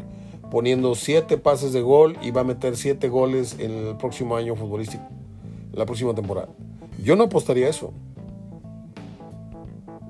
poniendo 0.53 0.93
siete 0.93 1.39
pases 1.39 1.73
de 1.73 1.81
gol 1.81 2.15
y 2.21 2.29
va 2.29 2.41
a 2.41 2.43
meter 2.43 2.77
siete 2.77 3.09
goles 3.09 3.55
en 3.57 3.71
el 3.71 3.97
próximo 3.97 4.35
año 4.35 4.55
futbolístico, 4.55 5.03
la 5.71 5.87
próxima 5.87 6.13
temporada. 6.13 6.49
Yo 7.03 7.15
no 7.15 7.23
apostaría 7.23 7.67
eso. 7.67 7.91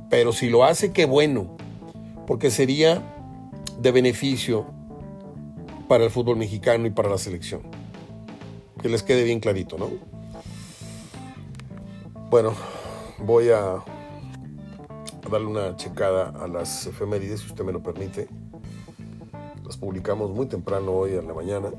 Pero 0.09 0.33
si 0.33 0.49
lo 0.49 0.65
hace, 0.65 0.91
qué 0.91 1.05
bueno, 1.05 1.55
porque 2.27 2.51
sería 2.51 3.01
de 3.79 3.91
beneficio 3.93 4.65
para 5.87 6.03
el 6.03 6.09
fútbol 6.09 6.35
mexicano 6.35 6.87
y 6.87 6.89
para 6.89 7.07
la 7.07 7.17
selección. 7.17 7.61
Que 8.81 8.89
les 8.89 9.01
quede 9.01 9.23
bien 9.23 9.39
clarito, 9.39 9.77
¿no? 9.77 9.91
Bueno, 12.29 12.53
voy 13.17 13.47
a 13.47 13.81
darle 15.31 15.47
una 15.47 15.77
checada 15.77 16.33
a 16.37 16.49
las 16.49 16.85
efemérides, 16.85 17.39
si 17.39 17.47
usted 17.47 17.63
me 17.63 17.71
lo 17.71 17.81
permite. 17.81 18.27
Las 19.73 19.79
publicamos 19.79 20.29
muy 20.29 20.45
temprano 20.45 20.91
hoy 20.91 21.15
en 21.15 21.27
la 21.27 21.33
mañana. 21.33 21.71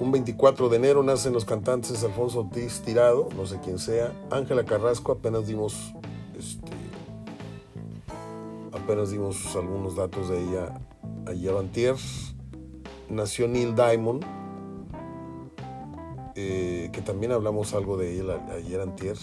Un 0.00 0.10
24 0.10 0.68
de 0.68 0.76
enero 0.76 1.04
nacen 1.04 1.32
los 1.32 1.44
cantantes 1.44 2.02
Alfonso 2.02 2.40
Ortiz 2.40 2.82
Tirado, 2.84 3.28
no 3.36 3.46
sé 3.46 3.60
quién 3.62 3.78
sea, 3.78 4.12
Ángela 4.28 4.64
Carrasco, 4.64 5.12
apenas 5.12 5.46
dimos 5.46 5.94
este, 6.36 6.72
apenas 8.72 9.12
dimos 9.12 9.54
algunos 9.54 9.94
datos 9.94 10.30
de 10.30 10.42
ella 10.42 10.80
ayer 11.28 11.56
antier. 11.56 11.94
Nació 13.08 13.46
Neil 13.46 13.76
Diamond, 13.76 14.24
eh, 16.34 16.90
que 16.92 17.02
también 17.02 17.30
hablamos 17.30 17.72
algo 17.72 17.98
de 17.98 18.18
él 18.18 18.30
ayer 18.30 18.80
antier. 18.80 19.16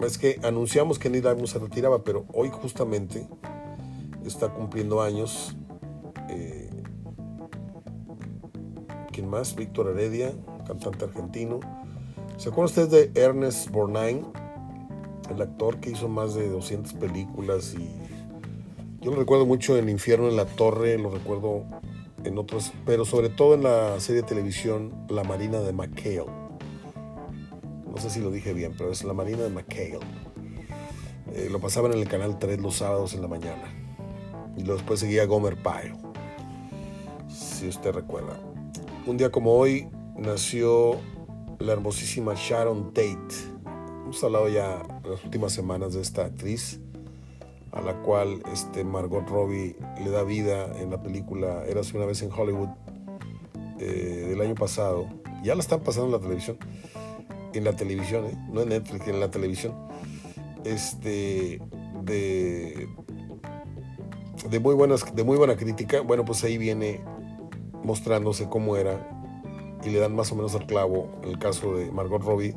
Es 0.00 0.16
que 0.16 0.40
anunciamos 0.42 0.98
que 0.98 1.10
Neil 1.10 1.22
Diamond 1.22 1.48
se 1.48 1.58
retiraba, 1.58 2.02
pero 2.02 2.24
hoy 2.32 2.48
justamente 2.48 3.28
está 4.24 4.48
cumpliendo 4.48 5.02
años. 5.02 5.54
¿Quién 9.16 9.30
más? 9.30 9.56
Víctor 9.56 9.88
Heredia, 9.88 10.34
cantante 10.66 11.06
argentino. 11.06 11.60
¿Se 12.36 12.50
acuerdan 12.50 12.66
ustedes 12.66 12.90
de 13.14 13.18
Ernest 13.18 13.70
Borgnine? 13.70 14.26
El 15.30 15.40
actor 15.40 15.80
que 15.80 15.88
hizo 15.88 16.06
más 16.06 16.34
de 16.34 16.50
200 16.50 16.92
películas 16.92 17.74
y 17.78 17.88
yo 19.00 19.12
lo 19.12 19.16
recuerdo 19.16 19.46
mucho 19.46 19.78
en 19.78 19.88
Infierno 19.88 20.28
en 20.28 20.36
la 20.36 20.44
Torre, 20.44 20.98
lo 20.98 21.08
recuerdo 21.08 21.64
en 22.24 22.36
otros, 22.36 22.74
pero 22.84 23.06
sobre 23.06 23.30
todo 23.30 23.54
en 23.54 23.62
la 23.62 23.98
serie 24.00 24.20
de 24.20 24.28
televisión 24.28 24.92
La 25.08 25.24
Marina 25.24 25.60
de 25.60 25.72
McHale. 25.72 26.26
No 27.86 27.96
sé 27.96 28.10
si 28.10 28.20
lo 28.20 28.30
dije 28.30 28.52
bien, 28.52 28.74
pero 28.76 28.90
es 28.92 29.02
La 29.02 29.14
Marina 29.14 29.44
de 29.44 29.48
McHale. 29.48 30.00
Eh, 31.32 31.48
lo 31.50 31.58
pasaban 31.58 31.92
en 31.92 32.00
el 32.00 32.08
canal 32.08 32.38
3 32.38 32.60
los 32.60 32.76
sábados 32.76 33.14
en 33.14 33.22
la 33.22 33.28
mañana. 33.28 33.72
Y 34.58 34.62
después 34.62 35.00
seguía 35.00 35.24
Gomer 35.24 35.56
Pyle, 35.56 35.96
si 37.30 37.66
usted 37.66 37.92
recuerda. 37.92 38.38
Un 39.06 39.16
día 39.16 39.30
como 39.30 39.52
hoy 39.52 39.86
nació 40.16 40.96
la 41.60 41.74
hermosísima 41.74 42.34
Sharon 42.34 42.92
Tate. 42.92 43.36
Hemos 44.02 44.24
hablado 44.24 44.48
ya 44.48 44.82
en 45.04 45.10
las 45.12 45.24
últimas 45.24 45.52
semanas 45.52 45.94
de 45.94 46.00
esta 46.00 46.24
actriz 46.24 46.80
a 47.70 47.82
la 47.82 48.02
cual 48.02 48.42
este, 48.52 48.82
Margot 48.82 49.28
Robbie 49.28 49.76
le 50.02 50.10
da 50.10 50.24
vida 50.24 50.66
en 50.80 50.90
la 50.90 51.00
película 51.00 51.64
Eras 51.66 51.94
una 51.94 52.04
vez 52.04 52.20
en 52.22 52.32
Hollywood 52.32 52.70
eh, 53.78 54.26
del 54.28 54.40
año 54.40 54.56
pasado. 54.56 55.06
Ya 55.44 55.54
la 55.54 55.60
están 55.60 55.84
pasando 55.84 56.06
en 56.06 56.12
la 56.12 56.20
televisión. 56.20 56.58
En 57.54 57.62
la 57.62 57.76
televisión, 57.76 58.26
¿eh? 58.26 58.36
no 58.50 58.62
en 58.62 58.70
Netflix, 58.70 59.06
en 59.06 59.20
la 59.20 59.30
televisión. 59.30 59.72
Este, 60.64 61.60
de, 62.02 62.88
de, 64.50 64.58
muy 64.58 64.74
buenas, 64.74 65.14
de 65.14 65.22
muy 65.22 65.36
buena 65.36 65.56
crítica. 65.56 66.00
Bueno, 66.00 66.24
pues 66.24 66.42
ahí 66.42 66.58
viene 66.58 67.04
mostrándose 67.86 68.48
cómo 68.48 68.76
era 68.76 69.08
y 69.84 69.90
le 69.90 70.00
dan 70.00 70.14
más 70.14 70.32
o 70.32 70.34
menos 70.34 70.54
al 70.54 70.66
clavo. 70.66 71.08
En 71.22 71.30
el 71.30 71.38
caso 71.38 71.76
de 71.76 71.90
Margot 71.92 72.22
Robbie, 72.22 72.54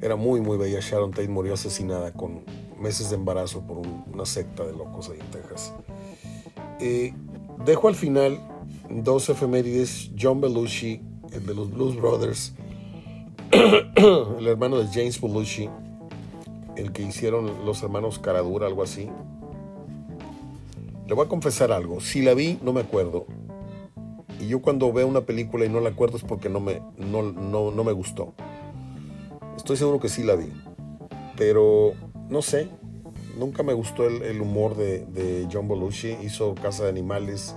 era 0.00 0.16
muy, 0.16 0.40
muy 0.40 0.56
bella. 0.56 0.80
Sharon 0.80 1.10
Tate 1.10 1.28
murió 1.28 1.54
asesinada 1.54 2.12
con 2.12 2.42
meses 2.80 3.10
de 3.10 3.16
embarazo 3.16 3.66
por 3.66 3.78
una 4.12 4.24
secta 4.24 4.64
de 4.64 4.72
locos 4.72 5.10
ahí 5.10 5.18
en 5.20 5.30
Texas. 5.30 5.74
Eh, 6.80 7.12
dejo 7.64 7.88
al 7.88 7.94
final 7.94 8.40
dos 8.90 9.28
efemérides. 9.28 10.10
John 10.18 10.40
Belushi, 10.40 11.00
el 11.32 11.46
de 11.46 11.54
los 11.54 11.70
Blues 11.70 11.96
Brothers, 11.96 12.54
el 13.52 14.46
hermano 14.46 14.78
de 14.78 14.86
James 14.88 15.20
Belushi, 15.20 15.68
el 16.76 16.92
que 16.92 17.02
hicieron 17.02 17.66
los 17.66 17.82
hermanos 17.82 18.18
Caradura, 18.18 18.66
algo 18.66 18.82
así. 18.82 19.10
Le 21.06 21.14
voy 21.14 21.26
a 21.26 21.28
confesar 21.28 21.70
algo. 21.70 22.00
Si 22.00 22.22
la 22.22 22.32
vi, 22.32 22.58
no 22.62 22.72
me 22.72 22.80
acuerdo. 22.80 23.26
Y 24.44 24.48
yo 24.48 24.60
cuando 24.60 24.92
veo 24.92 25.06
una 25.06 25.22
película 25.22 25.64
y 25.64 25.70
no 25.70 25.80
la 25.80 25.90
acuerdo 25.90 26.18
es 26.18 26.22
porque 26.22 26.50
no 26.50 26.60
me, 26.60 26.82
no, 26.98 27.22
no, 27.22 27.70
no 27.70 27.84
me 27.84 27.92
gustó. 27.92 28.34
Estoy 29.56 29.78
seguro 29.78 30.00
que 30.00 30.10
sí 30.10 30.22
la 30.22 30.36
vi. 30.36 30.52
Pero 31.36 31.94
no 32.28 32.42
sé, 32.42 32.68
nunca 33.38 33.62
me 33.62 33.72
gustó 33.72 34.06
el, 34.06 34.40
humor 34.42 34.76
de, 34.76 35.48
John 35.50 35.66
Belushi. 35.66 36.18
Hizo 36.22 36.54
Casa 36.56 36.84
de 36.84 36.90
Animales, 36.90 37.56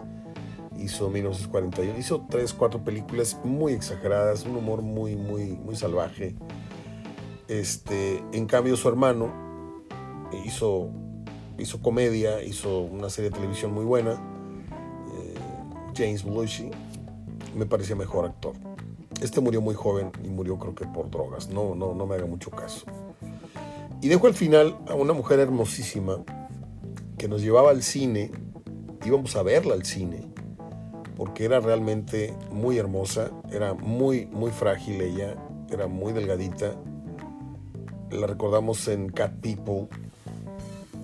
hizo 0.79 1.09
1941, 1.09 1.99
hizo 1.99 2.25
tres, 2.29 2.53
cuatro 2.53 2.81
películas 2.85 3.37
muy 3.43 3.73
exageradas, 3.73 4.45
un 4.45 4.55
humor 4.55 4.81
muy, 4.81 5.17
muy, 5.17 5.57
muy 5.57 5.75
salvaje. 5.75 6.35
Este, 7.49 8.23
en 8.31 8.45
cambio, 8.45 8.77
su 8.77 8.87
hermano 8.87 9.83
hizo, 10.45 10.89
hizo 11.59 11.81
comedia, 11.81 12.41
hizo 12.43 12.79
una 12.79 13.09
serie 13.09 13.29
de 13.29 13.35
televisión 13.35 13.73
muy 13.73 13.83
buena, 13.83 14.36
James 15.97 16.23
Belushi, 16.23 16.69
me 17.55 17.65
parecía 17.65 17.95
mejor 17.95 18.25
actor. 18.25 18.53
Este 19.21 19.41
murió 19.41 19.61
muy 19.61 19.73
joven 19.73 20.11
y 20.23 20.27
murió 20.27 20.59
creo 20.59 20.75
que 20.75 20.85
por 20.85 21.09
drogas, 21.09 21.49
no, 21.49 21.73
no, 21.73 21.95
no 21.95 22.05
me 22.05 22.15
haga 22.15 22.27
mucho 22.27 22.51
caso. 22.51 22.85
Y 24.01 24.09
dejo 24.09 24.27
al 24.27 24.35
final 24.35 24.77
a 24.87 24.93
una 24.93 25.13
mujer 25.13 25.39
hermosísima 25.39 26.23
que 27.17 27.27
nos 27.27 27.41
llevaba 27.41 27.71
al 27.71 27.81
cine, 27.81 28.31
íbamos 29.03 29.35
a 29.35 29.41
verla 29.41 29.73
al 29.73 29.85
cine, 29.85 30.21
porque 31.15 31.45
era 31.45 31.59
realmente 31.59 32.35
muy 32.51 32.77
hermosa, 32.77 33.31
era 33.51 33.73
muy, 33.73 34.27
muy 34.27 34.51
frágil 34.51 35.01
ella, 35.01 35.35
era 35.71 35.87
muy 35.87 36.13
delgadita. 36.13 36.75
La 38.11 38.27
recordamos 38.27 38.87
en 38.87 39.09
Cat 39.09 39.33
People, 39.41 39.87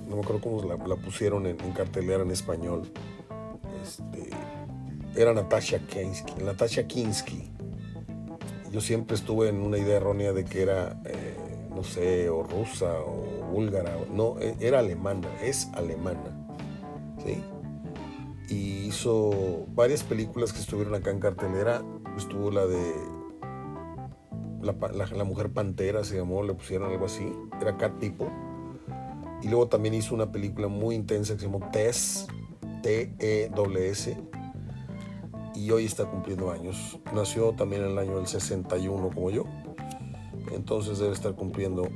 no 0.08 0.18
me 0.18 0.22
acuerdo 0.22 0.42
cómo 0.42 0.62
la, 0.62 0.96
pusieron 0.98 1.48
en, 1.48 1.58
cartelera 1.72 2.22
en 2.22 2.30
español. 2.30 2.84
Este, 3.82 4.30
era 5.16 5.34
Natasha 5.34 5.80
Kinski, 5.80 6.44
Natasha 6.44 6.88
Kinski. 6.88 7.52
Yo 8.72 8.82
siempre 8.82 9.16
estuve 9.16 9.50
en 9.50 9.62
una 9.62 9.78
idea 9.78 9.98
errónea 9.98 10.34
de 10.34 10.46
que 10.46 10.64
era, 10.64 11.00
eh, 11.06 11.36
no 11.76 11.84
sé, 11.84 12.30
o 12.30 12.44
rusa 12.44 12.92
o 13.00 13.46
búlgara. 13.52 13.96
No, 14.12 14.40
e, 14.40 14.56
era 14.60 14.80
alemana, 14.80 15.30
es 15.42 15.70
alemana. 15.74 16.40
¿sí? 17.24 17.44
y 18.50 18.88
hizo 18.88 19.66
varias 19.70 20.04
películas 20.04 20.54
que 20.54 20.60
estuvieron 20.60 20.96
acá 20.96 21.12
en 21.12 21.20
cartelera. 21.20 21.84
Estuvo 22.18 22.52
la 22.52 22.66
de 22.66 22.94
la, 24.62 25.24
Mujer 25.24 25.52
Pantera, 25.52 26.04
se 26.04 26.18
llamó, 26.18 26.44
le 26.44 26.54
pusieron 26.54 26.92
algo 26.92 27.06
así. 27.06 27.32
Era 27.60 27.78
Cat 27.78 27.94
People. 28.00 28.30
Y 29.42 29.48
luego 29.50 29.68
también 29.68 29.94
hizo 29.94 30.16
una 30.16 30.32
película 30.32 30.68
muy 30.68 30.96
intensa 30.96 31.34
que 31.34 31.40
se 31.40 31.46
llamó 31.48 31.70
Tess, 31.72 32.28
T-E-S. 32.82 34.18
Y 35.56 35.70
hoy 35.72 35.86
está 35.86 36.06
cumpliendo 36.06 36.52
años. 36.52 37.00
Nació 37.14 37.54
también 37.54 37.84
en 37.84 37.92
el 37.92 37.98
año 37.98 38.18
del 38.18 38.28
61 38.28 39.10
como 39.14 39.30
yo. 39.30 39.46
Entonces 40.52 41.00
debe 41.00 41.14
estar 41.14 41.36
cumpliendo 41.36 41.88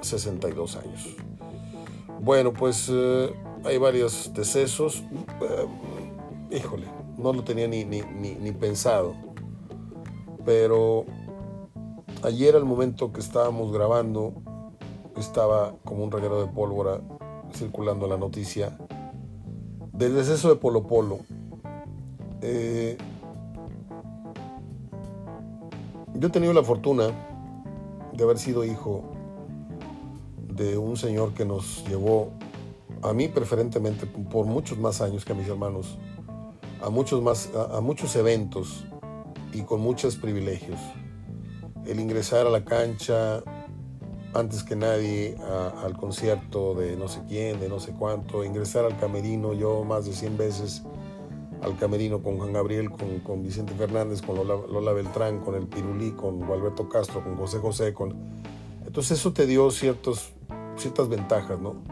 62 0.00 0.76
años. 0.76 1.16
Bueno, 2.20 2.52
pues 2.52 2.88
eh, 2.90 3.34
hay 3.64 3.78
varios 3.78 4.32
decesos. 4.34 5.02
Eh, 5.40 6.56
híjole, 6.56 6.86
no 7.18 7.32
lo 7.32 7.44
tenía 7.44 7.68
ni, 7.68 7.84
ni, 7.84 8.52
pensado. 8.52 9.14
Pero 10.44 11.04
ayer 12.22 12.56
al 12.56 12.64
momento 12.64 13.12
que 13.12 13.20
estábamos 13.20 13.72
grabando, 13.72 14.34
estaba 15.16 15.74
como 15.84 16.04
un 16.04 16.10
reguero 16.10 16.40
de 16.40 16.52
pólvora 16.52 17.00
circulando 17.52 18.06
la 18.06 18.16
noticia 18.16 18.76
del 19.92 20.14
deceso 20.14 20.48
de 20.48 20.56
Polo 20.56 20.86
Polo. 20.86 21.20
Eh, 22.46 22.98
yo 26.12 26.28
he 26.28 26.30
tenido 26.30 26.52
la 26.52 26.62
fortuna 26.62 27.04
de 28.12 28.22
haber 28.22 28.38
sido 28.38 28.64
hijo 28.64 29.02
de 30.48 30.76
un 30.76 30.98
señor 30.98 31.32
que 31.32 31.46
nos 31.46 31.88
llevó 31.88 32.32
a 33.00 33.14
mí 33.14 33.28
preferentemente 33.28 34.06
por 34.06 34.44
muchos 34.44 34.76
más 34.76 35.00
años 35.00 35.24
que 35.24 35.32
a 35.32 35.34
mis 35.34 35.48
hermanos, 35.48 35.96
a 36.82 36.90
muchos, 36.90 37.22
más, 37.22 37.50
a, 37.72 37.80
muchos 37.80 38.14
eventos 38.14 38.84
y 39.54 39.62
con 39.62 39.80
muchos 39.80 40.16
privilegios. 40.16 40.78
El 41.86 41.98
ingresar 41.98 42.46
a 42.46 42.50
la 42.50 42.62
cancha 42.62 43.42
antes 44.34 44.62
que 44.62 44.76
nadie 44.76 45.38
al 45.82 45.96
concierto 45.96 46.74
de 46.74 46.94
no 46.94 47.08
sé 47.08 47.22
quién, 47.26 47.58
de 47.58 47.70
no 47.70 47.80
sé 47.80 47.92
cuánto, 47.92 48.44
ingresar 48.44 48.84
al 48.84 48.98
camerino, 48.98 49.54
yo 49.54 49.82
más 49.84 50.04
de 50.04 50.12
100 50.12 50.36
veces 50.36 50.82
al 51.64 51.76
camerino 51.78 52.22
con 52.22 52.36
Juan 52.36 52.52
Gabriel, 52.52 52.90
con, 52.90 53.20
con 53.20 53.42
Vicente 53.42 53.72
Fernández, 53.74 54.20
con 54.20 54.36
Lola, 54.36 54.92
Beltrán, 54.92 55.40
con 55.40 55.54
el 55.54 55.66
Pirulí, 55.66 56.12
con 56.12 56.42
Alberto 56.44 56.88
Castro, 56.88 57.24
con 57.24 57.36
José 57.36 57.58
José, 57.58 57.94
con... 57.94 58.14
Entonces 58.86 59.18
eso 59.18 59.32
te 59.32 59.46
dio 59.46 59.70
ciertos, 59.70 60.32
ciertas 60.76 61.08
ventajas, 61.08 61.58
¿no? 61.58 61.82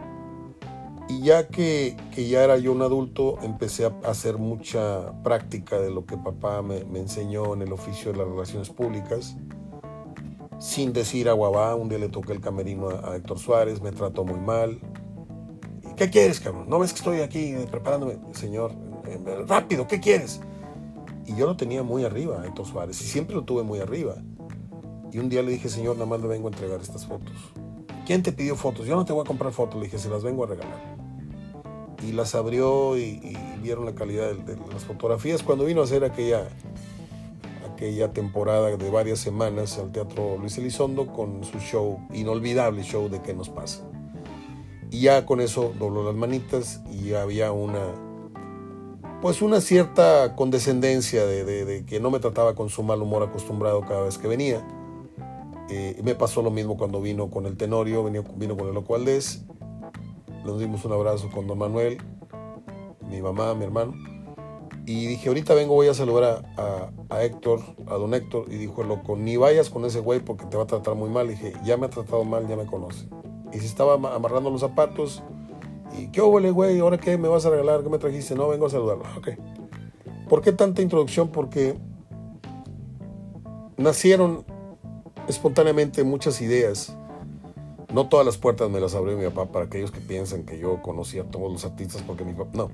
Y 1.08 1.22
ya 1.22 1.48
que, 1.48 1.96
ya 2.16 2.44
era 2.44 2.58
yo 2.58 2.72
un 2.72 2.82
adulto, 2.82 3.38
empecé 3.42 3.86
a 3.86 3.92
hacer 4.04 4.38
mucha 4.38 5.12
práctica 5.22 5.80
de 5.80 5.90
lo 5.90 6.06
que 6.06 6.16
papá 6.16 6.62
me, 6.62 6.80
enseñó 6.98 7.54
en 7.54 7.62
el 7.62 7.72
oficio 7.72 8.12
de 8.12 8.18
las 8.18 8.28
relaciones 8.28 8.70
públicas. 8.70 9.36
Sin 10.58 10.92
decir 10.92 11.28
a 11.28 11.32
guabá, 11.32 11.74
un 11.74 11.88
día 11.88 11.98
le 11.98 12.08
toqué 12.08 12.32
el 12.32 12.40
camerino 12.40 12.88
a, 12.88 13.16
Héctor 13.16 13.38
Suárez, 13.38 13.82
me 13.82 13.90
trató 13.90 14.24
muy 14.24 14.38
mal. 14.38 14.80
¿Qué 15.96 16.08
quieres, 16.08 16.40
cabrón? 16.40 16.68
¿No 16.68 16.78
ves 16.78 16.92
que 16.92 16.98
estoy 16.98 17.20
aquí 17.20 17.54
preparándome? 17.70 18.18
Señor, 18.32 18.72
rápido, 19.46 19.86
¿qué 19.86 20.00
quieres? 20.00 20.40
Y 21.26 21.36
yo 21.36 21.46
lo 21.46 21.56
tenía 21.56 21.82
muy 21.82 22.04
arriba, 22.04 22.44
Héctor 22.46 22.66
Suárez, 22.66 23.00
y 23.00 23.04
siempre 23.04 23.34
lo 23.36 23.44
tuve 23.44 23.62
muy 23.62 23.78
arriba. 23.80 24.16
Y 25.12 25.18
un 25.18 25.28
día 25.28 25.42
le 25.42 25.52
dije, 25.52 25.68
Señor, 25.68 25.96
nada 25.96 26.06
más 26.06 26.20
le 26.20 26.26
vengo 26.26 26.48
a 26.48 26.50
entregar 26.50 26.80
estas 26.80 27.06
fotos. 27.06 27.36
¿Quién 28.06 28.22
te 28.22 28.32
pidió 28.32 28.56
fotos? 28.56 28.86
Yo 28.86 28.96
no 28.96 29.04
te 29.04 29.12
voy 29.12 29.22
a 29.22 29.26
comprar 29.26 29.52
fotos, 29.52 29.76
le 29.76 29.86
dije, 29.86 29.98
se 29.98 30.08
las 30.08 30.24
vengo 30.24 30.44
a 30.44 30.46
regalar. 30.48 30.96
Y 32.02 32.12
las 32.12 32.34
abrió 32.34 32.96
y, 32.98 33.36
vieron 33.62 33.84
la 33.84 33.94
calidad 33.94 34.32
de, 34.32 34.56
las 34.72 34.84
fotografías. 34.84 35.42
Cuando 35.42 35.64
vino 35.64 35.82
a 35.82 35.84
hacer 35.84 36.02
aquella, 36.02 36.48
aquella 37.72 38.12
temporada 38.12 38.76
de 38.76 38.90
varias 38.90 39.20
semanas 39.20 39.78
al 39.78 39.92
Teatro 39.92 40.36
Luis 40.38 40.58
Elizondo 40.58 41.06
con 41.06 41.44
su 41.44 41.58
show, 41.60 42.00
inolvidable 42.12 42.82
show 42.82 43.08
de 43.08 43.22
qué 43.22 43.34
nos 43.34 43.48
pasa. 43.48 43.84
Y 44.90 45.02
ya 45.02 45.24
con 45.24 45.40
eso 45.40 45.72
dobló 45.78 46.04
las 46.04 46.16
manitas 46.16 46.82
y 46.90 47.14
había 47.14 47.52
una, 47.52 47.94
pues 49.22 49.40
una 49.40 49.62
cierta 49.62 50.36
condescendencia 50.36 51.24
de, 51.24 51.84
que 51.86 52.00
no 52.00 52.10
me 52.10 52.18
trataba 52.18 52.54
con 52.54 52.68
su 52.68 52.82
mal 52.82 53.00
humor 53.00 53.22
acostumbrado 53.22 53.80
cada 53.82 54.02
vez 54.02 54.18
que 54.18 54.28
venía. 54.28 54.66
Eh, 55.70 55.98
me 56.02 56.14
pasó 56.14 56.42
lo 56.42 56.50
mismo 56.50 56.76
cuando 56.76 57.00
vino 57.00 57.30
con 57.30 57.46
el 57.46 57.56
Tenorio, 57.56 58.04
vino, 58.04 58.24
vino 58.36 58.56
con 58.56 58.68
el 58.68 58.74
Loco 58.74 58.92
Valdés 58.92 59.46
nos 60.44 60.58
dimos 60.58 60.84
un 60.84 60.92
abrazo 60.92 61.30
con 61.30 61.46
don 61.46 61.58
Manuel, 61.58 61.98
mi 63.08 63.22
mamá, 63.22 63.54
mi 63.54 63.64
hermano. 63.64 63.94
Y 64.84 65.06
dije, 65.06 65.28
ahorita 65.28 65.54
vengo, 65.54 65.74
voy 65.74 65.86
a 65.86 65.94
saludar 65.94 66.44
a, 66.56 67.22
Héctor, 67.22 67.60
a 67.86 67.94
don 67.94 68.14
Héctor. 68.14 68.46
Y 68.48 68.56
dijo 68.56 68.82
loco, 68.82 69.16
ni 69.16 69.36
vayas 69.36 69.70
con 69.70 69.84
ese 69.84 70.00
güey 70.00 70.18
porque 70.18 70.46
te 70.46 70.56
va 70.56 70.64
a 70.64 70.66
tratar 70.66 70.96
muy 70.96 71.08
mal. 71.08 71.26
Y 71.26 71.30
dije, 71.30 71.52
ya 71.64 71.76
me 71.76 71.86
ha 71.86 71.90
tratado 71.90 72.24
mal, 72.24 72.48
ya 72.48 72.56
me 72.56 72.66
conoce. 72.66 73.08
Y 73.52 73.58
se 73.60 73.66
estaba 73.66 73.94
amarrando 73.94 74.50
los 74.50 74.60
zapatos. 74.60 75.22
Y, 75.98 76.08
¿qué 76.08 76.20
huele, 76.20 76.50
güey? 76.50 76.78
¿Ahora 76.78 76.98
qué? 76.98 77.18
¿Me 77.18 77.28
vas 77.28 77.46
a 77.46 77.50
regalar? 77.50 77.82
¿Qué 77.82 77.88
me 77.88 77.98
trajiste? 77.98 78.34
No, 78.34 78.48
vengo 78.48 78.66
a 78.66 78.70
saludarlo. 78.70 79.04
Ok. 79.16 79.30
¿Por 80.28 80.40
qué 80.40 80.52
tanta 80.52 80.82
introducción? 80.82 81.28
Porque 81.28 81.76
nacieron 83.76 84.44
espontáneamente 85.28 86.04
muchas 86.04 86.40
ideas 86.40 86.96
no 87.92 88.08
todas 88.08 88.24
las 88.24 88.38
puertas 88.38 88.70
me 88.70 88.80
las 88.80 88.94
abrió 88.94 89.16
mi 89.18 89.24
papá 89.26 89.52
para 89.52 89.66
aquellos 89.66 89.90
que 89.90 90.00
piensan 90.00 90.44
que 90.44 90.58
yo 90.58 90.80
conocía 90.80 91.22
a 91.22 91.24
todos 91.26 91.52
los 91.52 91.64
artistas 91.64 92.02
porque 92.02 92.24
mi 92.24 92.32
papá. 92.32 92.50
No. 92.54 92.70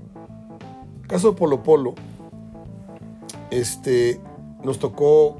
Caso 1.09 1.33
de 1.33 1.37
Polo 1.37 1.63
Polo, 1.63 1.95
este, 3.51 4.21
nos 4.63 4.79
tocó 4.79 5.39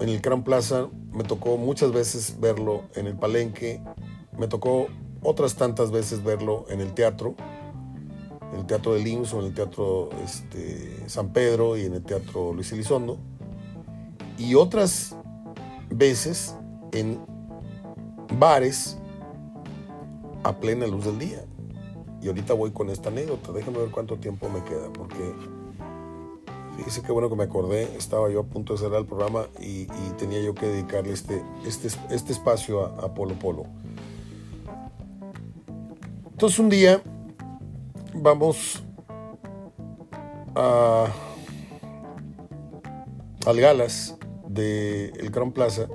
en 0.00 0.08
el 0.08 0.20
Gran 0.20 0.44
Plaza, 0.44 0.88
me 1.12 1.24
tocó 1.24 1.58
muchas 1.58 1.92
veces 1.92 2.40
verlo 2.40 2.84
en 2.94 3.06
el 3.06 3.16
Palenque, 3.16 3.82
me 4.38 4.48
tocó 4.48 4.86
otras 5.22 5.54
tantas 5.56 5.90
veces 5.90 6.22
verlo 6.24 6.64
en 6.68 6.80
el 6.80 6.92
teatro, 6.94 7.34
en 8.52 8.60
el 8.60 8.66
Teatro 8.66 8.94
del 8.94 9.06
IMSS 9.06 9.34
o 9.34 9.40
en 9.40 9.46
el 9.46 9.54
Teatro 9.54 10.10
este, 10.24 11.08
San 11.08 11.32
Pedro 11.32 11.76
y 11.76 11.86
en 11.86 11.94
el 11.94 12.02
Teatro 12.02 12.52
Luis 12.52 12.70
Elizondo, 12.72 13.18
y 14.36 14.54
otras 14.54 15.16
veces 15.90 16.56
en 16.92 17.18
bares 18.38 18.98
a 20.42 20.58
plena 20.58 20.86
luz 20.86 21.04
del 21.04 21.18
día. 21.18 21.44
Y 22.20 22.28
ahorita 22.28 22.54
voy 22.54 22.70
con 22.70 22.88
esta 22.90 23.08
anécdota. 23.08 23.52
Déjame 23.52 23.78
ver 23.78 23.90
cuánto 23.90 24.16
tiempo 24.16 24.48
me 24.48 24.62
queda, 24.62 24.92
porque 24.92 25.34
fíjese 26.76 27.02
qué 27.02 27.12
bueno 27.12 27.28
que 27.28 27.36
me 27.36 27.44
acordé. 27.44 27.96
Estaba 27.96 28.30
yo 28.30 28.40
a 28.40 28.44
punto 28.44 28.74
de 28.74 28.78
cerrar 28.78 29.00
el 29.00 29.06
programa 29.06 29.46
y, 29.60 29.86
tenía 30.18 30.40
yo 30.40 30.54
que 30.54 30.66
dedicarle 30.66 31.12
este, 31.12 31.42
este, 31.66 31.88
este 32.10 32.32
espacio 32.32 32.84
a, 32.84 33.14
Polo 33.14 33.34
Polo. 33.34 33.64
Entonces 36.42 36.58
un 36.58 36.70
día 36.70 37.00
vamos 38.14 38.82
a, 40.56 41.06
al 43.46 43.60
Galas 43.60 44.18
del 44.48 45.12
el 45.20 45.30
Gran 45.30 45.52
Plaza 45.52 45.86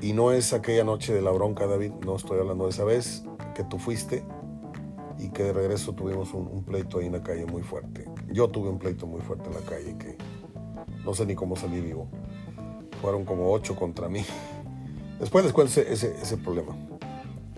y 0.00 0.12
no 0.12 0.30
es 0.30 0.52
aquella 0.52 0.84
noche 0.84 1.12
de 1.12 1.22
la 1.22 1.32
bronca, 1.32 1.66
David, 1.66 1.90
no 2.06 2.14
estoy 2.14 2.38
hablando 2.38 2.66
de 2.66 2.70
esa 2.70 2.84
vez 2.84 3.24
que 3.56 3.64
tú 3.64 3.80
fuiste. 3.80 4.22
y 5.18 5.30
que 5.30 5.42
de 5.42 5.52
regreso 5.52 5.92
tuvimos 5.94 6.32
un, 6.32 6.62
pleito 6.62 7.00
ahí 7.00 7.06
en 7.06 7.14
la 7.14 7.22
calle 7.24 7.46
muy 7.46 7.62
fuerte. 7.62 8.04
Yo 8.30 8.46
tuve 8.46 8.68
un 8.68 8.78
pleito 8.78 9.08
muy 9.08 9.22
fuerte 9.22 9.48
en 9.48 9.54
la 9.54 9.62
calle 9.62 9.98
que 9.98 10.16
no 11.04 11.14
sé 11.14 11.26
ni 11.26 11.34
cómo 11.34 11.56
salí 11.56 11.80
vivo. 11.80 12.06
Fueron 13.02 13.24
como 13.24 13.50
ocho 13.50 13.74
contra 13.74 14.08
mí. 14.08 14.24
Después 15.18 15.44
les 15.44 15.52
cuento 15.52 15.80
ese, 15.80 16.14
ese, 16.22 16.36
problema. 16.36 16.76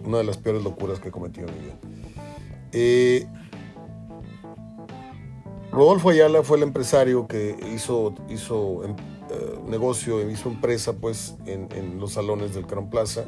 Una 0.04 0.18
de 0.18 0.24
las 0.24 0.38
peores 0.38 0.62
locuras 0.62 1.00
que 1.00 1.08
he 1.08 1.12
cometido 1.12 1.48
en 1.48 1.54
mi 1.54 1.60
vida. 1.60 1.78
Eh, 2.72 3.26
Rodolfo 5.72 6.10
Ayala 6.10 6.42
fue 6.42 6.56
el 6.56 6.64
empresario 6.64 7.28
que 7.28 7.56
hizo, 7.72 8.14
hizo 8.28 8.84
em, 8.84 8.96
eh, 9.30 9.58
negocio, 9.68 10.28
hizo 10.28 10.48
empresa 10.48 10.94
pues 10.94 11.36
en, 11.46 12.00
los 12.00 12.12
salones 12.12 12.54
del 12.54 12.66
Crown 12.66 12.90
Plaza 12.90 13.24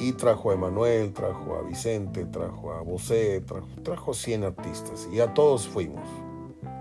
y 0.00 0.12
trajo 0.12 0.50
a 0.50 0.54
Emanuel, 0.54 1.12
trajo 1.12 1.56
a 1.56 1.62
Vicente, 1.62 2.24
trajo 2.24 2.72
a 2.72 2.82
Bosé, 2.82 3.40
trajo, 3.40 3.68
trajo 3.82 4.14
100 4.14 4.44
artistas 4.44 5.08
y 5.12 5.20
a 5.20 5.32
todos 5.32 5.68
fuimos. 5.68 6.08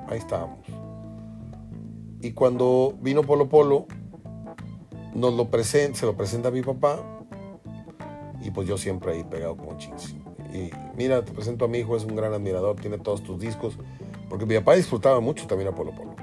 Ahí 0.07 0.17
estábamos. 0.17 0.65
Y 2.21 2.31
cuando 2.31 2.95
vino 3.01 3.21
Polo 3.21 3.47
Polo, 3.47 3.85
nos 5.13 5.33
lo 5.35 5.49
presenta, 5.49 5.99
se 5.99 6.05
lo 6.07 6.17
presenta 6.17 6.49
a 6.49 6.51
mi 6.51 6.61
papá 6.61 7.14
y 8.45 8.51
pues 8.51 8.67
yo 8.67 8.77
siempre 8.77 9.13
ahí 9.13 9.23
pegado 9.23 9.57
como 9.57 9.77
chins. 9.77 10.15
Y 10.53 10.69
mira, 10.95 11.25
te 11.25 11.33
presento 11.33 11.65
a 11.65 11.67
mi 11.67 11.79
hijo, 11.79 11.97
es 11.97 12.05
un 12.05 12.15
gran 12.15 12.33
admirador, 12.33 12.75
tiene 12.77 12.97
todos 12.97 13.23
tus 13.23 13.39
discos, 13.39 13.77
porque 14.29 14.45
mi 14.45 14.55
papá 14.55 14.75
disfrutaba 14.75 15.19
mucho 15.19 15.47
también 15.47 15.69
a 15.69 15.75
Polo 15.75 15.93
Polo. 15.93 16.15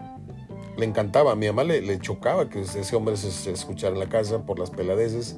Le 0.77 0.87
encantaba, 0.87 1.33
a 1.33 1.35
mi 1.35 1.47
mamá 1.47 1.65
le, 1.65 1.99
chocaba 1.99 2.49
que 2.49 2.63
ese 2.63 2.97
hombre 2.97 3.17
se, 3.17 3.51
escuchara 3.51 3.93
en 3.93 4.01
la 4.01 4.09
casa 4.09 4.47
por 4.47 4.59
las 4.59 4.71
peladeces 4.71 5.37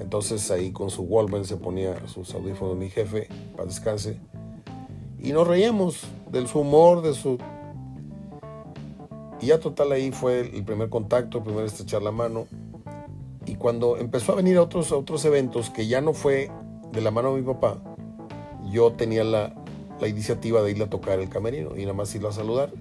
entonces 0.00 0.50
ahí 0.50 0.72
con 0.72 0.90
su 0.90 1.02
Walkman 1.02 1.44
se 1.44 1.56
ponía 1.56 2.06
sus 2.08 2.34
audífonos 2.34 2.76
mi 2.76 2.90
jefe 2.90 3.28
para 3.56 3.68
descanse. 3.68 4.18
Y 5.20 5.32
nos 5.32 5.46
reíamos 5.46 6.02
de 6.30 6.46
su 6.46 6.60
humor, 6.60 7.02
de 7.02 7.14
su... 7.14 7.38
Y 9.40 9.46
ya 9.46 9.58
total 9.58 9.92
ahí 9.92 10.10
fue 10.10 10.40
el 10.40 10.64
primer 10.64 10.88
contacto, 10.88 11.38
el 11.38 11.44
primer 11.44 11.64
estrechar 11.64 12.02
la 12.02 12.10
mano. 12.10 12.46
Y 13.46 13.56
cuando 13.56 13.96
empezó 13.96 14.32
a 14.32 14.36
venir 14.36 14.56
a 14.56 14.62
otros, 14.62 14.92
otros 14.92 15.24
eventos, 15.24 15.70
que 15.70 15.86
ya 15.86 16.00
no 16.00 16.12
fue 16.12 16.50
de 16.92 17.00
la 17.00 17.10
mano 17.10 17.34
de 17.34 17.40
mi 17.40 17.46
papá, 17.46 17.78
yo 18.70 18.92
tenía 18.92 19.24
la, 19.24 19.54
la 20.00 20.08
iniciativa 20.08 20.62
de 20.62 20.70
irle 20.70 20.84
a 20.84 20.90
tocar 20.90 21.20
el 21.20 21.28
camerino 21.28 21.76
y 21.76 21.82
nada 21.82 21.94
más 21.94 22.14
irlo 22.14 22.28
a 22.28 22.32
saludar. 22.32 22.72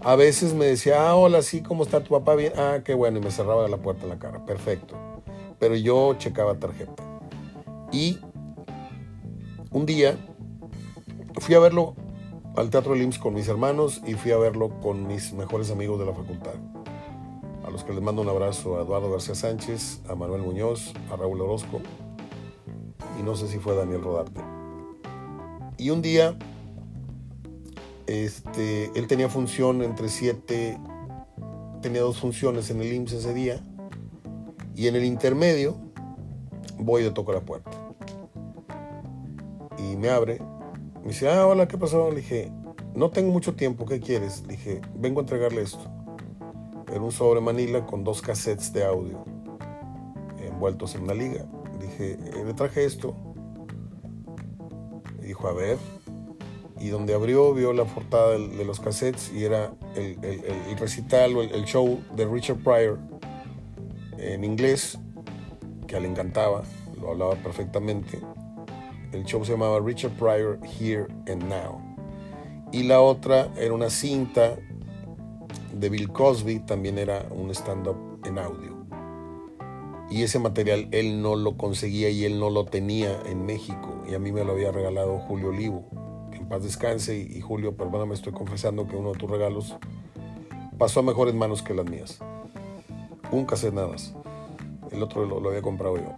A 0.00 0.16
veces 0.16 0.54
me 0.54 0.66
decía, 0.66 1.08
ah, 1.08 1.16
hola, 1.16 1.42
sí, 1.42 1.62
¿cómo 1.62 1.82
está 1.82 2.02
tu 2.02 2.10
papá? 2.10 2.34
Bien, 2.34 2.52
ah, 2.56 2.78
qué 2.84 2.94
bueno, 2.94 3.18
y 3.18 3.20
me 3.20 3.30
cerraba 3.30 3.66
la 3.68 3.78
puerta 3.78 4.04
en 4.04 4.10
la 4.10 4.18
cara, 4.18 4.44
perfecto 4.44 4.96
pero 5.58 5.74
yo 5.74 6.14
checaba 6.18 6.54
tarjeta. 6.54 7.02
Y 7.92 8.18
un 9.70 9.86
día 9.86 10.16
fui 11.40 11.54
a 11.54 11.58
verlo 11.58 11.94
al 12.56 12.70
Teatro 12.70 12.94
del 12.94 13.18
con 13.18 13.34
mis 13.34 13.48
hermanos 13.48 14.02
y 14.06 14.14
fui 14.14 14.32
a 14.32 14.38
verlo 14.38 14.80
con 14.80 15.06
mis 15.06 15.32
mejores 15.32 15.70
amigos 15.70 15.98
de 15.98 16.06
la 16.06 16.12
facultad. 16.12 16.54
A 17.68 17.70
los 17.70 17.84
que 17.84 17.92
les 17.92 18.02
mando 18.02 18.22
un 18.22 18.28
abrazo 18.30 18.78
a 18.78 18.82
Eduardo 18.82 19.10
García 19.10 19.34
Sánchez, 19.34 20.00
a 20.08 20.14
Manuel 20.14 20.40
Muñoz, 20.40 20.94
a 21.12 21.16
Raúl 21.16 21.42
Orozco 21.42 21.82
y 23.20 23.22
no 23.22 23.36
sé 23.36 23.46
si 23.46 23.58
fue 23.58 23.76
Daniel 23.76 24.00
Rodarte. 24.00 24.40
Y 25.76 25.90
un 25.90 26.00
día, 26.00 26.34
este, 28.06 28.90
él 28.98 29.06
tenía 29.06 29.28
función 29.28 29.82
entre 29.82 30.08
siete, 30.08 30.78
tenía 31.82 32.00
dos 32.00 32.18
funciones 32.18 32.70
en 32.70 32.80
el 32.80 32.90
IMSS 32.90 33.12
ese 33.12 33.34
día 33.34 33.60
y 34.74 34.86
en 34.86 34.96
el 34.96 35.04
intermedio 35.04 35.76
voy 36.78 37.02
y 37.02 37.04
le 37.04 37.10
toco 37.10 37.34
la 37.34 37.42
puerta. 37.42 37.70
Y 39.76 39.94
me 39.96 40.08
abre. 40.08 40.40
Me 41.02 41.08
dice, 41.08 41.28
ah, 41.28 41.46
hola, 41.46 41.68
¿qué 41.68 41.76
pasó? 41.76 42.08
Le 42.08 42.16
dije, 42.16 42.50
no 42.94 43.10
tengo 43.10 43.30
mucho 43.30 43.56
tiempo, 43.56 43.84
¿qué 43.84 44.00
quieres? 44.00 44.40
Le 44.46 44.56
dije, 44.56 44.80
vengo 44.94 45.20
a 45.20 45.24
entregarle 45.24 45.60
esto. 45.60 45.97
Era 46.90 47.00
un 47.00 47.12
sobre 47.12 47.40
Manila 47.40 47.84
con 47.86 48.04
dos 48.04 48.22
cassettes 48.22 48.72
de 48.72 48.84
audio 48.84 49.24
envueltos 50.58 50.96
en 50.96 51.02
una 51.02 51.14
liga. 51.14 51.46
Dije, 51.80 52.12
eh, 52.14 52.44
le 52.44 52.52
traje 52.52 52.84
esto. 52.84 53.14
Dijo, 55.22 55.46
a 55.46 55.52
ver. 55.52 55.78
Y 56.80 56.88
donde 56.88 57.14
abrió, 57.14 57.54
vio 57.54 57.72
la 57.72 57.84
portada 57.84 58.32
de, 58.32 58.64
los 58.64 58.80
cassettes 58.80 59.32
y 59.32 59.44
era 59.44 59.72
el, 59.94 60.16
recital 60.78 61.36
o 61.36 61.42
el 61.42 61.64
show 61.64 62.00
de 62.14 62.24
Richard 62.24 62.58
Pryor 62.58 62.98
en 64.16 64.44
inglés, 64.44 64.98
que 65.86 65.98
le 65.98 66.08
encantaba, 66.08 66.62
lo 67.00 67.10
hablaba 67.10 67.34
perfectamente. 67.36 68.20
El 69.12 69.24
show 69.24 69.44
se 69.44 69.52
llamaba 69.52 69.80
Richard 69.80 70.12
Pryor 70.12 70.58
Here 70.78 71.06
and 71.28 71.44
Now. 71.44 71.80
Y 72.72 72.84
la 72.84 73.00
otra 73.00 73.48
era 73.56 73.74
una 73.74 73.90
cinta 73.90 74.56
de 75.72 75.88
Bill 75.88 76.10
Cosby, 76.12 76.60
también 76.60 76.98
era 76.98 77.26
un 77.30 77.50
stand-up 77.50 77.96
en 78.24 78.38
audio. 78.38 78.76
Y 80.10 80.22
ese 80.22 80.38
material 80.38 80.88
él 80.92 81.20
no 81.20 81.36
lo 81.36 81.56
conseguía 81.56 82.08
y 82.08 82.24
él 82.24 82.40
no 82.40 82.50
lo 82.50 82.64
tenía 82.64 83.20
en 83.26 83.44
México. 83.44 84.02
Y 84.08 84.14
a 84.14 84.18
mí 84.18 84.32
me 84.32 84.44
lo 84.44 84.52
había 84.52 84.72
regalado 84.72 85.18
Julio 85.18 85.48
Olivo. 85.48 85.84
Que 86.30 86.38
en 86.38 86.48
paz 86.48 86.62
descanse. 86.62 87.18
Y, 87.18 87.40
Julio, 87.42 87.76
perdóname, 87.76 88.14
estoy 88.14 88.32
confesando 88.32 88.88
que 88.88 88.96
uno 88.96 89.12
de 89.12 89.18
tus 89.18 89.30
regalos 89.30 89.76
pasó 90.78 91.00
a 91.00 91.02
mejores 91.02 91.34
manos 91.34 91.62
que 91.62 91.74
las 91.74 91.84
mías 91.84 92.20
un 93.30 93.44
cassette 93.44 93.74
nada 93.74 93.88
más. 93.88 94.14
El 94.90 95.02
otro 95.02 95.24
lo, 95.26 95.48
había 95.48 95.62
comprado 95.62 95.96
yo. 95.96 96.14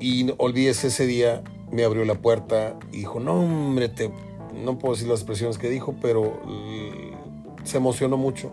Y 0.00 0.32
olvídese 0.38 0.88
ese 0.88 1.06
día, 1.06 1.42
me 1.70 1.84
abrió 1.84 2.04
la 2.04 2.14
puerta 2.14 2.78
y 2.92 2.98
dijo, 2.98 3.20
no 3.20 3.34
hombre, 3.34 3.88
te, 3.88 4.10
no 4.54 4.78
puedo 4.78 4.94
decir 4.94 5.08
las 5.08 5.20
expresiones 5.20 5.58
que 5.58 5.70
dijo, 5.70 5.94
pero 6.00 6.40
se 7.66 7.76
emocionó 7.76 8.16
mucho. 8.16 8.50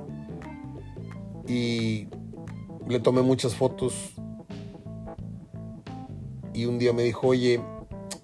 Y 1.48 2.08
le 2.88 3.00
tomé 3.00 3.22
muchas 3.22 3.56
fotos. 3.56 4.14
Y 6.54 6.66
un 6.66 6.78
día 6.78 6.94
me 6.94 7.04
dijo, 7.04 7.28
oye, 7.28 7.62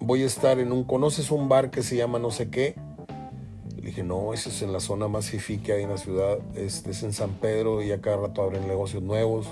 voy 0.00 0.22
a 0.22 0.26
estar 0.26 0.58
en 0.58 0.72
un, 0.72 0.84
¿conoces 0.84 1.30
un 1.30 1.48
bar 1.48 1.70
que 1.70 1.82
se 1.82 1.96
llama 1.96 2.18
no 2.18 2.30
sé 2.30 2.50
qué? 2.50 2.74
dije, 3.90 4.04
no, 4.04 4.32
eso 4.32 4.50
es 4.50 4.62
en 4.62 4.72
la 4.72 4.78
zona 4.78 5.08
más 5.08 5.30
fifí 5.30 5.58
que 5.58 5.72
hay 5.72 5.82
en 5.82 5.90
la 5.90 5.96
ciudad, 5.96 6.38
es, 6.54 6.86
es 6.86 7.02
en 7.02 7.12
San 7.12 7.30
Pedro 7.30 7.82
y 7.82 7.90
a 7.90 8.00
cada 8.00 8.18
rato 8.18 8.42
abren 8.42 8.68
negocios 8.68 9.02
nuevos. 9.02 9.48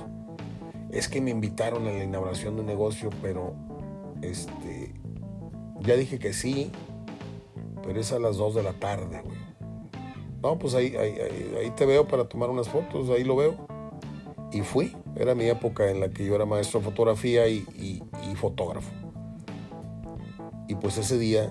Es 0.91 1.09
que 1.09 1.21
me 1.21 1.31
invitaron 1.31 1.87
a 1.87 1.91
la 1.91 2.05
inauguración 2.05 2.55
de 2.55 2.61
un 2.61 2.67
negocio, 2.67 3.11
pero 3.21 3.55
este, 4.23 4.95
ya 5.81 5.97
dije 5.97 6.19
que 6.19 6.33
sí, 6.33 6.71
pero 7.83 8.01
es 8.01 8.13
a 8.13 8.21
las 8.21 8.37
2 8.37 8.55
de 8.55 8.63
la 8.63 8.75
tarde, 8.75 9.23
güey. 9.25 9.48
No, 10.43 10.59
pues 10.59 10.75
ahí, 10.75 10.95
ahí, 10.97 11.71
te 11.77 11.85
veo 11.85 12.07
para 12.07 12.29
tomar 12.29 12.51
unas 12.51 12.69
fotos, 12.69 13.11
ahí 13.11 13.25
lo 13.25 13.37
veo. 13.37 13.57
Y 14.53 14.63
fui, 14.63 14.97
era 15.17 15.35
mi 15.35 15.47
época 15.47 15.91
en 15.91 16.01
la 16.01 16.09
que 16.11 16.25
yo 16.25 16.35
era 16.35 16.47
maestro 16.47 16.81
de 16.81 16.87
fotografía 16.87 17.49
y, 17.49 17.65
y 17.77 18.35
fotógrafo. 18.37 18.91
Y 20.69 20.75
pues 20.77 20.97
ese 20.99 21.19
día 21.19 21.51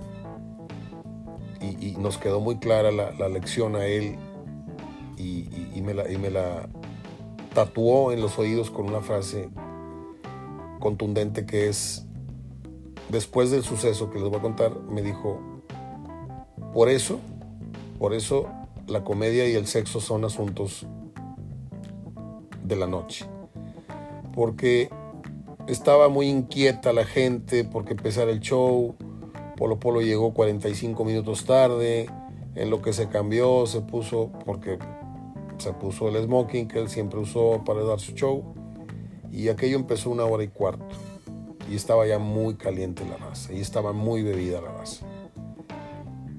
y, 1.61 1.95
nos 1.97 2.17
quedó 2.17 2.39
muy 2.39 2.57
clara 2.57 2.91
la, 2.91 3.29
lección 3.29 3.75
a 3.75 3.85
él 3.85 4.15
y, 5.17 5.81
me 5.81 5.93
la, 5.93 6.11
y 6.11 6.17
me 6.17 6.29
la 6.29 6.69
tatuó 7.53 8.11
en 8.11 8.21
los 8.21 8.37
oídos 8.37 8.69
con 8.69 8.87
una 8.87 9.01
frase 9.01 9.49
contundente 10.79 11.45
que 11.45 11.69
es, 11.69 12.05
después 13.09 13.51
del 13.51 13.63
suceso 13.63 14.09
que 14.09 14.19
les 14.19 14.29
voy 14.29 14.37
a 14.37 14.41
contar, 14.41 14.79
me 14.81 15.01
dijo, 15.01 15.39
por 16.73 16.89
eso, 16.89 17.19
por 17.97 18.13
eso 18.13 18.47
la 18.87 19.03
comedia 19.03 19.47
y 19.47 19.55
el 19.55 19.67
sexo 19.67 19.99
son 19.99 20.25
asuntos 20.25 20.85
de 22.63 22.75
la 22.75 22.87
noche. 22.87 23.25
Porque 24.33 24.89
estaba 25.67 26.09
muy 26.09 26.27
inquieta 26.27 26.93
la 26.93 27.05
gente 27.05 27.63
porque 27.63 27.93
empezara 27.93 28.31
el 28.31 28.39
show, 28.39 28.95
Polo 29.57 29.79
Polo 29.79 30.01
llegó 30.01 30.33
45 30.33 31.03
minutos 31.03 31.45
tarde, 31.45 32.07
en 32.55 32.69
lo 32.69 32.81
que 32.81 32.93
se 32.93 33.07
cambió, 33.07 33.65
se 33.65 33.81
puso, 33.81 34.31
porque 34.45 34.79
se 35.57 35.73
puso 35.73 36.07
el 36.09 36.23
smoking 36.23 36.67
que 36.67 36.79
él 36.79 36.89
siempre 36.89 37.19
usó 37.19 37.63
para 37.65 37.83
dar 37.83 37.99
su 37.99 38.13
show, 38.13 38.43
y 39.31 39.49
aquello 39.49 39.77
empezó 39.77 40.09
una 40.09 40.25
hora 40.25 40.43
y 40.43 40.47
cuarto, 40.47 40.95
y 41.69 41.75
estaba 41.75 42.07
ya 42.07 42.19
muy 42.19 42.55
caliente 42.55 43.03
la 43.05 43.17
raza, 43.17 43.51
y 43.51 43.59
estaba 43.59 43.93
muy 43.93 44.23
bebida 44.23 44.61
la 44.61 44.71
raza. 44.71 45.05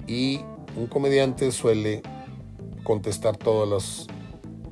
Y 0.07 0.41
un 0.75 0.87
comediante 0.87 1.51
suele 1.51 2.01
contestar 2.89 3.37
todas 3.37 3.69
las 3.69 4.07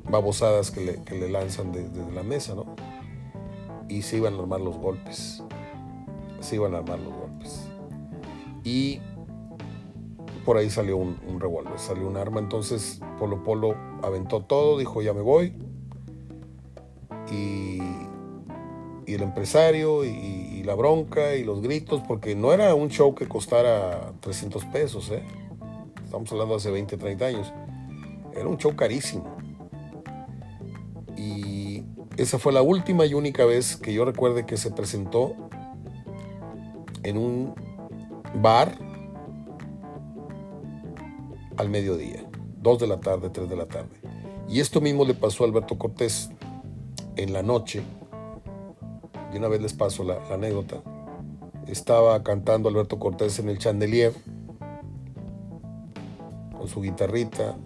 babosadas 0.09 0.71
que 0.71 0.99
le, 1.11 1.29
lanzan 1.29 1.71
desde 1.71 2.11
la 2.11 2.23
mesa, 2.23 2.55
¿no? 2.55 2.65
Y 3.89 4.01
se 4.01 4.17
iban 4.17 4.33
a 4.33 4.39
armar 4.39 4.59
los 4.59 4.75
golpes, 4.75 5.43
se 6.39 6.55
iban 6.55 6.73
a 6.73 6.79
armar 6.79 6.97
los 6.97 7.13
golpes 7.13 7.67
y 8.63 9.01
por 10.45 10.57
ahí 10.57 10.71
salió 10.71 10.97
un, 10.97 11.39
revólver, 11.39 11.77
salió 11.77 12.07
un 12.07 12.17
arma. 12.17 12.39
Entonces 12.39 13.01
Polo 13.19 13.43
Polo 13.43 13.75
aventó 14.01 14.41
todo, 14.41 14.79
dijo 14.79 15.03
ya 15.03 15.13
me 15.13 15.21
voy. 15.21 15.53
Y, 17.31 17.77
el 19.05 19.21
empresario 19.21 20.03
y, 20.05 20.63
la 20.63 20.73
bronca 20.73 21.35
y 21.35 21.43
los 21.43 21.61
gritos, 21.61 22.01
porque 22.07 22.35
no 22.35 22.51
era 22.51 22.73
un 22.73 22.89
show 22.89 23.13
que 23.13 23.27
costara 23.27 24.11
300 24.21 24.65
pesos, 24.65 25.11
¿eh? 25.11 25.23
Estamos 26.03 26.31
hablando 26.31 26.55
de 26.55 26.57
hace 26.57 26.71
20, 26.71 26.97
30 26.97 27.25
años. 27.25 27.53
Era 28.37 28.47
un 28.47 28.57
show 28.57 28.75
carísimo. 28.75 29.35
Y 31.17 31.83
esa 32.17 32.37
fue 32.37 32.53
la 32.53 32.61
última 32.61 33.05
y 33.05 33.13
única 33.13 33.45
vez 33.45 33.75
que 33.75 33.93
yo 33.93 34.05
recuerde 34.05 34.45
que 34.45 34.57
se 34.57 34.71
presentó 34.71 35.33
en 37.03 37.17
un 37.17 37.55
bar 38.41 38.77
al 41.57 41.69
mediodía, 41.69 42.23
2 42.61 42.79
de 42.79 42.87
la 42.87 42.99
tarde, 42.99 43.29
3 43.29 43.49
de 43.49 43.55
la 43.55 43.65
tarde. 43.65 43.99
Y 44.47 44.59
esto 44.59 44.81
mismo 44.81 45.03
le 45.03 45.15
pasó 45.15 45.43
a 45.43 45.47
Alberto 45.47 45.77
Cortés 45.77 46.29
en 47.15 47.33
la 47.33 47.41
noche. 47.41 47.81
De 49.31 49.39
una 49.39 49.47
vez 49.47 49.61
les 49.61 49.73
paso 49.73 50.03
la 50.03 50.19
anécdota. 50.31 50.81
Estaba 51.65 52.23
cantando 52.23 52.69
Alberto 52.69 52.99
Cortés 52.99 53.39
en 53.39 53.49
el 53.49 53.57
chandelier 53.57 54.13
con 56.57 56.67
su 56.67 56.81
guitarrita 56.81 57.57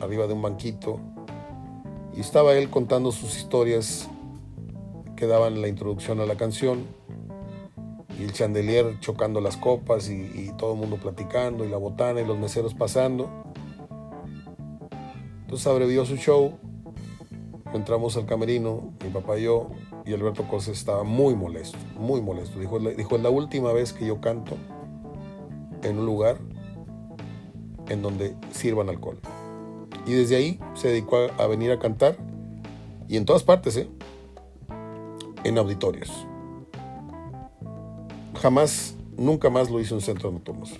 arriba 0.00 0.26
de 0.26 0.34
un 0.34 0.42
banquito 0.42 0.98
y 2.14 2.20
estaba 2.20 2.54
él 2.54 2.70
contando 2.70 3.12
sus 3.12 3.36
historias 3.36 4.08
que 5.16 5.26
daban 5.26 5.60
la 5.60 5.68
introducción 5.68 6.20
a 6.20 6.26
la 6.26 6.36
canción 6.36 6.84
y 8.18 8.24
el 8.24 8.32
chandelier 8.32 8.98
chocando 9.00 9.40
las 9.40 9.56
copas 9.56 10.08
y, 10.10 10.52
todo 10.58 10.74
el 10.74 10.78
mundo 10.78 10.96
platicando 10.96 11.64
y 11.64 11.68
la 11.68 11.78
botana 11.78 12.20
y 12.20 12.26
los 12.26 12.38
meseros 12.38 12.74
pasando. 12.74 13.30
Entonces 15.42 15.66
abrevió 15.66 16.04
su 16.04 16.16
show, 16.16 16.58
entramos 17.72 18.16
al 18.16 18.26
camerino, 18.26 18.92
mi 19.02 19.10
papá 19.10 19.38
y 19.38 19.44
yo, 19.44 19.70
y 20.04 20.12
Alberto 20.12 20.46
Cosa 20.48 20.70
estaba 20.70 21.02
muy 21.02 21.34
molesto, 21.34 21.78
muy 21.98 22.20
molesto. 22.20 22.58
Dijo, 22.58 22.78
dijo, 22.78 23.16
es 23.16 23.22
la 23.22 23.30
última 23.30 23.72
vez 23.72 23.92
que 23.92 24.06
yo 24.06 24.20
canto 24.20 24.56
en 25.82 25.98
un 25.98 26.06
lugar 26.06 26.38
en 27.88 28.02
donde 28.02 28.36
sirvan 28.52 28.88
alcohol. 28.88 29.18
Y 30.06 30.12
desde 30.12 30.36
ahí 30.36 30.60
se 30.74 30.88
dedicó 30.88 31.28
a, 31.38 31.46
venir 31.46 31.70
a 31.70 31.78
cantar, 31.78 32.16
y 33.08 33.16
en 33.16 33.24
todas 33.24 33.42
partes, 33.42 33.76
¿eh? 33.76 33.88
en 35.44 35.58
auditorios. 35.58 36.10
Jamás, 38.40 38.94
nunca 39.16 39.50
más 39.50 39.70
lo 39.70 39.80
hizo 39.80 39.94
en 39.94 40.00
centro 40.00 40.30
nocturnos. 40.30 40.72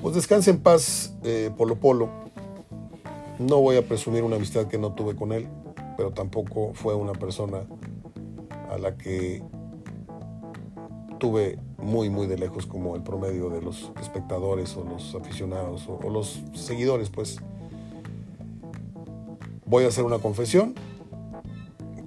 Pues 0.00 0.14
descanse 0.14 0.50
en 0.50 0.58
paz, 0.58 1.14
eh, 1.22 1.50
Polo 1.56 1.76
Polo. 1.76 2.08
No 3.38 3.60
voy 3.60 3.76
a 3.76 3.86
presumir 3.86 4.24
una 4.24 4.36
amistad 4.36 4.66
que 4.66 4.78
no 4.78 4.92
tuve 4.92 5.14
con 5.14 5.32
él, 5.32 5.48
pero 5.96 6.10
tampoco 6.10 6.72
fue 6.74 6.94
una 6.94 7.12
persona 7.12 7.64
a 8.70 8.78
la 8.78 8.96
que 8.96 9.42
tuve 11.18 11.58
muy, 11.78 12.10
muy 12.10 12.26
de 12.26 12.36
lejos 12.36 12.66
como 12.66 12.96
el 12.96 13.02
promedio 13.02 13.48
de 13.48 13.62
los 13.62 13.92
espectadores 14.00 14.76
o 14.76 14.84
los 14.84 15.14
aficionados 15.14 15.88
o, 15.88 16.10
los 16.10 16.42
seguidores, 16.54 17.10
pues. 17.10 17.38
Voy 19.64 19.84
a 19.84 19.88
hacer 19.88 20.04
una 20.04 20.18
confesión. 20.18 20.74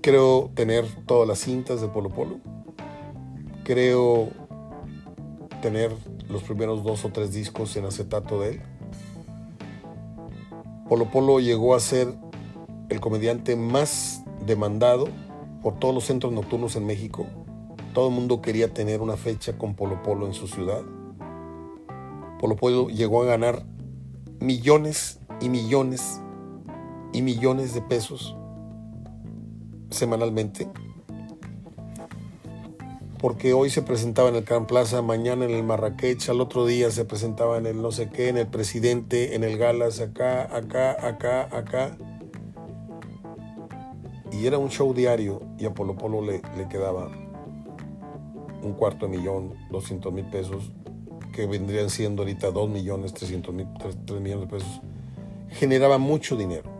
Creo 0.01 0.51
tener 0.53 0.85
todas 1.05 1.27
las 1.27 1.39
cintas 1.39 1.81
de 1.81 1.87
Polo 1.87 2.09
Polo. 2.09 2.39
Creo 3.63 4.29
tener 5.61 5.91
los 6.29 6.43
primeros 6.43 6.83
dos 6.83 7.05
o 7.05 7.09
tres 7.09 7.33
discos 7.33 7.75
en 7.75 7.85
acetato 7.85 8.41
de 8.41 8.49
él. 8.49 8.61
Polo 10.87 11.09
Polo 11.09 11.39
llegó 11.39 11.75
a 11.75 11.79
ser 11.79 12.13
el 12.89 12.99
comediante 12.99 13.55
más 13.55 14.23
demandado 14.45 15.07
por 15.63 15.79
todos 15.79 15.95
los 15.95 16.03
centros 16.03 16.31
nocturnos 16.31 16.75
en 16.75 16.85
México 16.85 17.25
todo 17.95 18.09
el 18.09 18.13
mundo 18.13 18.41
quería 18.41 18.73
tener 18.73 19.01
una 19.01 19.15
fecha 19.15 19.57
con 19.57 19.73
Polo 19.73 20.03
Polo 20.03 20.27
en 20.27 20.33
su 20.33 20.47
ciudad. 20.47 20.81
Polo 22.39 22.57
Polo 22.57 22.89
llegó 22.89 23.23
a 23.23 23.25
ganar 23.25 23.65
millones 24.41 25.21
y 25.39 25.47
millones 25.47 26.21
y 27.15 27.21
millones 27.21 27.73
de 27.73 27.81
pesos 27.81 28.35
semanalmente. 29.89 30.67
Porque 33.19 33.53
hoy 33.53 33.69
se 33.69 33.81
presentaba 33.81 34.29
en 34.29 34.35
el 34.35 34.43
Gran 34.43 34.67
Plaza, 34.67 35.01
mañana 35.01 35.45
en 35.45 35.51
el 35.51 35.63
Marrakech, 35.63 36.29
al 36.29 36.41
otro 36.41 36.65
día 36.65 36.91
se 36.91 37.05
presentaba 37.05 37.57
en 37.57 37.65
el 37.65 37.81
no 37.81 37.91
sé 37.91 38.09
qué, 38.09 38.27
en 38.27 38.37
el 38.37 38.47
Presidente, 38.47 39.35
en 39.35 39.43
el 39.43 39.57
Galas, 39.57 40.01
acá, 40.01 40.43
acá, 40.55 40.95
acá, 41.07 41.49
acá. 41.55 41.97
Y 44.31 44.45
era 44.45 44.57
un 44.57 44.69
show 44.69 44.93
diario 44.93 45.41
y 45.57 45.65
a 45.65 45.73
Polo 45.73 45.95
Polo 45.95 46.21
le, 46.21 46.41
le 46.57 46.67
quedaba 46.67 47.09
un 48.61 48.73
cuarto 48.73 49.07
de 49.07 49.17
millón, 49.17 49.53
200 49.71 50.11
mil 50.11 50.25
pesos, 50.25 50.71
que 51.31 51.47
vendrían 51.47 51.89
siendo 51.89 52.23
ahorita 52.23 52.51
2 52.51 52.69
millones, 52.69 53.13
300 53.13 53.53
mil, 53.53 53.67
3, 53.79 54.21
millones 54.21 54.49
de 54.49 54.57
pesos, 54.57 54.81
generaba 55.49 55.97
mucho 55.97 56.35
dinero, 56.35 56.74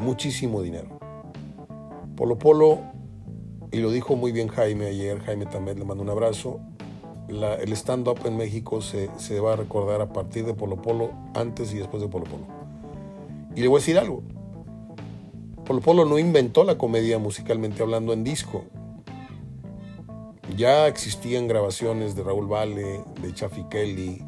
muchísimo 0.00 0.62
dinero. 0.62 0.98
Polo 2.16 2.38
Polo, 2.38 2.80
y 3.72 3.78
lo 3.78 3.90
dijo 3.90 4.16
muy 4.16 4.32
bien 4.32 4.48
Jaime 4.48 4.86
ayer, 4.86 5.20
Jaime 5.20 5.46
también 5.46 5.78
le 5.78 5.84
mando 5.84 6.02
un 6.02 6.10
abrazo, 6.10 6.60
el 7.28 7.72
stand-up 7.72 8.18
en 8.24 8.36
México 8.36 8.80
se, 8.82 9.08
se, 9.18 9.38
va 9.40 9.52
a 9.52 9.56
recordar 9.56 10.00
a 10.00 10.12
partir 10.12 10.44
de 10.44 10.54
Polo 10.54 10.82
Polo, 10.82 11.12
antes 11.34 11.72
y 11.72 11.78
después 11.78 12.02
de 12.02 12.08
Polo 12.08 12.24
Polo. 12.24 12.44
Y 13.54 13.60
le 13.60 13.68
voy 13.68 13.78
a 13.78 13.80
decir 13.80 13.98
algo. 13.98 14.22
Polo 15.64 15.80
Polo 15.80 16.04
no 16.04 16.18
inventó 16.18 16.64
la 16.64 16.76
comedia 16.76 17.18
musicalmente 17.18 17.82
hablando 17.82 18.12
en 18.12 18.24
disco. 18.24 18.64
Ya 20.56 20.88
existían 20.88 21.46
grabaciones 21.46 22.16
de 22.16 22.24
Raúl 22.24 22.48
Vale, 22.48 23.04
de 23.22 23.34
Chaffy 23.34 23.64
Kelly, 23.70 24.22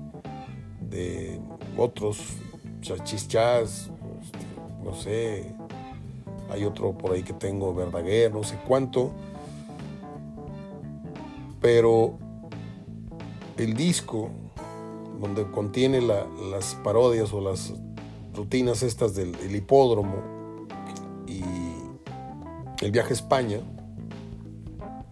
de 0.80 1.40
otros, 1.76 2.18
Chachis 2.80 3.26
Chas, 3.26 3.90
no 4.84 4.94
sé, 4.94 5.52
hay 6.50 6.64
otro 6.64 6.92
por 6.92 7.12
ahí 7.12 7.22
que 7.22 7.32
tengo, 7.32 7.74
Verdaguer, 7.74 8.32
no 8.32 8.44
sé 8.44 8.58
cuánto. 8.66 9.12
Pero 11.60 12.18
el 13.56 13.74
disco, 13.74 14.30
donde 15.20 15.50
contiene 15.50 16.00
las 16.00 16.74
parodias 16.82 17.32
o 17.32 17.40
las 17.40 17.72
rutinas 18.34 18.82
estas 18.82 19.14
del 19.14 19.54
hipódromo 19.54 20.16
y 21.26 21.42
el 22.84 22.90
viaje 22.90 23.10
a 23.10 23.14
España, 23.14 23.60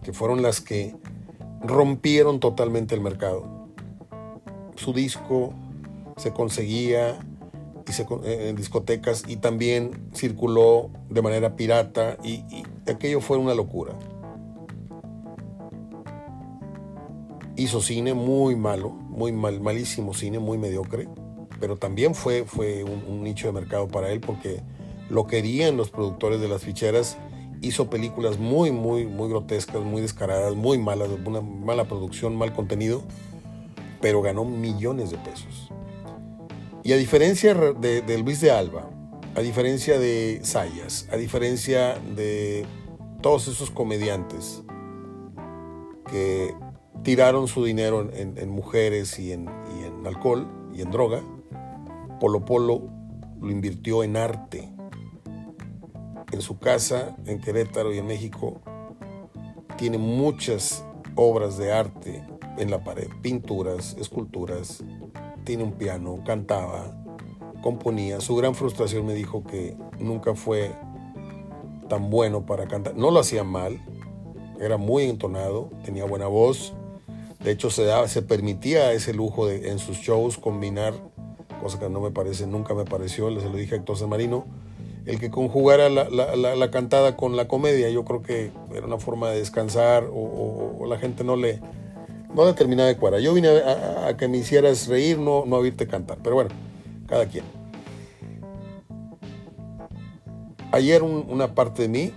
que 0.03 0.13
fueron 0.13 0.41
las 0.41 0.59
que 0.61 0.95
rompieron 1.61 2.39
totalmente 2.39 2.95
el 2.95 3.01
mercado. 3.01 3.67
Su 4.75 4.93
disco 4.93 5.53
se 6.17 6.33
conseguía 6.33 7.19
eh, 7.87 8.49
en 8.49 8.55
discotecas 8.55 9.23
y 9.27 9.37
también 9.37 10.09
circuló 10.13 10.89
de 11.09 11.21
manera 11.21 11.55
pirata 11.55 12.17
y, 12.23 12.43
aquello 12.87 13.21
fue 13.21 13.37
una 13.37 13.53
locura. 13.53 13.93
Hizo 17.55 17.81
cine 17.81 18.13
muy 18.13 18.55
malo, 18.55 18.89
muy 18.89 19.31
mal, 19.31 19.61
malísimo 19.61 20.13
cine, 20.13 20.39
muy 20.39 20.57
mediocre, 20.57 21.07
pero 21.59 21.77
también 21.77 22.15
fue, 22.15 22.45
fue 22.45 22.83
un 22.83 23.23
nicho 23.23 23.47
de 23.47 23.53
mercado 23.53 23.87
para 23.87 24.11
él 24.11 24.19
porque 24.19 24.61
lo 25.09 25.27
querían 25.27 25.77
los 25.77 25.91
productores 25.91 26.39
de 26.39 26.47
las 26.47 26.63
ficheras 26.63 27.17
hizo 27.61 27.89
películas 27.89 28.39
muy, 28.39 28.71
muy, 28.71 29.05
muy 29.05 29.29
grotescas, 29.29 29.81
muy 29.81 30.01
descaradas, 30.01 30.55
muy 30.55 30.77
malas, 30.77 31.09
una 31.25 31.41
mala 31.41 31.85
producción, 31.85 32.35
mal 32.35 32.53
contenido, 32.53 33.03
pero 34.01 34.21
ganó 34.21 34.43
millones 34.43 35.11
de 35.11 35.17
pesos. 35.19 35.70
Y 36.83 36.93
a 36.93 36.97
diferencia 36.97 37.53
de, 37.53 38.17
Luis 38.17 38.41
de 38.41 38.51
Alba, 38.51 38.89
a 39.35 39.41
diferencia 39.41 39.99
de 39.99 40.39
Sayas, 40.43 41.07
a 41.11 41.15
diferencia 41.15 41.99
de 42.15 42.65
todos 43.21 43.47
esos 43.47 43.69
comediantes 43.69 44.63
que 46.09 46.55
tiraron 47.03 47.47
su 47.47 47.63
dinero 47.63 48.09
en, 48.13 48.49
mujeres 48.49 49.19
y 49.19 49.31
en, 49.31 49.47
y 49.79 49.85
en 49.85 50.05
alcohol 50.07 50.47
y 50.73 50.81
en 50.81 50.91
droga, 50.91 51.21
Polo 52.19 52.45
Polo 52.45 52.89
lo 53.39 53.51
invirtió 53.51 54.03
en 54.03 54.17
arte, 54.17 54.71
en 56.31 56.41
su 56.41 56.59
casa 56.59 57.15
en 57.25 57.39
Querétaro 57.41 57.93
y 57.93 57.99
en 57.99 58.07
México 58.07 58.61
tiene 59.77 59.97
muchas 59.97 60.85
obras 61.15 61.57
de 61.57 61.73
arte 61.73 62.23
en 62.57 62.71
la 62.71 62.83
pared, 62.83 63.07
pinturas, 63.21 63.95
esculturas, 63.99 64.83
tiene 65.43 65.63
un 65.63 65.73
piano, 65.73 66.19
cantaba, 66.25 66.95
componía. 67.61 68.21
Su 68.21 68.35
gran 68.35 68.55
frustración 68.55 69.05
me 69.05 69.13
dijo 69.13 69.43
que 69.43 69.75
nunca 69.99 70.35
fue 70.35 70.71
tan 71.89 72.09
bueno 72.09 72.45
para 72.45 72.67
cantar. 72.67 72.95
No 72.95 73.11
lo 73.11 73.19
hacía 73.19 73.43
mal, 73.43 73.79
era 74.59 74.77
muy 74.77 75.03
entonado, 75.03 75.69
tenía 75.83 76.05
buena 76.05 76.27
voz. 76.27 76.73
De 77.43 77.51
hecho, 77.51 77.69
se, 77.69 77.89
se 78.07 78.21
permitía 78.21 78.93
ese 78.93 79.13
lujo 79.13 79.47
de, 79.47 79.69
en 79.69 79.79
sus 79.79 79.97
shows 79.97 80.37
combinar, 80.37 80.93
cosa 81.61 81.79
que 81.79 81.89
no 81.89 81.99
me 81.99 82.11
parece, 82.11 82.45
nunca 82.47 82.73
me 82.73 82.85
pareció, 82.85 83.27
se 83.39 83.49
lo 83.49 83.55
dije 83.55 83.75
a 83.75 83.77
Héctor 83.79 84.07
Marino, 84.07 84.45
el 85.05 85.19
que 85.19 85.31
conjugara 85.31 85.89
la, 85.89 86.71
cantada 86.71 87.17
con 87.17 87.35
la 87.35 87.47
comedia. 87.47 87.89
Yo 87.89 88.05
creo 88.05 88.21
que 88.21 88.51
era 88.73 88.85
una 88.85 88.99
forma 88.99 89.29
de 89.29 89.39
descansar 89.39 90.07
o, 90.11 90.85
la 90.87 90.97
gente 90.97 91.23
no 91.23 91.35
le, 91.35 91.59
no 92.35 92.45
le 92.45 92.53
terminaba 92.53 92.87
de 92.87 92.97
cuadrar. 92.97 93.21
Yo 93.21 93.33
vine 93.33 93.49
a, 93.49 94.15
que 94.17 94.27
me 94.27 94.37
hicieras 94.37 94.87
reír, 94.87 95.17
no, 95.17 95.45
no 95.45 95.55
a 95.57 95.59
oírte 95.59 95.87
cantar. 95.87 96.17
Pero 96.23 96.35
bueno, 96.35 96.49
cada 97.07 97.25
quien. 97.25 97.43
Ayer 100.71 101.03
una 101.03 101.53
parte 101.53 101.83
de 101.83 101.89
mí 101.89 102.13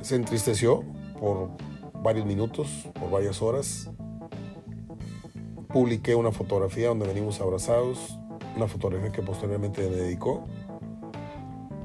se 0.00 0.16
entristeció 0.16 0.82
por 1.20 1.50
varios 2.02 2.26
minutos, 2.26 2.68
por 2.98 3.10
varias 3.10 3.40
horas. 3.40 3.90
Publiqué 5.68 6.14
una 6.14 6.32
fotografía 6.32 6.88
donde 6.88 7.06
venimos 7.06 7.40
abrazados, 7.40 8.18
una 8.56 8.66
fotografía 8.66 9.12
que 9.12 9.22
posteriormente 9.22 9.88
me 9.88 9.96
dedicó. 9.96 10.44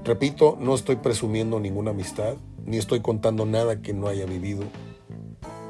Repito, 0.03 0.57
no 0.59 0.73
estoy 0.73 0.95
presumiendo 0.95 1.59
ninguna 1.59 1.91
amistad, 1.91 2.35
ni 2.65 2.77
estoy 2.77 3.01
contando 3.01 3.45
nada 3.45 3.81
que 3.81 3.93
no 3.93 4.07
haya 4.07 4.25
vivido, 4.25 4.63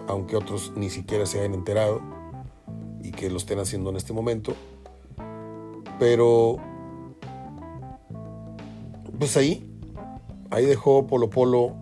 aunque 0.07 0.35
otros 0.35 0.73
ni 0.75 0.89
siquiera 0.89 1.25
se 1.25 1.39
hayan 1.39 1.53
enterado 1.53 2.01
y 3.01 3.11
que 3.11 3.29
lo 3.29 3.37
estén 3.37 3.59
haciendo 3.59 3.89
en 3.89 3.97
este 3.97 4.13
momento. 4.13 4.53
Pero, 5.99 6.57
pues 9.17 9.35
ahí, 9.37 9.69
ahí 10.49 10.65
dejó 10.65 11.07
Polo 11.07 11.29
Polo 11.29 11.75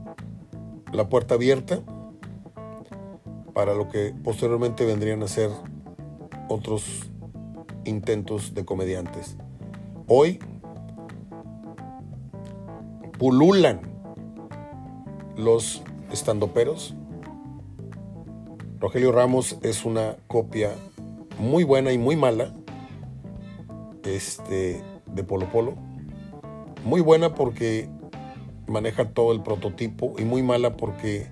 la 0.92 1.10
puerta 1.10 1.36
abierta 1.36 1.80
para 3.54 3.74
lo 3.74 3.90
que 3.90 4.14
posteriormente 4.24 4.86
vendrían 4.86 5.24
a 5.24 5.28
ser 5.28 5.50
otros 6.50 7.10
intentos 7.86 8.54
de 8.54 8.66
comediantes. 8.66 9.38
Hoy 10.08 10.40
pululan 13.18 13.82
los 15.38 15.84
estandoperos. 16.12 16.96
Rogelio 18.86 19.12
Ramos 19.12 19.58
es 19.64 19.84
una 19.84 20.16
copia 20.28 20.76
muy 21.40 21.64
buena 21.64 21.92
y 21.92 21.98
muy 21.98 22.16
mala 22.16 22.54
este, 24.04 24.80
de 25.08 25.24
Polo 25.24 25.52
Polo. 25.52 25.74
Muy 26.84 27.02
buena 27.02 27.34
porque 27.34 27.90
maneja 28.68 29.10
todo 29.10 29.32
el 29.32 29.42
prototipo 29.42 30.14
y 30.20 30.24
muy 30.24 30.44
mala 30.44 30.78
porque 30.78 31.26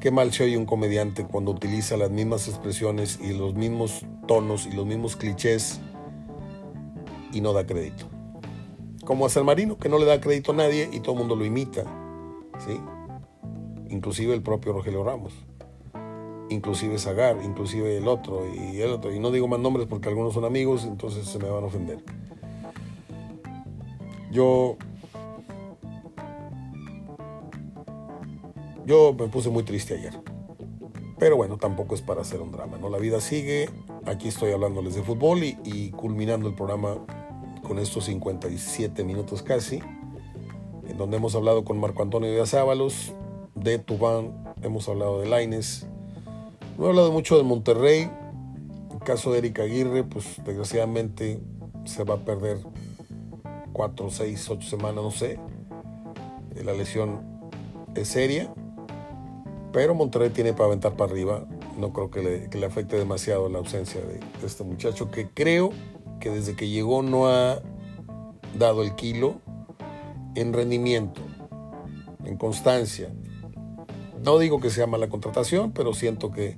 qué 0.00 0.10
mal 0.10 0.32
se 0.32 0.44
oye 0.44 0.56
un 0.56 0.64
comediante 0.64 1.26
cuando 1.26 1.50
utiliza 1.50 1.98
las 1.98 2.10
mismas 2.10 2.48
expresiones 2.48 3.20
y 3.22 3.34
los 3.34 3.54
mismos 3.54 4.06
tonos 4.26 4.64
y 4.64 4.72
los 4.72 4.86
mismos 4.86 5.14
clichés 5.14 5.82
y 7.34 7.42
no 7.42 7.52
da 7.52 7.66
crédito 7.66 8.06
como 9.04 9.26
a 9.26 9.28
San 9.28 9.44
Marino, 9.44 9.76
que 9.76 9.90
no 9.90 9.98
le 9.98 10.06
da 10.06 10.22
crédito 10.22 10.52
a 10.52 10.54
nadie 10.54 10.88
y 10.90 11.00
todo 11.00 11.12
el 11.12 11.18
mundo 11.18 11.36
lo 11.36 11.44
imita, 11.44 11.84
¿sí? 12.66 12.80
Inclusive 13.90 14.32
el 14.32 14.42
propio 14.42 14.72
Rogelio 14.72 15.04
Ramos, 15.04 15.34
inclusive 16.50 16.98
Zagar, 16.98 17.38
inclusive 17.44 17.96
el 17.96 18.08
otro 18.08 18.44
y 18.54 18.80
el 18.80 18.90
otro. 18.90 19.12
Y 19.14 19.18
no 19.18 19.30
digo 19.30 19.48
más 19.48 19.60
nombres 19.60 19.86
porque 19.86 20.08
algunos 20.08 20.34
son 20.34 20.44
amigos, 20.44 20.84
entonces 20.84 21.26
se 21.26 21.38
me 21.38 21.48
van 21.48 21.64
a 21.64 21.66
ofender. 21.66 22.02
Yo 24.30 24.76
Yo 28.88 29.12
me 29.12 29.28
puse 29.28 29.50
muy 29.50 29.64
triste 29.64 29.96
ayer. 29.96 30.18
Pero 31.18 31.36
bueno, 31.36 31.58
tampoco 31.58 31.94
es 31.94 32.00
para 32.00 32.22
hacer 32.22 32.40
un 32.40 32.52
drama, 32.52 32.78
¿no? 32.78 32.88
La 32.88 32.96
vida 32.96 33.20
sigue. 33.20 33.68
Aquí 34.06 34.28
estoy 34.28 34.52
hablándoles 34.52 34.94
de 34.94 35.02
fútbol 35.02 35.42
y, 35.42 35.90
culminando 35.90 36.48
el 36.48 36.54
programa 36.54 36.96
con 37.64 37.78
estos 37.78 38.06
57 38.06 39.04
minutos 39.04 39.42
casi, 39.42 39.80
en 40.86 40.96
donde 40.96 41.18
hemos 41.18 41.34
hablado 41.34 41.64
con 41.64 41.78
Marco 41.78 42.02
Antonio 42.02 42.30
de 42.30 42.58
Ábalos, 42.58 43.12
de 43.54 43.78
Tubán, 43.78 44.54
hemos 44.62 44.88
hablado 44.88 45.20
de 45.20 45.28
Laines, 45.28 45.86
no 46.78 46.86
he 46.86 46.88
hablado 46.90 47.10
mucho 47.10 47.36
de 47.36 47.42
Monterrey, 47.42 48.08
el 48.92 48.98
caso 49.00 49.32
de 49.32 49.38
Erika 49.38 49.62
Aguirre, 49.62 50.04
pues 50.04 50.40
desgraciadamente 50.44 51.40
se 51.84 52.04
va 52.04 52.14
a 52.14 52.18
perder 52.18 52.58
4, 53.72 54.10
6, 54.10 54.50
8 54.50 54.68
semanas, 54.68 55.02
no 55.02 55.10
sé, 55.10 55.40
la 56.64 56.72
lesión 56.72 57.20
es 57.96 58.08
seria, 58.08 58.54
pero 59.72 59.96
Monterrey 59.96 60.30
tiene 60.30 60.52
para 60.52 60.66
aventar 60.66 60.94
para 60.94 61.10
arriba, 61.10 61.46
no 61.76 61.92
creo 61.92 62.12
que 62.12 62.48
le, 62.50 62.66
afecte 62.66 62.96
demasiado 62.96 63.48
la 63.48 63.58
ausencia 63.58 64.00
de 64.00 64.20
este 64.46 64.62
muchacho 64.62 65.10
que 65.10 65.28
creo 65.28 65.70
que 66.20 66.30
desde 66.30 66.54
que 66.54 66.68
llegó 66.68 67.02
no 67.02 67.26
ha 67.26 67.60
dado 68.56 68.82
el 68.82 68.94
kilo 68.94 69.40
en 70.36 70.52
rendimiento, 70.52 71.20
en 72.24 72.36
constancia. 72.36 73.12
No 74.24 74.38
digo 74.38 74.60
que 74.60 74.70
sea 74.70 74.86
mala 74.86 75.08
contratación, 75.08 75.72
pero 75.72 75.94
siento 75.94 76.30
que, 76.30 76.56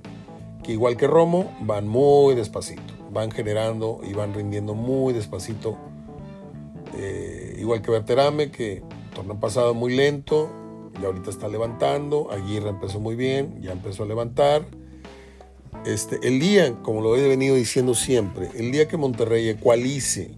igual 0.67 0.97
que 0.97 1.07
Romo, 1.07 1.51
van 1.61 1.87
muy 1.87 2.35
despacito, 2.35 2.93
van 3.11 3.31
generando 3.31 4.01
y 4.03 4.13
van 4.13 4.33
rindiendo 4.33 4.73
muy 4.73 5.13
despacito. 5.13 5.77
Eh, 6.97 7.57
igual 7.59 7.81
que 7.81 7.91
Berterame, 7.91 8.51
que 8.51 8.83
torneo 9.13 9.39
pasado 9.39 9.73
muy 9.73 9.95
lento, 9.95 10.49
y 11.01 11.05
ahorita 11.05 11.29
está 11.29 11.47
levantando. 11.47 12.31
Aguirre 12.31 12.69
empezó 12.69 12.99
muy 12.99 13.15
bien, 13.15 13.61
ya 13.61 13.71
empezó 13.71 14.03
a 14.03 14.05
levantar. 14.05 14.65
Este, 15.85 16.19
el 16.27 16.39
día, 16.39 16.75
como 16.83 17.01
lo 17.01 17.15
he 17.15 17.27
venido 17.27 17.55
diciendo 17.55 17.95
siempre, 17.95 18.49
el 18.55 18.71
día 18.71 18.87
que 18.87 18.97
Monterrey 18.97 19.49
ecualice 19.49 20.31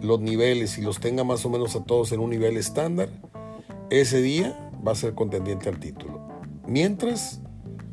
los 0.00 0.20
niveles 0.20 0.78
y 0.78 0.82
los 0.82 1.00
tenga 1.00 1.24
más 1.24 1.44
o 1.46 1.50
menos 1.50 1.76
a 1.76 1.84
todos 1.84 2.12
en 2.12 2.20
un 2.20 2.30
nivel 2.30 2.56
estándar, 2.56 3.08
ese 3.90 4.20
día 4.20 4.71
va 4.86 4.92
a 4.92 4.94
ser 4.94 5.14
contendiente 5.14 5.68
al 5.68 5.78
título. 5.78 6.20
Mientras, 6.66 7.40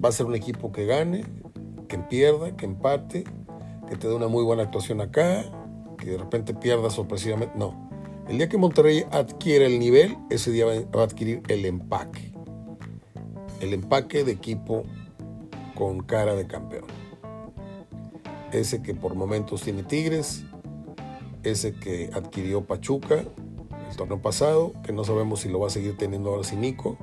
va 0.04 0.10
a 0.10 0.12
ser 0.12 0.26
un 0.26 0.36
equipo 0.36 0.72
que 0.72 0.86
gane, 0.86 1.26
que 1.88 1.98
pierda, 1.98 2.56
que 2.56 2.66
empate, 2.66 3.24
que 3.88 3.96
te 3.96 4.08
dé 4.08 4.14
una 4.14 4.28
muy 4.28 4.44
buena 4.44 4.64
actuación 4.64 5.02
acá, 5.02 5.44
que 5.98 6.12
de 6.12 6.18
repente 6.18 6.54
pierda 6.54 6.90
sorpresivamente. 6.90 7.58
No. 7.58 7.90
El 8.28 8.38
día 8.38 8.48
que 8.48 8.58
Monterrey 8.58 9.06
adquiere 9.12 9.66
el 9.66 9.80
nivel, 9.80 10.16
ese 10.30 10.52
día 10.52 10.66
va 10.66 11.02
a 11.02 11.04
adquirir 11.04 11.42
el 11.48 11.66
empaque. 11.66 12.32
El 13.60 13.74
empaque 13.74 14.24
de 14.24 14.32
equipo 14.32 14.84
con 15.76 16.02
cara 16.02 16.36
de 16.36 16.46
campeón. 16.46 16.86
Ese 18.52 18.82
que 18.82 18.94
por 18.94 19.16
momentos 19.16 19.62
tiene 19.62 19.84
Tigres, 19.84 20.44
ese 21.44 21.74
que 21.74 22.10
adquirió 22.14 22.66
Pachuca 22.66 23.24
el 23.90 23.96
torneo 23.96 24.22
pasado, 24.22 24.74
que 24.84 24.94
no 24.94 25.04
sabemos 25.04 25.42
si 25.42 25.50
lo 25.50 25.60
va 25.60 25.68
a 25.68 25.70
seguir 25.70 25.98
teniendo 25.98 26.30
ahora 26.30 26.44
sin 26.44 26.62
Nico. 26.62 26.98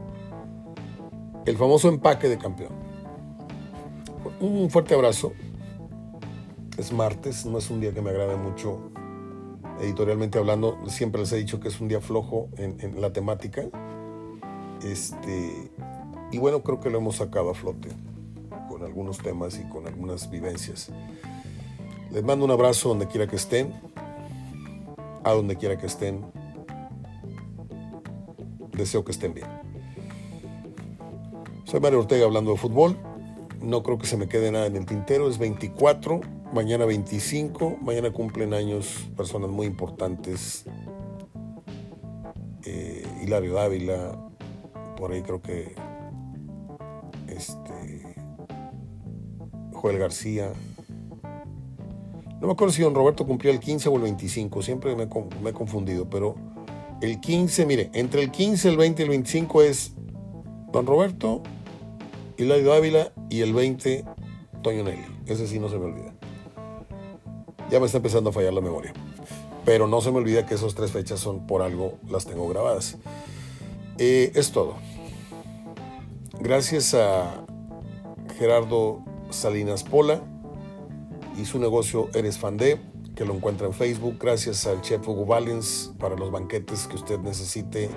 El 1.45 1.57
famoso 1.57 1.89
empaque 1.89 2.29
de 2.29 2.39
campeón. 2.39 2.73
Un 4.41 4.71
fuerte 4.71 4.95
abrazo. 4.95 5.33
Es 6.79 6.93
martes, 6.93 7.47
no 7.47 7.59
es 7.59 7.71
un 7.71 7.81
día 7.81 7.93
que 7.93 8.03
me 8.03 8.11
agrade 8.11 8.37
mucho 8.37 8.91
editorialmente 9.81 10.39
hablando. 10.39 10.79
Siempre 10.89 11.21
les 11.21 11.33
he 11.33 11.37
dicho 11.37 11.61
que 11.61 11.69
es 11.69 11.81
un 11.81 11.89
día 11.89 12.01
flojo 12.01 12.49
en, 12.57 13.01
la 13.01 13.13
temática. 13.13 13.63
Este, 14.85 15.71
y 16.31 16.39
bueno, 16.39 16.63
creo 16.63 16.81
que 16.81 16.91
lo 16.91 16.99
hemos 16.99 17.17
sacado 17.17 17.51
a 17.51 17.55
flote 17.55 17.89
con 18.69 18.83
algunos 18.83 19.19
temas 19.19 19.59
y 19.59 19.69
con 19.69 19.87
algunas 19.87 20.31
vivencias. 20.31 20.91
Les 22.11 22.23
mando 22.23 22.45
un 22.45 22.51
abrazo 22.51 22.91
donde 22.91 23.07
quiera 23.07 23.27
que 23.27 23.37
estén, 23.37 23.73
a 25.25 25.33
donde 25.33 25.57
quiera 25.57 25.77
que 25.77 25.87
estén. 25.87 26.25
Deseo 28.77 29.05
que 29.05 29.13
estén 29.13 29.35
bien. 29.35 29.47
Soy 31.65 31.81
Mario 31.81 32.01
Ortega 32.01 32.25
hablando 32.25 32.53
de 32.53 32.59
fútbol. 32.59 32.97
No 33.61 33.83
creo 33.83 33.99
que 33.99 34.07
se 34.07 34.17
me 34.17 34.29
quede 34.29 34.53
nada 34.53 34.67
en 34.67 34.77
el 34.77 34.87
tintero. 34.87 35.29
Es 35.29 35.39
24, 35.39 36.21
mañana 36.53 36.85
25. 36.85 37.79
Mañana 37.81 38.13
cumplen 38.13 38.55
años 38.55 39.09
personas 39.17 39.51
muy 39.51 39.67
importantes. 39.67 40.65
Eh, 42.65 43.05
Hilario 43.23 43.55
Dávila, 43.55 44.31
por 44.97 45.13
ahí 45.13 45.23
creo 45.23 45.41
que 45.41 45.75
este, 47.29 48.15
Joel 49.73 49.99
García. 49.99 50.53
No 52.41 52.49
me 52.49 52.53
acuerdo 52.53 52.73
si 52.73 52.83
don 52.83 52.95
Roberto 52.95 53.27
cumplía 53.27 53.53
el 53.53 53.61
15 53.61 53.89
o 53.89 53.97
el 53.97 54.03
25, 54.03 54.63
siempre 54.63 54.95
me, 54.95 55.05
he 55.05 55.53
confundido, 55.53 56.09
pero 56.11 56.35
el 57.01 57.21
15, 57.21 57.67
mire, 57.67 57.91
entre 57.93 58.23
el 58.23 58.31
15, 58.31 58.69
el 58.69 58.77
20 58.77 59.03
y 59.03 59.05
el 59.05 59.11
25 59.11 59.63
es 59.63 59.93
don 60.73 60.87
Roberto, 60.87 61.43
Hilario 62.39 62.73
Ávila 62.73 63.13
y 63.31 63.41
el 63.43 63.55
20, 63.55 64.05
Toño 64.63 64.85
Nelly. 64.85 65.05
Ese 65.27 65.47
sí 65.47 65.59
no 65.59 65.69
se 65.69 65.79
me 65.79 65.87
olvida. 65.87 66.15
Ya 67.71 67.81
me 67.81 67.87
está 67.87 67.99
empezando 67.99 68.31
a 68.31 68.33
fallar 68.33 68.53
la 68.53 68.61
memoria. 68.61 68.93
Pero 69.65 69.89
no 69.89 70.01
se 70.01 70.13
me 70.13 70.19
olvida 70.19 70.47
que 70.47 70.55
esas 70.55 70.75
tres 70.75 70.93
fechas 70.93 71.19
son 71.19 71.47
por 71.47 71.63
algo, 71.63 71.99
las 72.09 72.25
tengo 72.25 72.49
grabadas. 72.49 72.97
Eh, 73.99 74.33
es 74.35 74.53
todo. 74.53 74.77
Gracias 76.39 76.95
a 76.95 77.45
Gerardo 78.39 79.03
Salinas 79.31 79.83
Pola 79.83 80.23
y 81.37 81.47
su 81.47 81.59
negocio 81.59 82.09
Eres 82.15 82.39
Fandé, 82.39 82.81
que 83.17 83.25
lo 83.25 83.35
encuentra 83.35 83.67
en 83.67 83.73
Facebook. 83.73 84.19
Gracias 84.21 84.67
al 84.67 84.83
chef 84.83 85.09
Hugo 85.09 85.27
Valens 85.27 85.93
para 85.99 86.15
los 86.15 86.31
banquetes 86.31 86.87
que 86.87 86.95
usted 86.95 87.19
necesite 87.19 87.91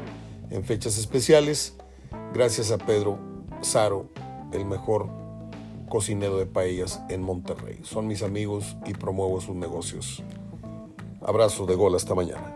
en 0.49 0.63
fechas 0.63 0.97
especiales. 0.97 1.75
Gracias 2.33 2.71
a 2.71 2.77
Pedro 2.79 3.19
Saro, 3.61 4.09
el 4.51 4.65
mejor 4.65 5.09
cocinero 5.89 6.37
de 6.37 6.45
paellas 6.45 7.01
en 7.09 7.21
Monterrey. 7.21 7.79
Son 7.83 8.07
mis 8.07 8.23
amigos 8.23 8.77
y 8.85 8.93
promuevo 8.93 9.41
sus 9.41 9.55
negocios. 9.55 10.23
Abrazo 11.21 11.65
de 11.65 11.75
gol 11.75 11.95
hasta 11.95 12.15
mañana. 12.15 12.55